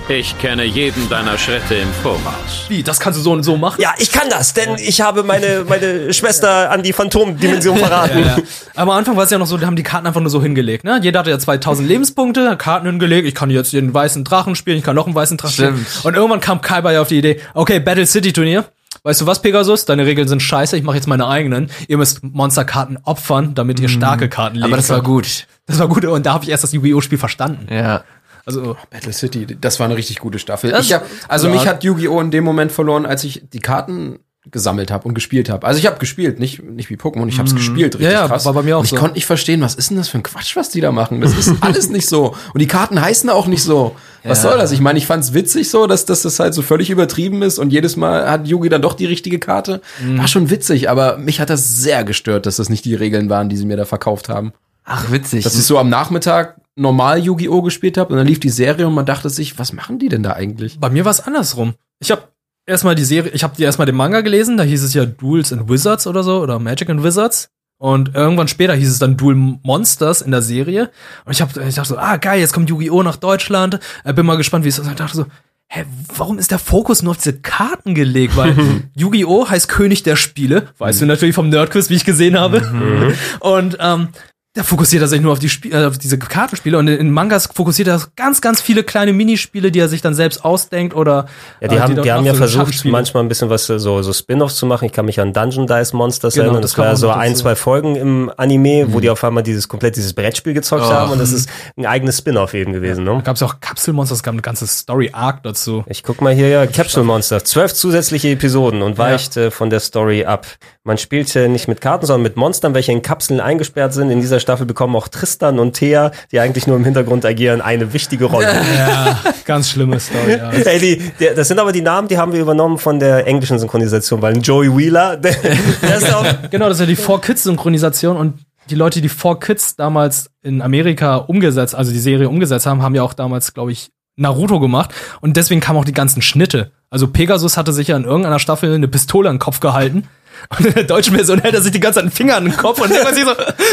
[0.10, 2.66] Ich kenne jeden deiner Schritte im Voraus.
[2.68, 3.82] Wie, das kannst du so und so machen?
[3.82, 8.20] Ja, ich kann das, denn ich habe meine, meine Schwester an die Phantomdimension verraten.
[8.20, 8.38] Ja, ja.
[8.76, 10.42] Aber am Anfang war es ja noch so, die haben die Karten einfach nur so
[10.42, 10.84] hingelegt.
[10.84, 11.00] Ne?
[11.02, 13.26] Jeder hatte ja 2000 Lebenspunkte, Karten hingelegt.
[13.30, 15.88] Ich kann jetzt den weißen Drachen spielen, ich kann noch einen weißen Drachen Stimmt.
[15.88, 16.02] spielen.
[16.04, 18.66] Und irgendwann kam Kaiba ja auf die Idee, okay, Battle City Turnier.
[19.04, 19.86] Weißt du was, Pegasus?
[19.86, 21.70] Deine Regeln sind scheiße, ich mache jetzt meine eigenen.
[21.88, 24.66] Ihr müsst Monsterkarten opfern, damit ihr starke Karten legt.
[24.66, 25.48] Aber das war gut.
[25.66, 27.00] Das war gut und da habe ich erst das Yu-Gi-Oh!
[27.00, 27.74] Spiel verstanden.
[27.74, 28.04] Ja.
[28.46, 30.72] Also, Battle City, das war eine richtig gute Staffel.
[30.72, 31.54] Das- ich hab, also ja.
[31.54, 32.20] mich hat Yu-Gi-Oh!
[32.22, 34.20] in dem Moment verloren, als ich die Karten
[34.52, 35.66] gesammelt habe und gespielt habe.
[35.66, 38.14] Also ich habe gespielt, nicht nicht wie Pokémon, ich habe es gespielt, richtig Mhm.
[38.14, 38.44] Ja, ja, krass.
[38.44, 38.98] war bei mir auch und ich so.
[38.98, 41.22] konnte nicht verstehen, was ist denn das für ein Quatsch, was die da machen?
[41.22, 42.36] Das ist alles nicht so.
[42.54, 43.96] Und die Karten heißen auch nicht so.
[44.26, 44.50] Was Ja.
[44.50, 44.74] soll das?
[44.74, 47.72] Ich meine, ich fand's witzig so, dass, dass das halt so völlig übertrieben ist und
[47.72, 49.80] jedes Mal hat Yugi dann doch die richtige Karte.
[50.02, 50.18] Mhm.
[50.18, 53.48] War schon witzig, aber mich hat das sehr gestört, dass das nicht die Regeln waren,
[53.48, 54.52] die sie mir da verkauft haben.
[54.84, 55.46] Ach, witzig.
[55.46, 57.62] Dass ich so am Nachmittag normal Yu-Gi-Oh!
[57.62, 60.24] gespielt habe und dann lief die Serie und man dachte sich, was machen die denn
[60.24, 60.80] da eigentlich?
[60.80, 61.74] Bei mir war es andersrum.
[62.00, 62.24] Ich habe
[62.66, 65.54] erstmal die Serie, ich habe die erstmal den Manga gelesen, da hieß es ja Duels
[65.54, 69.36] and Wizards oder so oder Magic and Wizards und irgendwann später hieß es dann Duel
[69.36, 70.90] Monsters in der Serie
[71.26, 73.80] und ich habe ich dachte so, ah geil, jetzt kommt Yu-Gi-Oh nach Deutschland.
[74.04, 74.86] Äh, bin mal gespannt, wie es ist.
[74.86, 75.26] Und ich dachte so,
[75.68, 75.86] hä,
[76.16, 78.38] warum ist der Fokus nur auf diese Karten gelegt?
[78.38, 78.56] Weil
[78.96, 83.14] Yu-Gi-Oh heißt König der Spiele, weißt du natürlich vom Nerdquiz, wie ich gesehen habe.
[83.40, 84.10] Und ähm,
[84.56, 87.50] da fokussiert er sich nur auf die Spie äh, auf diese Kartenspiele und in, Mangas
[87.52, 91.26] fokussiert er auf ganz, ganz viele kleine Minispiele, die er sich dann selbst ausdenkt oder
[91.60, 93.80] Ja, die äh, haben, dort die haben ja so versucht, manchmal ein bisschen was äh,
[93.80, 94.86] so, so Spin-offs zu machen.
[94.86, 96.62] Ich kann mich an Dungeon Dice Monsters Genau, erinnern.
[96.62, 99.68] das Das, war ja so ein, zwei Folgen im Anime, wo die auf einmal dieses
[99.68, 100.92] komplett dieses Brettspiel gezockt Oh.
[100.94, 103.06] haben und das ist ein eigenes Spin-off eben gewesen.
[103.06, 103.24] Da Ne?
[103.24, 105.84] gab es auch Kapselmonster, es gab eine ganze Story-Arc dazu.
[105.88, 109.80] Ich guck mal hier, ja, Capsule Monster, zwölf zusätzliche Episoden und weicht äh, von der
[109.80, 110.46] Story ab.
[110.84, 114.12] Man spielt äh, nicht mit Karten, sondern mit Monstern, welche in Kapseln eingesperrt sind.
[114.12, 117.94] In dieser Staffel bekommen auch Tristan und Thea, die eigentlich nur im Hintergrund agieren, eine
[117.94, 118.54] wichtige Rolle.
[118.78, 120.38] Ja, ganz schlimme Story.
[120.38, 120.52] Ja.
[120.66, 123.58] Ey, die, der, das sind aber die Namen, die haben wir übernommen von der englischen
[123.58, 125.36] Synchronisation, weil ein Joey Wheeler, der,
[125.82, 128.40] der ist auch, Genau, das ist ja die 4-Kids-Synchronisation und
[128.70, 133.04] die Leute, die 4-Kids damals in Amerika umgesetzt, also die Serie umgesetzt haben, haben ja
[133.04, 136.72] auch damals, glaube ich, Naruto gemacht und deswegen kamen auch die ganzen Schnitte.
[136.92, 140.08] Also Pegasus hatte sich ja in irgendeiner Staffel eine Pistole an den Kopf gehalten
[140.58, 142.58] und in der deutschen Version hält er sich die ganze Zeit einen Finger an den
[142.58, 143.32] Kopf und denkt man sich so,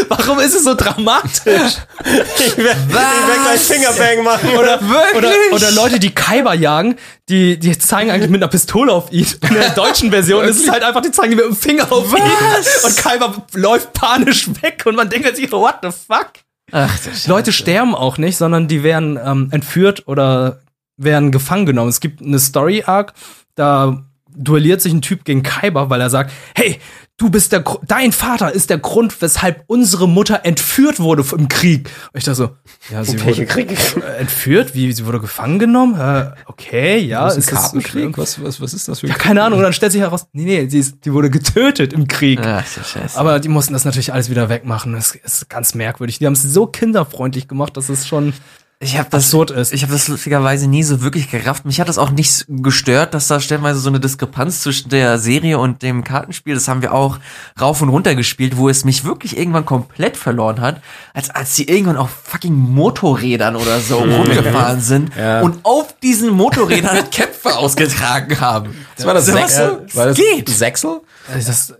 [0.08, 1.78] warum ist es so dramatisch?
[2.04, 4.50] ich werde werd gleich Fingerbang machen.
[4.50, 4.80] Oder,
[5.16, 6.96] oder, oder Leute, die Kaiba jagen,
[7.28, 9.26] die, die zeigen eigentlich mit einer Pistole auf ihn.
[9.48, 12.12] In der deutschen Version ist es halt einfach, die zeigen die mit dem Finger auf
[12.12, 12.22] ihn.
[12.84, 16.32] Und Kaiba läuft panisch weg und man denkt sich, what the fuck?
[16.72, 16.92] Ach,
[17.26, 20.60] Leute sterben auch nicht, sondern die werden ähm, entführt oder
[20.96, 21.88] werden gefangen genommen.
[21.88, 23.12] Es gibt eine Story-Arc,
[23.54, 24.04] da
[24.40, 26.78] duelliert sich ein Typ gegen Kaiba, weil er sagt, hey,
[27.20, 31.90] du bist der, dein Vater ist der Grund, weshalb unsere Mutter entführt wurde im Krieg.
[32.12, 32.50] Und ich dachte so,
[32.90, 33.70] ja, sie wurde Krieg?
[33.70, 36.00] äh, entführt, wie, sie wurde gefangen genommen?
[36.00, 37.26] Äh, okay, ja.
[37.26, 38.12] Was ist ist ein schlimm?
[38.12, 38.18] Kartenkrieg?
[38.18, 39.58] Was, was, was ist das für ein Ja, keine Ahnung.
[39.58, 42.40] Und dann stellt sich heraus, nee, nee, sie ist, die wurde getötet im Krieg.
[42.42, 43.18] Ach, so scheiße.
[43.18, 44.94] Aber die mussten das natürlich alles wieder wegmachen.
[44.94, 46.18] Das ist ganz merkwürdig.
[46.18, 48.32] Die haben es so kinderfreundlich gemacht, dass es schon
[48.82, 49.74] Ich habe das, absurd ist.
[49.74, 51.66] ich habe das lustigerweise nie so wirklich gerafft.
[51.66, 55.58] Mich hat das auch nicht gestört, dass da stellenweise so eine Diskrepanz zwischen der Serie
[55.58, 57.18] und dem Kartenspiel, das haben wir auch
[57.60, 60.80] rauf und runter gespielt, wo es mich wirklich irgendwann komplett verloren hat,
[61.12, 65.42] als als sie irgendwann auf fucking Motorrädern oder so rumgefahren sind Ja.
[65.42, 68.74] und auf diesen Motorrädern Kämpfe ausgetragen haben.
[68.96, 69.82] Das war das So, Sechsel?
[69.88, 70.48] was War das geht?
[70.48, 71.00] Sechsel?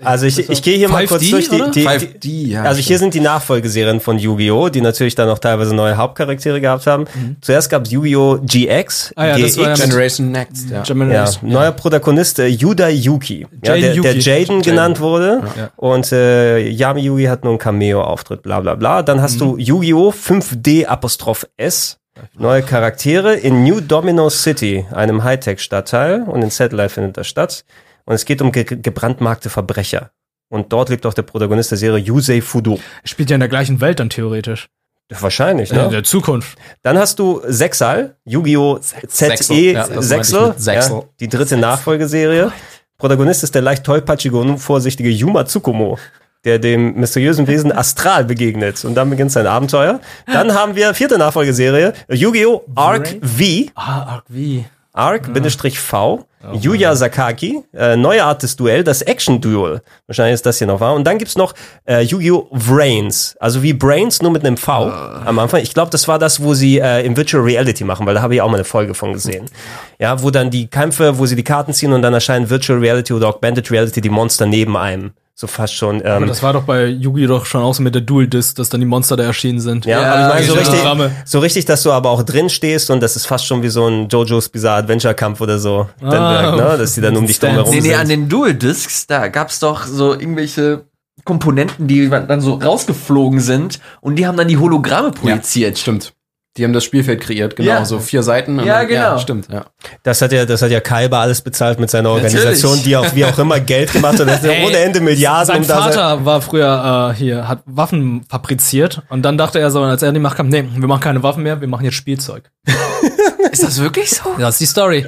[0.02, 2.77] Also ich, ich gehe hier mal 5D, kurz durch die, die, 5D, die ja, Also
[2.77, 2.98] hier stimmt.
[2.98, 7.06] sind die Nachfolgeserien von Yu-Gi-Oh!, die natürlich dann auch teilweise neue Hauptcharaktere gehabt haben.
[7.40, 8.39] Zuerst gab es Yu-Gi-Oh!
[8.44, 10.77] GX, Ah ja, das war ja GX, mit- Generation Next, ja.
[10.78, 11.51] ja, Generation.
[11.51, 14.16] neuer Protagonist äh, Yuda Yuki, ja, der, der.
[14.18, 15.43] Jaden genannt wurde.
[15.56, 15.70] Ja.
[15.77, 19.02] Und äh, Yami Yugi hat nur einen Cameo-Auftritt, bla bla bla.
[19.02, 20.10] Dann hast du Yu-Gi-Oh!
[20.12, 21.97] 5D Apostroph S.
[22.39, 26.22] Neue Charaktere in New Domino City, einem Hightech-Stadtteil.
[26.27, 27.64] Und in Satellite findet das statt.
[28.05, 30.10] Und es geht um ge gebrandmarkte Verbrecher.
[30.48, 32.78] Und dort lebt auch der Protagonist der Serie Yusei Fudo.
[33.05, 34.68] Spielt ja in der gleichen Welt dann theoretisch.
[35.09, 35.89] Wahrscheinlich, In ne?
[35.89, 36.56] der Zukunft.
[36.82, 38.78] Dann hast du Sechsal, Yu-Gi-Oh!
[38.81, 40.55] Sechsel, ZE ja, Sechsel.
[40.66, 42.52] Ja, die dritte Nachfolgeserie.
[42.97, 45.98] Protagonist ist der leicht tollpatschige und unvorsichtige Yuma Tsukumo,
[46.44, 48.85] der dem mysteriösen Wesen Astral begegnet.
[48.85, 50.01] Und dann beginnt sein Abenteuer.
[50.27, 52.62] Dann haben wir vierte Nachfolgeserie, Yu-Gi-Oh!
[52.77, 53.44] Arc V,
[53.74, 54.64] Ah, arg wie.
[55.01, 59.81] Arc-V, Yuya Sakaki, äh, neue Art des Duell, das Action-Duel.
[60.06, 60.94] Wahrscheinlich ist das hier noch wahr.
[60.94, 61.55] Und dann gibt's noch
[61.86, 62.48] äh, Yu-Gi-Oh!
[62.51, 63.35] Brains.
[63.40, 65.62] Also wie Brains, nur mit einem V am Anfang.
[65.62, 68.35] Ich glaube, das war das, wo sie äh, im Virtual Reality machen, weil da habe
[68.35, 69.47] ich auch mal eine Folge von gesehen.
[69.98, 73.12] Ja, wo dann die Kämpfe, wo sie die Karten ziehen und dann erscheinen Virtual Reality
[73.12, 75.12] oder Augmented Reality die Monster neben einem.
[75.41, 76.03] So fast schon.
[76.03, 78.57] Aber Ähm, das war doch bei Yugi doch schon auch so mit der Dual Disc,
[78.57, 79.87] dass dann die Monster da erschienen sind.
[79.87, 83.01] ja, aber ich meine, so richtig, so richtig, dass du aber auch drin stehst und
[83.01, 85.89] das ist fast schon wie so ein JoJo's Bizarre Adventure Kampf oder so.
[85.99, 86.43] Dann Ah.
[86.43, 86.77] wirkt, ne?
[86.77, 87.99] Dass die dann um dich drum herum Nee, nee, sind.
[87.99, 90.85] an den Dual Discs, da gab's doch so irgendwelche
[91.25, 95.79] Komponenten, die dann so rausgeflogen sind und die haben dann die Hologramme projiziert.
[95.79, 96.12] Stimmt.
[96.61, 97.85] Die haben das Spielfeld kreiert, genau, Ja.
[97.87, 98.59] so vier Seiten.
[98.59, 99.16] und Ja, dann- genau.
[99.19, 99.65] stimmt, ja.
[100.03, 102.82] Das hat ja, das hat ja Kaiba alles bezahlt mit seiner Organisation, Natürlich.
[102.85, 104.28] die auch wie auch immer Geld gemacht hat.
[104.28, 105.47] Das Ey, ohne Ende Milliarden.
[105.47, 109.59] Sein um da sein- Vater war früher äh, hier, hat Waffen fabriziert und dann dachte
[109.59, 111.85] er so, als er die Macht kam, nee, wir machen keine Waffen mehr, wir machen
[111.87, 112.51] jetzt Spielzeug.
[113.51, 114.35] Ist das wirklich so?
[114.39, 115.07] Das ist die Story.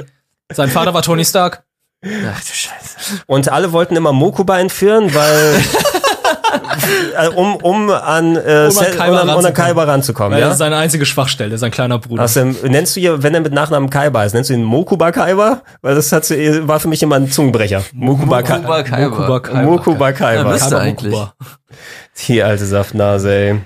[0.53, 1.63] Sein Vater war Tony Stark.
[2.05, 3.23] Ach du Scheiße.
[3.27, 5.61] Und alle wollten immer Mokuba entführen, weil
[7.37, 9.55] um um an äh, Um an Kaiba um an, um an.
[9.55, 10.39] Kaiba ranzukommen.
[10.39, 10.45] Ja?
[10.47, 12.23] das ist seine einzige Schwachstelle, sein kleiner Bruder.
[12.23, 15.63] Also, nennst du hier, wenn er mit Nachnamen Kaiba ist, nennst du ihn Mokuba Kaiba?
[15.81, 17.83] Weil das hat, sie- war für mich immer ein Zungenbrecher.
[17.93, 19.09] Mokuba, Mokuba Kaiba.
[19.09, 19.63] Mokuba Kaiba.
[19.63, 20.51] Mokuba Ja, Kaiba.
[20.51, 21.13] müsste Kaiba eigentlich.
[21.13, 21.35] Mokuba.
[22.27, 23.61] Die alte Saftnase, ey.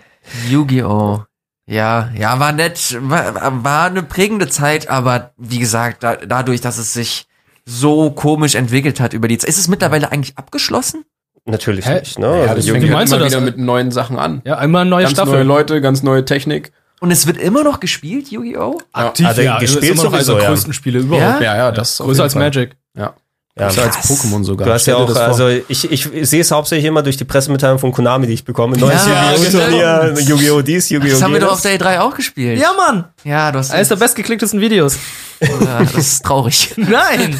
[0.48, 1.22] Yu-Gi-Oh!
[1.68, 6.78] Ja, ja, war nett, war, war eine prägende Zeit, aber wie gesagt, da, dadurch, dass
[6.78, 7.26] es sich
[7.64, 9.48] so komisch entwickelt hat über die Zeit.
[9.50, 11.04] Ist es mittlerweile eigentlich abgeschlossen?
[11.46, 12.00] Natürlich Hä?
[12.00, 12.26] nicht, ne?
[12.26, 13.32] Ja, Also, das Yu- fängt wie meinst du immer das?
[13.32, 14.42] wieder mit neuen Sachen an.
[14.44, 15.34] Ja, einmal eine neue Ganz Staffel.
[15.34, 16.72] neue Leute, ganz neue Technik.
[17.00, 18.80] Und es wird immer noch gespielt, Yu-Gi-Oh!
[18.92, 21.40] Aktiv, Also ja, gespielt ist immer noch eines der größten Spiele überhaupt.
[21.40, 21.52] Ja?
[21.54, 22.42] Ja, ja, das Größer als Fall.
[22.42, 22.76] Magic.
[22.96, 23.12] Ja.
[23.58, 24.66] Ja, Größer als Pokémon sogar.
[24.66, 27.92] Du hast ja auch, also ich, ich, sehe es hauptsächlich immer durch die Pressemitteilung von
[27.92, 28.76] Konami, die ich bekomme.
[28.76, 29.50] Neues Ja, Yu-Gi-Oh!
[29.50, 29.64] genau.
[29.66, 30.62] Turnier, Yu-Gi-Oh!
[30.62, 31.10] dies, Yu-Gi-Oh!
[31.12, 32.58] Das haben wir doch auf der E3 auch gespielt.
[32.58, 33.04] Ja, Mann.
[33.24, 34.98] Ja, du hast Eines der bestgeklicktesten Videos.
[35.40, 36.72] Das ist traurig.
[36.76, 37.38] Nein.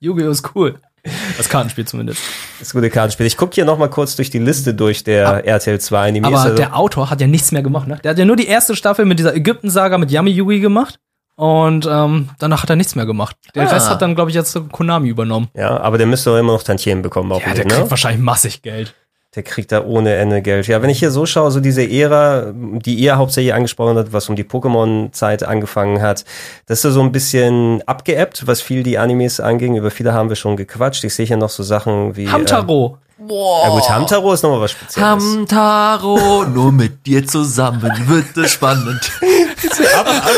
[0.00, 0.30] Yu-Gi-Oh!
[0.30, 0.76] ist cool.
[1.36, 2.20] Das Kartenspiel zumindest.
[2.60, 3.26] Das gute Kartenspiel.
[3.26, 6.28] Ich gucke hier noch mal kurz durch die Liste durch der RTL 2 Animes.
[6.28, 7.98] Aber also, der Autor hat ja nichts mehr gemacht, ne?
[8.02, 10.98] Der hat ja nur die erste Staffel mit dieser Ägypten-Saga mit Yami Yugi gemacht.
[11.36, 13.36] Und ähm, danach hat er nichts mehr gemacht.
[13.56, 13.70] Den Ah.
[13.70, 15.48] Rest hat dann, glaube ich, jetzt Konami übernommen.
[15.54, 17.32] ja, aber der müsste doch immer noch Tantiemen bekommen.
[17.32, 17.74] Ja, der ne?
[17.74, 18.94] kriegt wahrscheinlich massig Geld.
[19.34, 20.68] Der kriegt da ohne Ende Geld.
[20.68, 24.28] Ja, wenn ich hier so schaue, so diese Ära, die ihr hauptsächlich angesprochen habt, was
[24.28, 26.24] um die Pokémon-Zeit angefangen hat,
[26.66, 29.76] das ist so ein bisschen abgeebbt, was viel die Animes anging.
[29.76, 31.02] Über viele haben wir schon gequatscht.
[31.04, 32.28] Ich sehe hier noch so Sachen wie...
[32.28, 32.98] Hamtaro.
[33.13, 35.06] Äh, ja gut, Hamtaro ist nochmal was Spezielles.
[35.08, 39.00] Hamtaro, nur mit dir zusammen wird es spannend.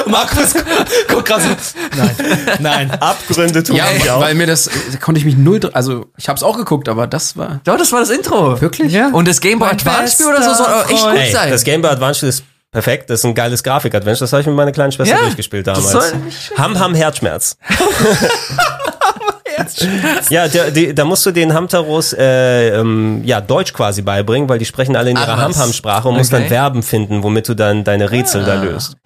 [0.06, 0.54] Markus,
[1.08, 1.48] guck grad so.
[1.96, 2.16] Nein,
[2.60, 2.90] nein.
[3.00, 4.20] Abgründe tun Ja, mich auch.
[4.20, 7.06] weil mir das, da konnte ich mich null, also ich habe es auch geguckt, aber
[7.06, 8.60] das war Ja, das war das Intro.
[8.60, 8.92] wirklich.
[8.92, 9.08] Ja.
[9.12, 11.50] Und das Game Boy Advance Spiel oder so soll auch echt gut Ey, sein.
[11.50, 13.08] das Game Boy Advance ist perfekt.
[13.10, 14.24] Das ist ein geiles Grafik-Adventure.
[14.24, 16.10] Das habe ich mit meiner kleinen Schwester Ja, durchgespielt das damals.
[16.10, 17.56] soll nicht Ham Ham Herzschmerz.
[20.30, 24.58] ja, der, die, da musst du den Hamtaros äh, ähm, ja, Deutsch quasi beibringen, weil
[24.58, 25.56] die sprechen alle in ihrer was?
[25.56, 26.48] Ham-Ham-Sprache und musst dann Okay.
[26.54, 28.96] Verben finden, womit du dann deine Rätsel da löst.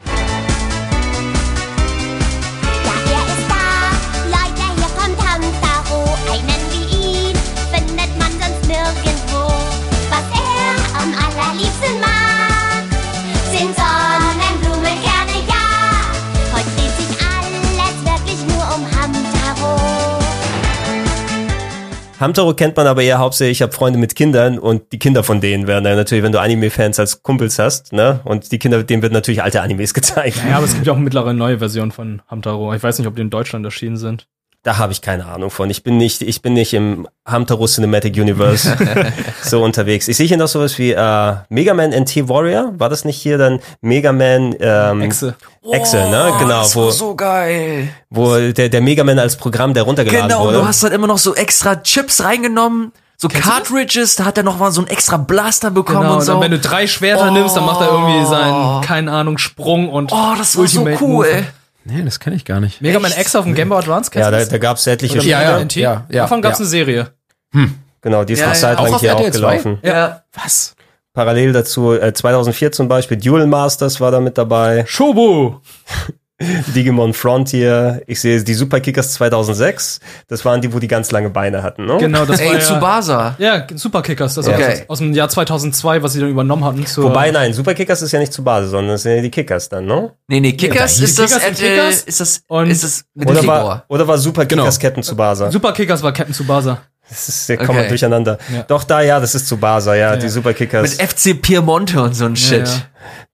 [22.21, 25.41] Hamtaro kennt man aber eher hauptsächlich, ich habe Freunde mit Kindern und die Kinder von
[25.41, 28.21] denen werden dann natürlich, wenn du Anime-Fans als Kumpels hast, ne?
[28.25, 30.39] Und die Kinder, denen wird natürlich alte Animes gezeigt.
[30.47, 32.75] Ja, aber es gibt ja auch mittlerweile neue Versionen von Hamtaro.
[32.75, 34.27] Ich weiß nicht, ob die in Deutschland erschienen sind.
[34.63, 35.71] Da habe ich keine Ahnung von.
[35.71, 38.77] Ich bin nicht, ich bin nicht im Hamtaro Cinematic Universe
[39.43, 40.07] so unterwegs.
[40.07, 42.75] Ich sehe hier noch sowas wie äh, Mega Man NT Warrior.
[42.79, 45.35] War das nicht hier dann Mega Man ähm, Exe.
[45.73, 46.33] Exe, ne?
[46.41, 47.89] Genau, das wo, war so geil.
[48.11, 50.59] wo der, der Mega Man als Programm, der runtergeladen Genau, wurde.
[50.59, 54.59] du hast halt immer noch so extra Chips reingenommen, so Cartridges, da hat er noch
[54.59, 56.33] mal so einen extra Blaster bekommen Genau, und und so.
[56.33, 57.33] dann, wenn du drei Schwerter Oh.
[57.33, 61.03] nimmst, dann macht er irgendwie seinen, keine Ahnung, Sprung und oh, das war so Ultimate
[61.05, 61.27] cool.
[61.27, 61.47] Move.
[61.85, 62.81] Nee, das kenne ich gar nicht.
[62.81, 65.21] Mega Man X auf dem Game Boy Advance, kennst ja, da, da gab es etliche
[65.21, 65.33] Spiele.
[65.33, 65.77] Ja, NT?
[65.77, 66.63] ja, ja, Davon gab es ja.
[66.65, 67.11] eine Serie.
[68.03, 68.61] Genau, die ist Ja, noch ja.
[68.61, 69.39] Zeit lang hier auch RTL 2?
[69.39, 69.79] gelaufen.
[69.83, 70.23] Ja.
[70.35, 70.75] Was?
[71.13, 74.85] Parallel dazu, äh, 2004 zum Beispiel, Duel Masters war da mit dabei.
[74.87, 75.61] Shobo!
[76.75, 78.03] Digimon Frontier.
[78.07, 80.01] Ich sehe die Superkickers 2006.
[80.29, 81.99] Das waren die, wo die ganz lange Beine hatten, ne?
[81.99, 83.35] Genau, das war Ey, ja, Tsubasa.
[83.39, 84.85] Ja, Superkickers, das Okay.
[84.89, 86.87] aus dem Jahr 2002, was sie dann übernommen hatten.
[86.87, 89.69] Zur, Wobei, nein, Superkickers ist ja nicht zu Basis, sondern das sind ja die Kickers
[89.69, 90.13] dann, ne?
[90.29, 93.05] Nee, nee, Kickers Ja, ist die das, Kickers äh, Kickers ist das, und- ist das
[93.15, 94.89] mit Oder war, oder war Superkickers Genau.
[94.89, 95.51] Captain Tsubasa?
[95.51, 96.79] Superkickers war Captain Tsubasa.
[97.09, 97.79] Das ist, der kommt Okay.
[97.81, 98.39] man durcheinander.
[98.55, 98.63] Ja.
[98.63, 100.29] Doch, da, ja, das ist Tsubasa, ja, die Ja.
[100.31, 100.97] Superkickers.
[100.99, 102.67] Mit FC Piemonte und so ein Shit.
[102.69, 102.81] Ja, ja.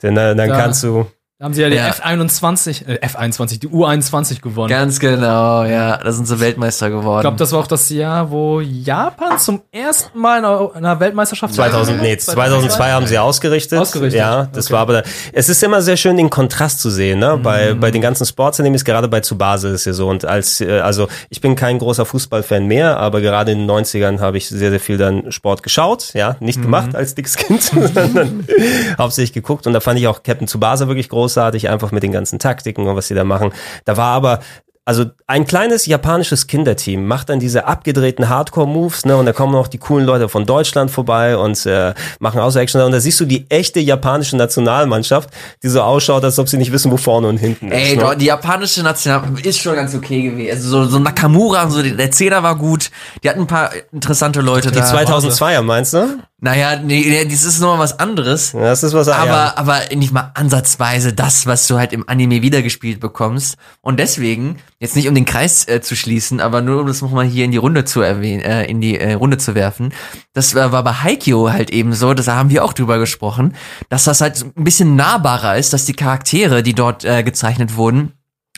[0.02, 1.06] Denn dann, dann Da- kannst du,
[1.38, 1.90] Da haben sie ja die Ja.
[1.90, 4.70] F21, äh, F21, die U21 gewonnen.
[4.70, 5.98] Ganz genau, ja.
[5.98, 7.18] Da sind sie Weltmeister geworden.
[7.18, 10.76] Ich glaube, das war auch das Jahr, wo Japan zum ersten Mal in einer- in
[10.86, 13.78] einer Weltmeisterschaft 2000, nee, 2002 haben sie ausgerichtet.
[13.78, 14.72] Ausgerichtet, Ja, das okay.
[14.72, 15.02] war aber,
[15.34, 17.36] es ist immer sehr schön, den Kontrast zu sehen, ne?
[17.42, 17.80] Bei, Mhm.
[17.80, 20.08] bei den ganzen Sports-Animes, gerade bei Tsubasa ist es ja so.
[20.08, 24.20] Und als, äh, also, ich bin kein großer Fußballfan mehr, aber gerade in den 90ern
[24.20, 26.36] habe ich sehr, sehr viel dann Sport geschaut, ja.
[26.40, 26.62] Nicht Mhm.
[26.62, 27.62] gemacht als dickes Kind,
[27.94, 28.46] sondern
[28.98, 29.66] hauptsächlich geguckt.
[29.66, 32.94] Und da fand ich auch Captain Tsubasa wirklich großartig, einfach mit den ganzen Taktiken und
[32.94, 33.52] was sie da machen.
[33.84, 34.40] Da war aber,
[34.86, 39.16] also ein kleines japanisches Kinderteam macht dann diese abgedrehten Hardcore-Moves, ne?
[39.16, 42.80] Und da kommen auch die coolen Leute von Deutschland vorbei und äh, machen außer Action.
[42.80, 45.28] Und da siehst du die echte japanische Nationalmannschaft,
[45.64, 48.00] die so ausschaut, als ob sie nicht wissen, wo vorne und hinten Ey, ist.
[48.00, 48.16] doch, Ne?
[48.18, 50.52] die japanische National ist schon ganz okay gewesen.
[50.52, 52.90] Also so, so Nakamura so, der Zehner war gut.
[53.24, 54.84] Die hatten ein paar interessante Leute Die da.
[54.84, 56.18] 2002er meinst du?
[56.38, 58.52] Naja, nee, nee, das ist noch mal was anderes.
[58.52, 59.52] Das ist was aber, ja.
[59.56, 63.56] aber nicht mal ansatzweise das, was du halt im Anime wiedergespielt bekommst.
[63.80, 67.26] Und deswegen, jetzt nicht um den Kreis äh, zu schließen, aber nur um das nochmal
[67.26, 69.92] hier in die Runde zu erwähnen, äh, in die äh, Runde zu werfen.
[70.32, 73.54] Das war, war bei Haikyuu halt eben so, das haben wir auch drüber gesprochen,
[73.88, 78.12] dass das halt ein bisschen nahbarer ist, dass die Charaktere, die dort äh, gezeichnet wurden,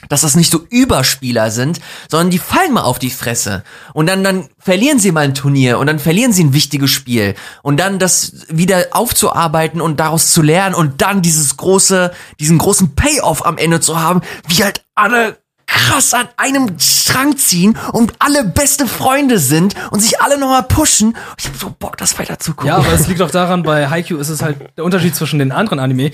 [0.09, 3.65] dass das nicht so Überspieler sind, sondern die fallen mal auf die Fresse.
[3.95, 7.35] Und dann, dann verlieren sie mal ein Turnier und dann verlieren sie ein wichtiges Spiel.
[7.63, 12.95] Und dann das wieder aufzuarbeiten und daraus zu lernen und dann dieses große, diesen großen
[12.95, 15.39] Payoff am Ende zu haben, wie halt alle
[15.79, 21.17] krass an einem Strang ziehen und alle beste Freunde sind und sich alle nochmal pushen.
[21.39, 22.69] Ich hab so Bock, das weiter zu gucken.
[22.69, 25.53] Ja, aber es liegt auch daran, bei Haikyuu ist es halt der Unterschied zwischen den
[25.53, 26.11] anderen Anime.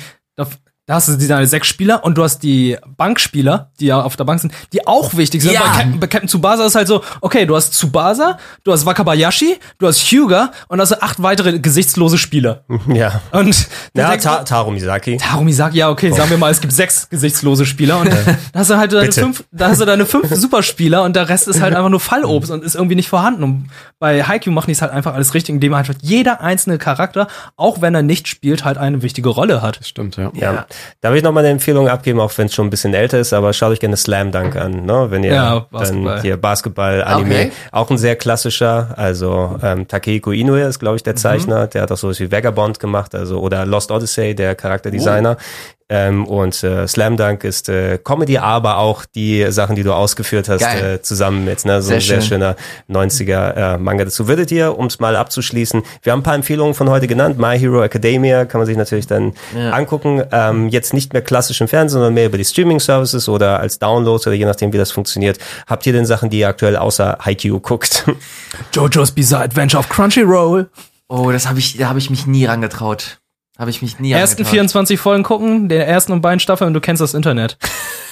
[0.87, 4.25] Da, hast du deine sechs Spieler und du hast die Bankspieler, die ja auf der
[4.25, 5.53] Bank sind, die auch wichtig sind.
[5.53, 5.61] Ja.
[5.63, 9.57] Bei, Captain, bei Captain Tsubasa ist halt so, okay, du hast Tsubasa, du hast Wakabayashi,
[9.79, 12.65] du hast Hyuga und hast acht weitere gesichtslose Spieler.
[12.95, 13.23] Ja.
[13.33, 13.67] Und
[13.97, 15.17] Ja, Ta Taro Misaki.
[15.17, 18.19] Taro Misaki, ja, okay, sagen wir mal, es gibt sechs gesichtslose Spieler und da
[18.55, 19.21] hast du halt deine Bitte.
[19.23, 22.51] fünf, da hast du deine fünf Superspieler und der Rest ist halt einfach nur Fallobst
[22.51, 23.43] und ist irgendwie nicht vorhanden.
[23.43, 27.27] Und bei Haikyuu machen die es halt einfach alles richtig, indem halt jeder einzelne Charakter,
[27.57, 29.81] auch wenn er nicht spielt, halt eine wichtige Rolle hat.
[29.83, 30.31] Stimmt, ja.
[30.35, 30.67] Ja.
[31.01, 33.33] Da will ich nochmal eine Empfehlung abgeben, auch wenn es schon ein bisschen älter ist,
[33.33, 35.07] aber schaut euch gerne Slam Dunk an, ne?
[35.11, 36.15] Wenn ihr Ja, Basketball.
[36.15, 37.53] dann hier Basketball, Anime, Okay.
[37.73, 41.05] auch ein sehr klassischer, also ähm, Takehiko Inoue ist, glaube ich, Mhm.
[41.07, 45.37] der Zeichner, der hat auch sowas wie Vagabond gemacht, also oder Lost Odyssey, der Charakterdesigner.
[45.39, 45.43] Oh.
[45.91, 50.49] Ähm, und äh, Slam Dunk ist äh, Comedy, aber auch die Sachen, die du ausgeführt
[50.49, 50.95] hast, Geil.
[50.95, 51.83] äh, zusammen mit, ne?
[51.83, 52.29] So Sehr ein sehr schön.
[52.41, 52.57] schöner
[52.91, 54.27] 90er äh, Manga dazu.
[54.27, 57.59] Würdet ihr, um es mal abzuschließen, wir haben ein paar Empfehlungen von heute genannt, My
[57.59, 59.73] Hero Academia kann man sich natürlich dann Ja.
[59.73, 60.23] angucken.
[60.33, 64.27] Ähm, jetzt nicht mehr klassisch im Fernsehen, sondern mehr über die Streaming-Services oder als Downloads
[64.27, 65.39] oder je nachdem, wie das funktioniert.
[65.67, 68.05] Habt ihr denn Sachen, die ihr aktuell außer Haikyuu guckt?
[68.73, 70.71] JoJo's Bizarre Adventure auf Crunchyroll.
[71.09, 73.19] Oh, das habe ich, da habe ich mich nie rangetraut.
[73.59, 74.53] Habe ich mich nie Ersten rangetraut.
[74.53, 77.57] 24 Folgen gucken, der ersten und beiden Staffeln und du kennst das Internet.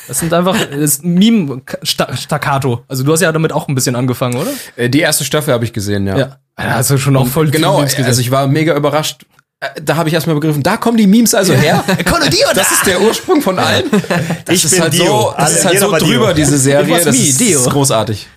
[0.08, 2.84] Das sind einfach das ist Meme-Staccato.
[2.88, 4.50] Also du hast ja damit auch ein bisschen angefangen, oder?
[4.76, 6.16] Äh, Die erste Staffel habe ich gesehen, ja.
[6.56, 6.82] Ja.
[6.82, 9.24] Du schon auch voll Genau, also ich war mega überrascht.
[9.60, 11.82] Äh, Da habe ich erstmal begriffen, da kommen die Memes also her.
[12.54, 13.84] das ist der Ursprung von allem.
[14.44, 15.04] Das Ich ist bin halt Dio.
[15.06, 16.08] so, das Alle- ist halt so war Dio.
[16.08, 16.96] drüber, diese Serie.
[17.04, 17.62] Das me, ist, Dio.
[17.64, 18.28] großartig.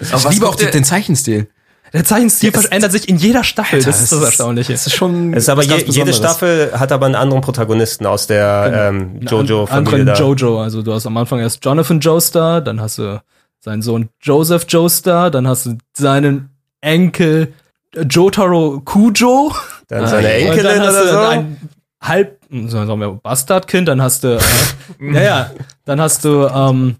[0.00, 1.48] Ich liebe auch die, ihr- den Zeichenstil.
[1.94, 3.80] Der Zeichenstil verändert sich in jeder Staffel.
[3.80, 4.72] das ist das Erstaunliche.
[4.72, 5.32] Das ist schon.
[5.32, 6.12] Es ist aber je, jede.
[6.12, 10.14] Staffel hat aber einen anderen Protagonisten aus der ähm, Jojo-Familie anderen da.
[10.14, 10.60] Jojo.
[10.60, 13.22] Also du hast am Anfang erst Jonathan Joestar, dann hast du
[13.60, 16.50] seinen Sohn Joseph Joestar, dann hast du seinen
[16.80, 17.52] Enkel
[17.94, 19.52] äh, Jotaro Kujo.
[19.86, 21.18] Dann seine Und Enkelin dann hast oder du so.
[21.18, 21.70] ein
[22.02, 24.40] halb, sagen wir Bastardkind, dann hast du, äh,
[24.98, 25.52] naja,
[25.84, 26.96] dann hast du ähm,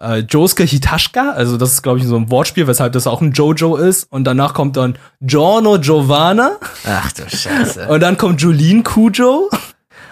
[0.00, 3.32] äh, Josuke Hitashka, also das ist glaube ich so ein Wortspiel, weshalb das auch ein
[3.32, 4.10] Jojo ist.
[4.10, 6.52] Und danach kommt dann Giorno Giovanna
[6.86, 7.88] Ach du Scheiße.
[7.88, 9.50] und dann kommt Julien Kujo.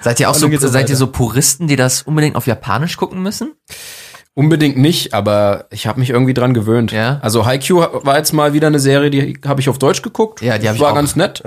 [0.01, 0.97] Seid ihr auch so, seid ihr weiter.
[0.97, 3.52] so Puristen, die das unbedingt auf Japanisch gucken müssen?
[4.36, 6.90] Unbedingt nicht, aber ich habe mich irgendwie dran gewöhnt.
[6.90, 7.20] Ja.
[7.23, 10.43] Also Haikyuu war jetzt mal wieder eine Serie, die habe ich auf Deutsch geguckt.
[10.43, 10.94] Ja, die hab ich War auch.
[10.97, 11.40] ganz nett.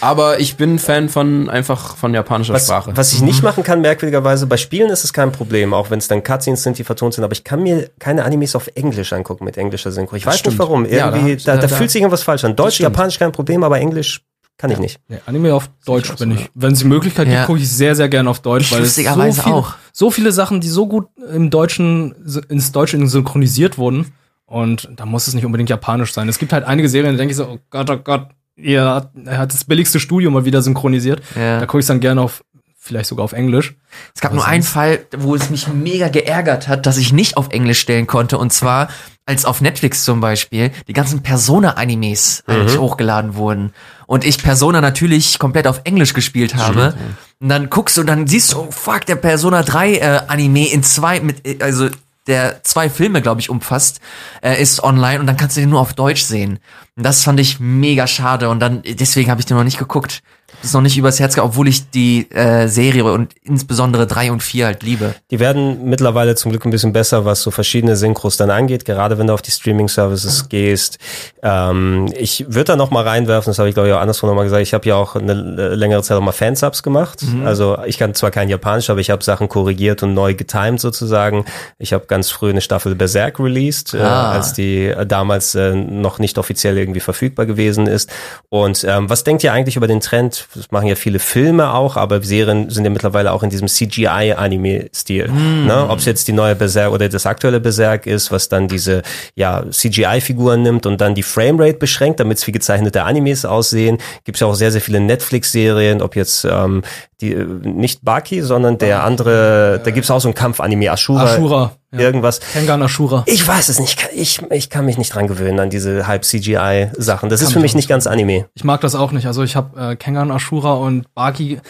[0.00, 2.90] Aber ich bin Fan von einfach von japanischer Was, Sprache.
[2.96, 6.08] was ich nicht machen kann, merkwürdigerweise, bei Spielen ist es kein Problem, auch wenn es
[6.08, 9.44] dann Cutscenes sind, die vertont sind, aber ich kann mir keine Animes auf Englisch angucken
[9.44, 10.16] mit englischer Synchro.
[10.16, 10.54] Ich weiß stimmt.
[10.54, 10.84] nicht warum.
[10.84, 12.56] Ja, da Irgendwie, ich- da, da, da- da- fühlt sich irgendwas falsch an.
[12.56, 12.80] Deutsch.
[12.80, 14.22] Japanisch kein Problem, aber Englisch
[14.62, 15.00] kann ich nicht.
[15.08, 16.48] Nee, Anime auf Deutsch bin ich.
[16.54, 17.34] Wenn es die Möglichkeit Ja.
[17.34, 19.74] gibt, gucke ich sehr, sehr gerne auf Deutsch, Ich weil es so viele, auch.
[19.92, 22.14] so viele Sachen, die so gut im Deutschen,
[22.48, 24.12] ins Deutsche synchronisiert wurden.
[24.46, 26.28] Und da muss es nicht unbedingt japanisch sein.
[26.28, 29.10] Es gibt halt einige Serien, da denke ich so, oh Gott, oh Gott, ihr hat,
[29.24, 31.22] er hat das billigste Studio mal wieder synchronisiert.
[31.34, 31.58] Ja.
[31.58, 32.44] Da gucke ich dann gerne auf,
[32.78, 33.74] vielleicht sogar auf Englisch.
[34.14, 37.48] Es gab nur einen Fall, wo es mich mega geärgert hat, dass ich nicht auf
[37.50, 38.38] Englisch stellen konnte.
[38.38, 38.88] Und zwar,
[39.24, 43.72] als auf Netflix zum Beispiel die ganzen Persona-Animes halt hochgeladen wurden.
[44.12, 46.94] Und ich Persona natürlich komplett auf Englisch gespielt habe.
[47.40, 50.82] Und dann guckst du, dann siehst du, oh fuck, der Persona 3 äh, Anime in
[50.82, 51.88] zwei, mit, äh, also
[52.26, 54.02] der zwei Filme, glaube ich, umfasst,
[54.42, 56.58] äh, ist online und dann kannst du den nur auf Deutsch sehen.
[56.94, 60.22] Und das fand ich mega schade und dann, deswegen habe ich den noch nicht geguckt.
[60.60, 64.30] Das ist noch nicht übers Herz gegangen, obwohl ich die äh, Serie und insbesondere drei
[64.30, 65.14] und vier halt liebe.
[65.30, 69.18] Die werden mittlerweile zum Glück ein bisschen besser, was so verschiedene Synchros dann angeht, gerade
[69.18, 70.98] wenn du auf die Streaming-Services gehst.
[71.42, 74.34] Ähm, ich würde da noch mal reinwerfen, das habe ich glaube ich auch anderswo noch
[74.34, 77.22] mal gesagt, ich habe ja auch eine äh, längere Zeit auch mal Fansubs gemacht.
[77.22, 77.46] Mhm.
[77.46, 81.44] Also ich kann zwar kein Japanisch, aber ich habe Sachen korrigiert und neu getimed sozusagen.
[81.78, 84.32] Ich habe ganz früh eine Staffel Berserk released, äh, Ah.
[84.32, 88.10] als die äh, damals äh, noch nicht offiziell irgendwie verfügbar gewesen ist.
[88.48, 90.41] Und ähm, was denkt ihr eigentlich über den Trend?
[90.54, 95.28] Das machen ja viele Filme auch, aber Serien sind ja mittlerweile auch in diesem CGI-Anime-Stil.
[95.28, 95.66] Mm.
[95.66, 95.86] Ne?
[95.88, 99.02] Ob es jetzt die neue Berserk oder das aktuelle Berserk ist, was dann diese
[99.34, 103.98] ja, CGI-Figuren nimmt und dann die Framerate beschränkt, damit es wie gezeichnete Animes aussehen.
[104.24, 106.82] Gibt es ja auch sehr, sehr viele Netflix-Serien, ob jetzt ähm,
[107.20, 111.24] die äh, nicht Baki, sondern der andere, da gibt es auch so ein Kampf-Anime, Ashura,
[111.24, 112.00] Ashura, ja.
[112.00, 112.40] irgendwas.
[112.52, 113.22] Kengan Ashura.
[113.26, 114.08] Ich weiß es nicht.
[114.14, 117.28] Ich, ich kann mich nicht dran gewöhnen an diese halb CGI-Sachen.
[117.28, 118.46] Das ist Kann für mich auch nicht ganz Anime.
[118.54, 119.26] Ich mag das auch nicht.
[119.26, 121.60] Also ich habe äh, Kengan Ashura und Baki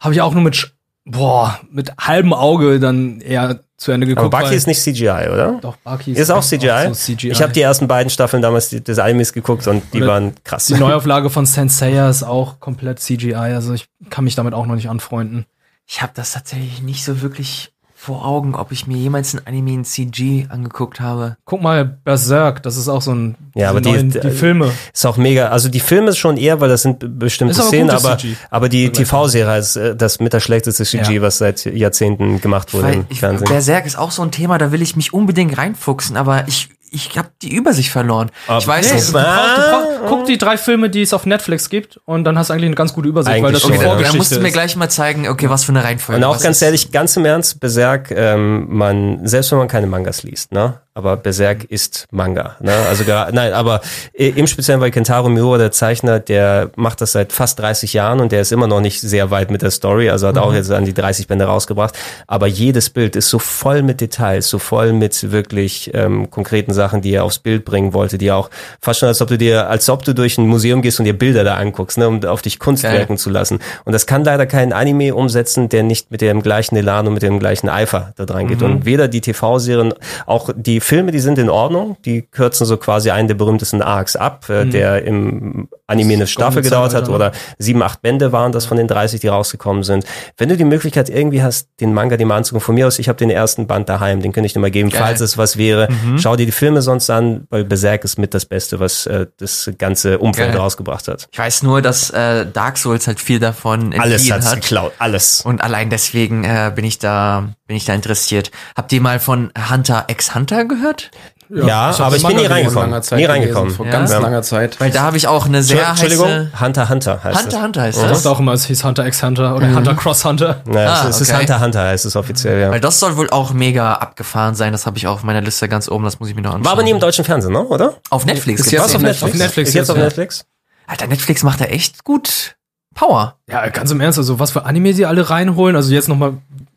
[0.00, 0.72] habe ich auch nur mit
[1.06, 4.20] boah, mit halbem Auge dann eher zu Ende geguckt.
[4.20, 5.58] Aber Baki weil- ist nicht CGI, oder?
[5.60, 6.88] Doch, Baki Ist auch CGI.
[6.88, 7.30] so CGI.
[7.30, 10.66] Ich habe die ersten beiden Staffeln damals des Animes geguckt und die Oder waren krass.
[10.66, 13.34] Die Neuauflage von Senseiya ist auch komplett CGI.
[13.34, 15.46] Also ich kann mich damit auch noch nicht anfreunden.
[15.86, 17.72] Ich habe das tatsächlich nicht so wirklich
[18.06, 21.36] vor Augen, ob ich mir jemals ein Anime in CG angeguckt habe.
[21.44, 23.34] Guck mal, Berserk, das ist auch so ein.
[23.56, 24.70] Ja, aber die, neuen- die Filme.
[24.94, 25.48] ist auch mega.
[25.48, 28.36] Also die Filme ist schon eher, weil das sind be- bestimmte aber Szenen, aber, CG.
[28.50, 31.22] aber die TV-Serie ist äh, das mit der schlechteste CG, Ja.
[31.22, 33.48] was seit Jahrzehnten gemacht wurde Weil im ich, Fernsehen.
[33.48, 37.16] Berserk ist auch so ein Thema, da will ich mich unbedingt reinfuchsen, aber ich, ich
[37.18, 38.30] habe die Übersicht verloren.
[38.58, 39.08] ich weiß nicht.
[39.08, 42.38] du brauchst, du brauchst, guck die drei Filme, die es auf Netflix gibt, und dann
[42.38, 43.88] hast du eigentlich eine ganz gute Übersicht, weil das Eigentlich die schon, ja.
[43.88, 46.18] Vorgeschichte Da musst du mir gleich mal zeigen, okay, was für eine Reihenfolge.
[46.18, 49.86] Und auch ganz ist- ehrlich, ganz im Ernst, Berserk, ähm, man, selbst wenn man keine
[49.86, 50.80] Mangas liest, ne?
[50.96, 52.72] Aber Berserk ist Manga, ne?
[52.88, 53.82] Also gar, nein, aber
[54.14, 58.20] äh, im Speziellen bei Kentaro Miura, der Zeichner, der macht das seit fast 30 Jahren
[58.20, 60.56] und der ist immer noch nicht sehr weit mit der Story, also hat auch Mhm.
[60.56, 61.94] jetzt an die 30 Bände rausgebracht.
[62.26, 67.02] Aber jedes Bild ist so voll mit Details, so voll mit wirklich ähm, konkreten Sachen,
[67.02, 68.48] die er aufs Bild bringen wollte, die auch
[68.80, 71.18] fast schon, als ob du dir, als ob du durch ein Museum gehst und dir
[71.18, 73.00] Bilder da anguckst, ne, um auf dich Kunst Geil.
[73.00, 73.58] wirken zu lassen.
[73.84, 77.22] Und das kann leider kein Anime umsetzen, der nicht mit dem gleichen Elan und mit
[77.22, 78.60] dem gleichen Eifer da dran geht.
[78.60, 78.64] Mhm.
[78.66, 79.92] Und weder die TV-Serien,
[80.24, 84.14] auch die Filme, die sind in Ordnung, die kürzen so quasi einen der berühmtesten Arcs
[84.14, 84.70] ab, äh, Mhm.
[84.70, 88.88] der im Anime eine Staffel gedauert hat oder sieben, acht Bände waren das von den
[88.88, 90.04] 30, die rausgekommen sind.
[90.36, 93.08] Wenn du die Möglichkeit irgendwie hast, den Manga dir mal anzugucken, von mir aus, ich
[93.08, 95.00] habe den ersten Band daheim, den könnte ich dir mal geben, Geil.
[95.00, 95.88] falls es was wäre.
[95.90, 96.18] Mhm.
[96.18, 99.70] Schau dir die Filme sonst an, weil Berserk ist mit das Beste, was äh, das
[99.78, 100.60] ganze Umfeld Geil.
[100.60, 101.28] rausgebracht hat.
[101.30, 104.60] Ich weiß nur, dass äh, Dark Souls halt viel davon Alles hat's hat.
[104.62, 105.42] geklaut, alles.
[105.42, 108.50] Und allein deswegen äh, bin ich da bin ich da interessiert.
[108.76, 111.10] Habt ihr mal von Hunter x Hunter gehört?
[111.48, 113.02] Ja, ich hab aber ich bin nie reingekommen.
[113.02, 113.70] Zeit Nie gelesen, reingekommen.
[113.74, 114.18] vor ganz Ja.
[114.18, 114.80] langer Zeit.
[114.80, 117.62] Weil da habe ich auch eine sehr Entschuldigung, heiße Hunter Hunter heißt Hunter es.
[117.62, 118.04] Hunter heißt Mhm.
[118.04, 118.22] Ich das.
[118.22, 119.76] dachte auch immer, es hieß Hunter x Hunter oder Mhm.
[119.76, 120.62] Hunter Cross Hunter.
[120.72, 121.40] Ja, Ah, es, es ist okay.
[121.40, 122.70] Hunter Hunter heißt es offiziell, ja.
[122.70, 124.72] Weil das soll wohl auch mega abgefahren sein.
[124.72, 126.04] Das habe ich auch auf meiner Liste ganz oben.
[126.04, 126.64] Das muss ich mir noch anschauen.
[126.64, 127.64] War aber nie im deutschen Fernsehen, ne?
[127.64, 127.94] oder?
[128.10, 128.60] auf Netflix.
[128.62, 128.94] Ist jetzt das.
[128.96, 129.32] auf Netflix?
[129.34, 130.04] Auf Netflix Ist jetzt jetzt, auf ja.
[130.04, 130.44] Netflix?
[130.86, 132.56] Alter, Netflix macht da echt gut
[132.94, 133.36] Power.
[133.50, 135.76] Ja, ganz im Ernst, also was für Anime die alle reinholen.
[135.76, 136.34] Also jetzt nochmal,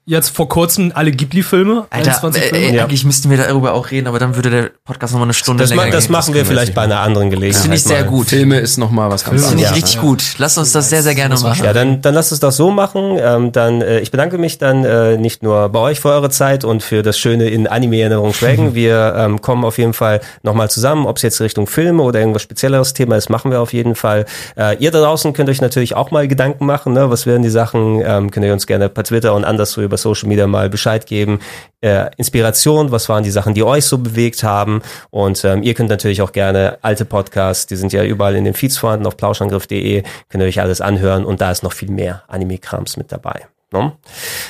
[0.09, 1.85] jetzt vor kurzem alle Ghibli-Filme.
[1.91, 2.65] Alter, 21 äh, Filme.
[2.65, 2.83] äh, Ja.
[2.83, 5.69] eigentlich müssten wir darüber auch reden, aber dann würde der Podcast nochmal eine Stunde Das,
[5.69, 6.11] länger ma das gehen.
[6.13, 7.55] machen wir vielleicht bei einer anderen Gelegenheit.
[7.55, 8.27] Das finde ich sehr gut.
[8.27, 9.75] Filme ist noch mal was ganz Das finde ich Ja.
[9.75, 10.23] richtig gut.
[10.39, 11.63] Lass uns das sehr, sehr gerne machen.
[11.63, 13.17] Ja, dann, dann lasst es doch so machen.
[13.21, 16.63] Ähm, dann, äh, ich bedanke mich dann äh, nicht nur bei euch für eure Zeit
[16.65, 18.73] und für das Schöne in Anime-Erinnerung schwelgen.
[18.79, 22.41] Wir ähm, kommen auf jeden Fall nochmal zusammen, ob es jetzt Richtung Filme oder irgendwas
[22.41, 24.25] spezielleres Thema ist, machen wir auf jeden Fall.
[24.57, 27.11] Äh, ihr da draußen könnt euch natürlich auch mal Gedanken machen, ne?
[27.11, 30.27] was wären die Sachen, ähm, könnt ihr uns gerne per Twitter und anderswo über Social
[30.27, 31.39] Media mal Bescheid geben.
[31.81, 34.81] Äh, Inspiration, was waren die Sachen, die euch so bewegt haben
[35.11, 38.53] und ähm, ihr könnt natürlich auch gerne alte Podcasts, die sind ja überall in den
[38.53, 42.23] Feeds vorhanden auf plauschangriff.de, könnt ihr euch alles anhören und da ist noch viel mehr
[42.27, 43.47] Anime-Krams mit dabei.
[43.71, 43.93] Ne?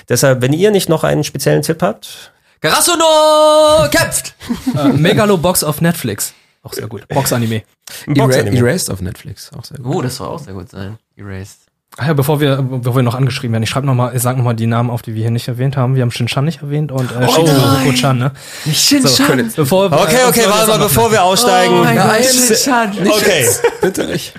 [0.08, 2.32] Deshalb, wenn ihr nicht noch einen speziellen Tipp habt,
[2.62, 4.36] Garasuno kämpft!
[4.76, 6.34] Äh, Megalobox auf Netflix.
[6.64, 7.08] Auch sehr gut.
[7.08, 7.64] Box-Anime.
[8.08, 8.58] Boxanime.
[8.58, 9.52] Erased auf Netflix.
[9.54, 9.96] Auch sehr gut.
[9.96, 10.98] Oh, das soll auch sehr gut sein.
[11.16, 11.69] Erased.
[12.02, 14.38] Ach ja, bevor wir, bevor wir noch angeschrieben werden, ich schreibe noch mal, ich sag
[14.38, 15.96] noch mal die Namen auf, die wir hier nicht erwähnt haben.
[15.96, 18.32] Wir haben Shin-Chan nicht erwähnt und äh, Shinjuku-chan, ne?
[18.64, 19.50] Nicht Shin-Chan.
[19.50, 21.78] So, bevor, Okay, äh, okay, warte mal, bevor wir aussteigen.
[21.78, 22.24] Oh mein Gott, Nein.
[22.24, 22.94] Shin-Chan.
[23.06, 23.46] Okay,
[23.82, 24.34] Bitte nicht.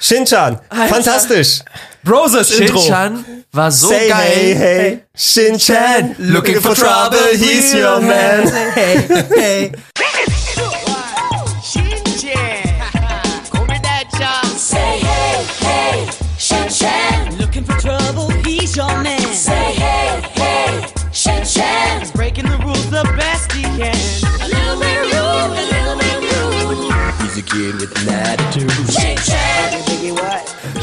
[0.00, 0.58] Shin-Chan,
[0.88, 1.60] fantastisch.
[2.02, 2.78] Broses Intro.
[2.78, 4.18] Shin-Chan war so Say geil.
[4.18, 8.48] hey, hey, Shin-Chan, looking for trouble, he's your man.
[8.74, 9.04] Hey,
[9.36, 9.72] hey.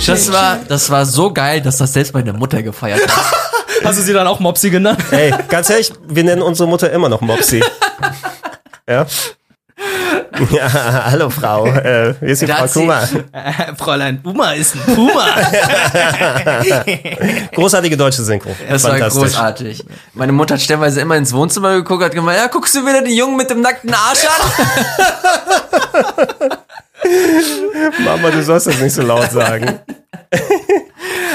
[0.06, 3.26] Das war, das war so geil, dass das selbst meine Mutter gefeiert hat.
[3.84, 5.00] Hast du sie dann auch Mopsi genannt?
[5.12, 7.64] Ey, ganz ehrlich, wir nennen unsere Mutter immer noch Mopsi.
[8.90, 9.06] ja?
[10.52, 13.04] Ja, hallo Frau, äh, hier ist die Frau Kuma.
[13.32, 15.26] Äh, Fräulein Uma ist ein Puma.
[17.54, 18.56] Großartige deutsche Synchro.
[18.70, 19.86] Das war großartig.
[20.14, 23.14] Meine Mutter hat stellenweise immer ins Wohnzimmer geguckt, hat gemeint, ja, guckst du wieder den
[23.14, 24.32] Jungen mit dem nackten Arsch an?
[28.06, 29.80] Mama, du sollst das nicht so laut sagen.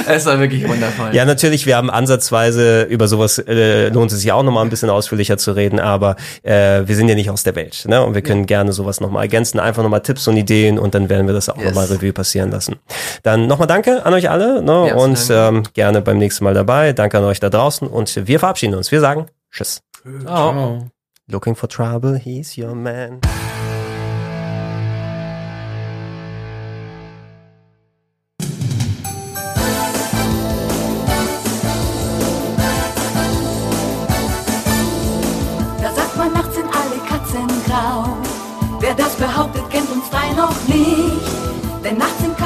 [0.06, 1.14] Es war wirklich wundervoll.
[1.14, 4.90] Ja, natürlich, wir haben ansatzweise über sowas, äh, lohnt es sich auch nochmal ein bisschen
[4.90, 7.84] ausführlicher zu reden, aber äh, wir sind ja nicht aus der Welt.
[7.88, 8.04] Ne?
[8.04, 11.26] Und wir können gerne sowas nochmal ergänzen, einfach nochmal Tipps und Ideen und dann werden
[11.26, 11.66] wir das auch Yes.
[11.68, 12.76] nochmal Revue passieren lassen.
[13.22, 14.88] Dann nochmal danke an euch alle ne?
[14.88, 16.92] Ja, und ähm, gerne beim nächsten Mal dabei.
[16.92, 18.92] Danke an euch da draußen und wir verabschieden uns.
[18.92, 19.80] Wir sagen Tschüss.
[20.26, 20.88] Ciao.
[21.28, 23.20] Looking for trouble, he's your man.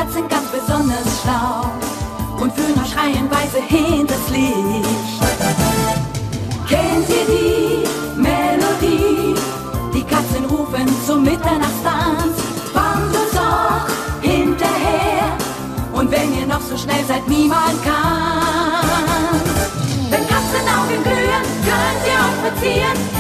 [0.09, 1.71] Nerds sind ganz besonders schlau
[2.41, 4.89] und führen euch reihenweise hinters Licht.
[6.69, 9.35] Kennt ihr die Melodie?
[9.95, 12.37] Die Katzen rufen zum Mitternachtstanz.
[12.73, 13.89] Wandelt doch
[14.23, 15.37] hinterher
[15.93, 19.41] und wenn ihr noch so schnell seid, niemand kann.
[20.11, 23.18] Wenn Katzenaugen glühen, könnt ihr euch verziehen.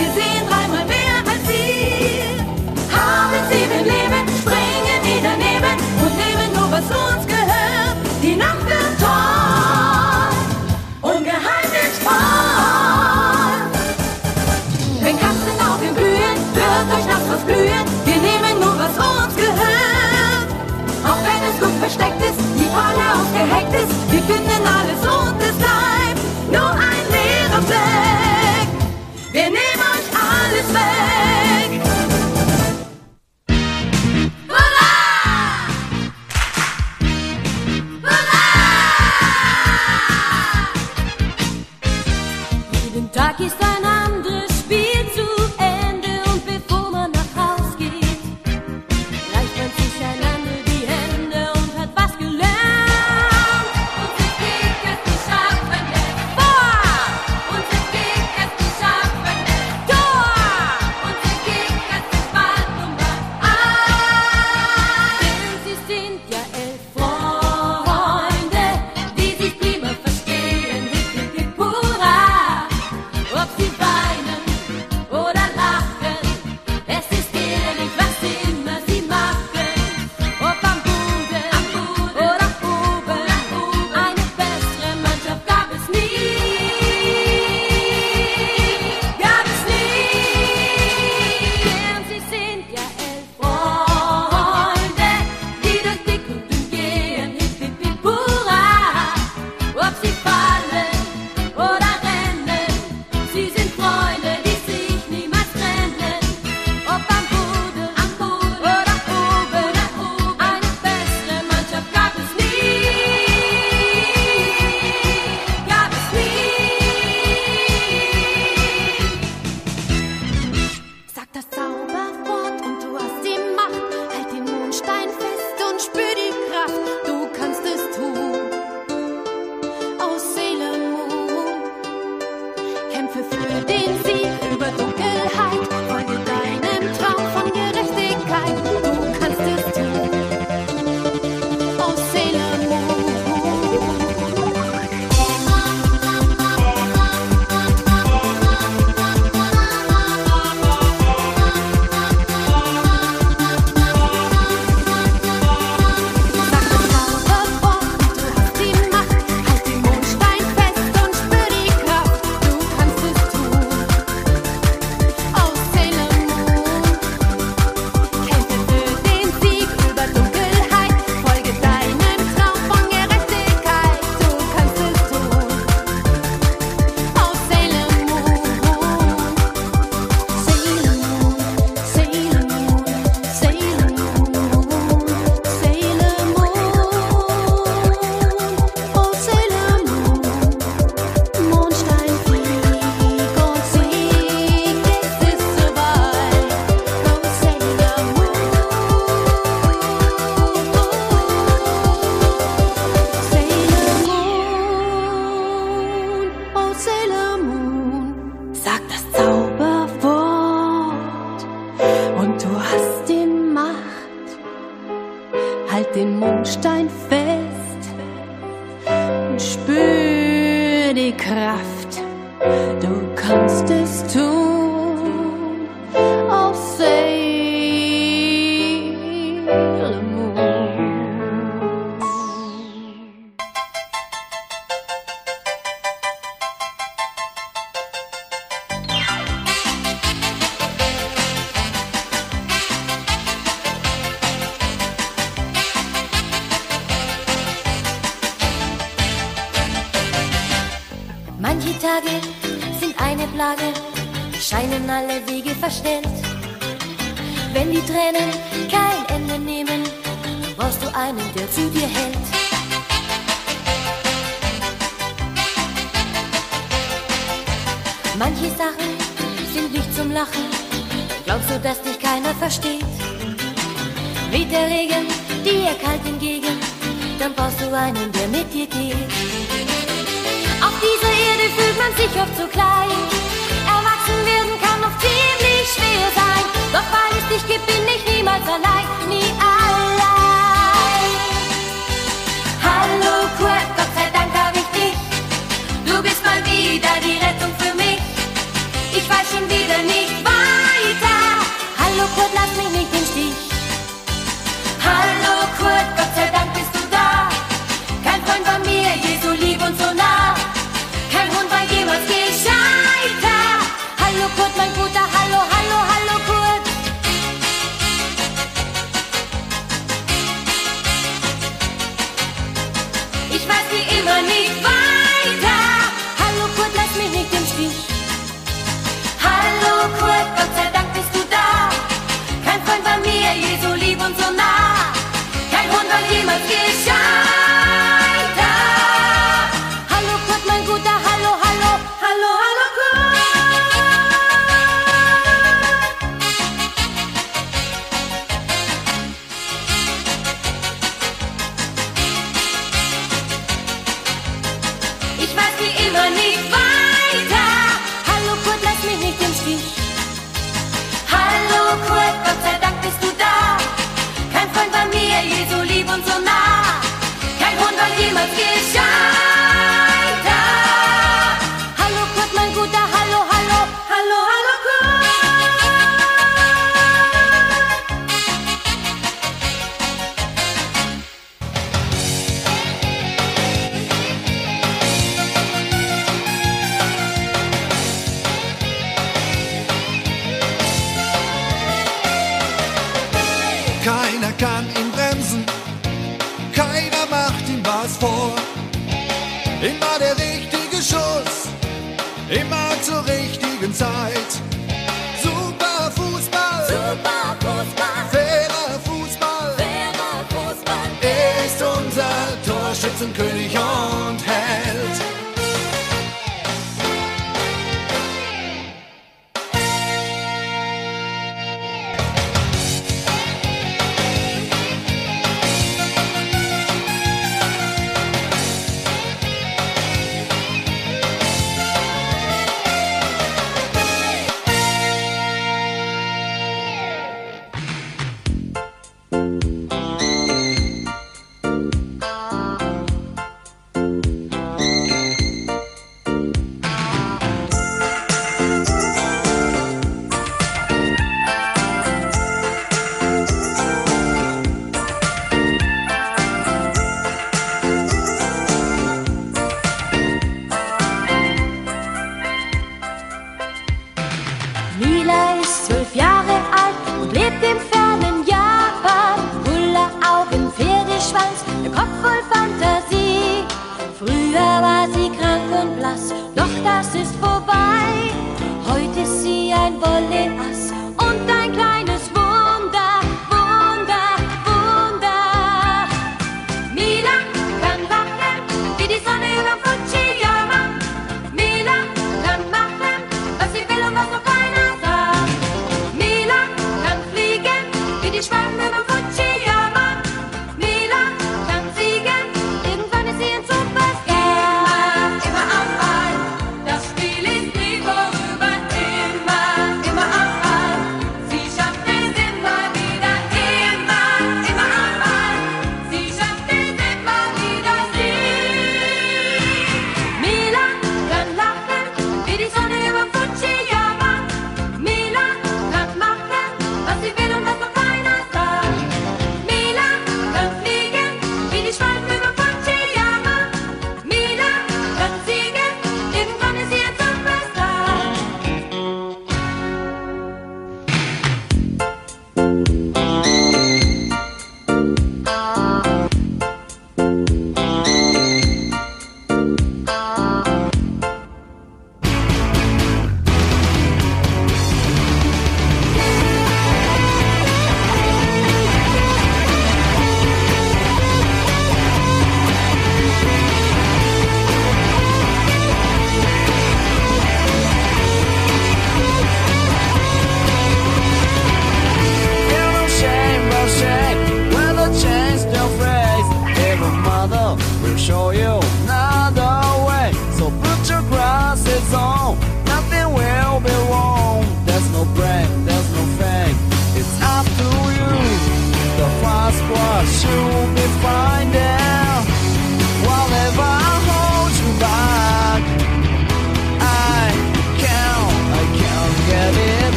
[23.68, 24.28] Aufgeheckt ist, wir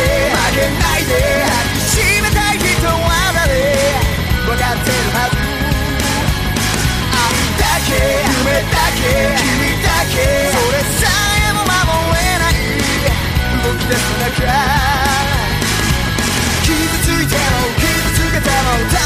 [0.00, 1.12] 負けないで
[1.44, 3.48] 抱きしめたい人は誰
[4.46, 5.36] 分かってるはず
[7.16, 7.24] 愛
[7.60, 7.90] だけ
[8.30, 9.02] 夢だけ
[9.36, 10.16] 君だけ
[10.50, 11.08] それさ
[11.48, 12.52] えも守れない
[13.62, 14.46] 動き出す中
[16.62, 18.99] 傷ついても傷つけても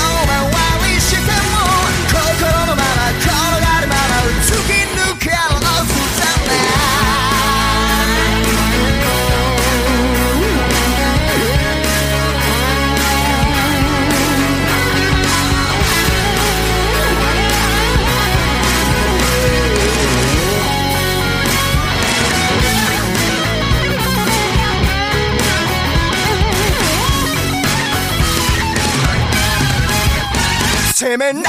[31.17, 31.47] めないで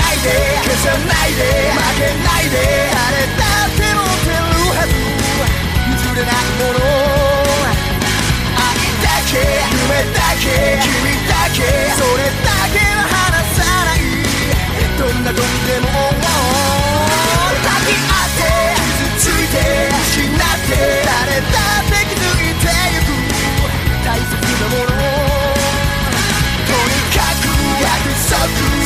[0.64, 2.58] 消さないで負けないで
[2.94, 4.94] 誰だって持ってるはず
[5.90, 6.80] 譲れないもの
[8.54, 8.70] 愛
[9.02, 9.34] だけ
[9.74, 10.46] 夢だけ
[10.84, 11.58] 君だけ
[11.98, 14.00] それだけは離さない
[14.98, 16.55] どんな時でも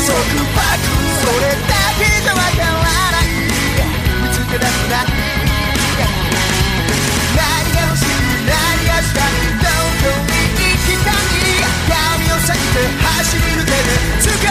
[0.10, 0.58] 束縛
[1.22, 2.74] それだけじゃわから
[3.14, 3.30] ない。
[4.24, 5.06] 見つけ出すな
[7.38, 8.18] 何が欲しい
[8.50, 8.58] 何
[8.88, 9.70] がしたいど
[10.02, 11.14] こに行きたい。
[11.90, 14.49] 闇を避けて走り抜けて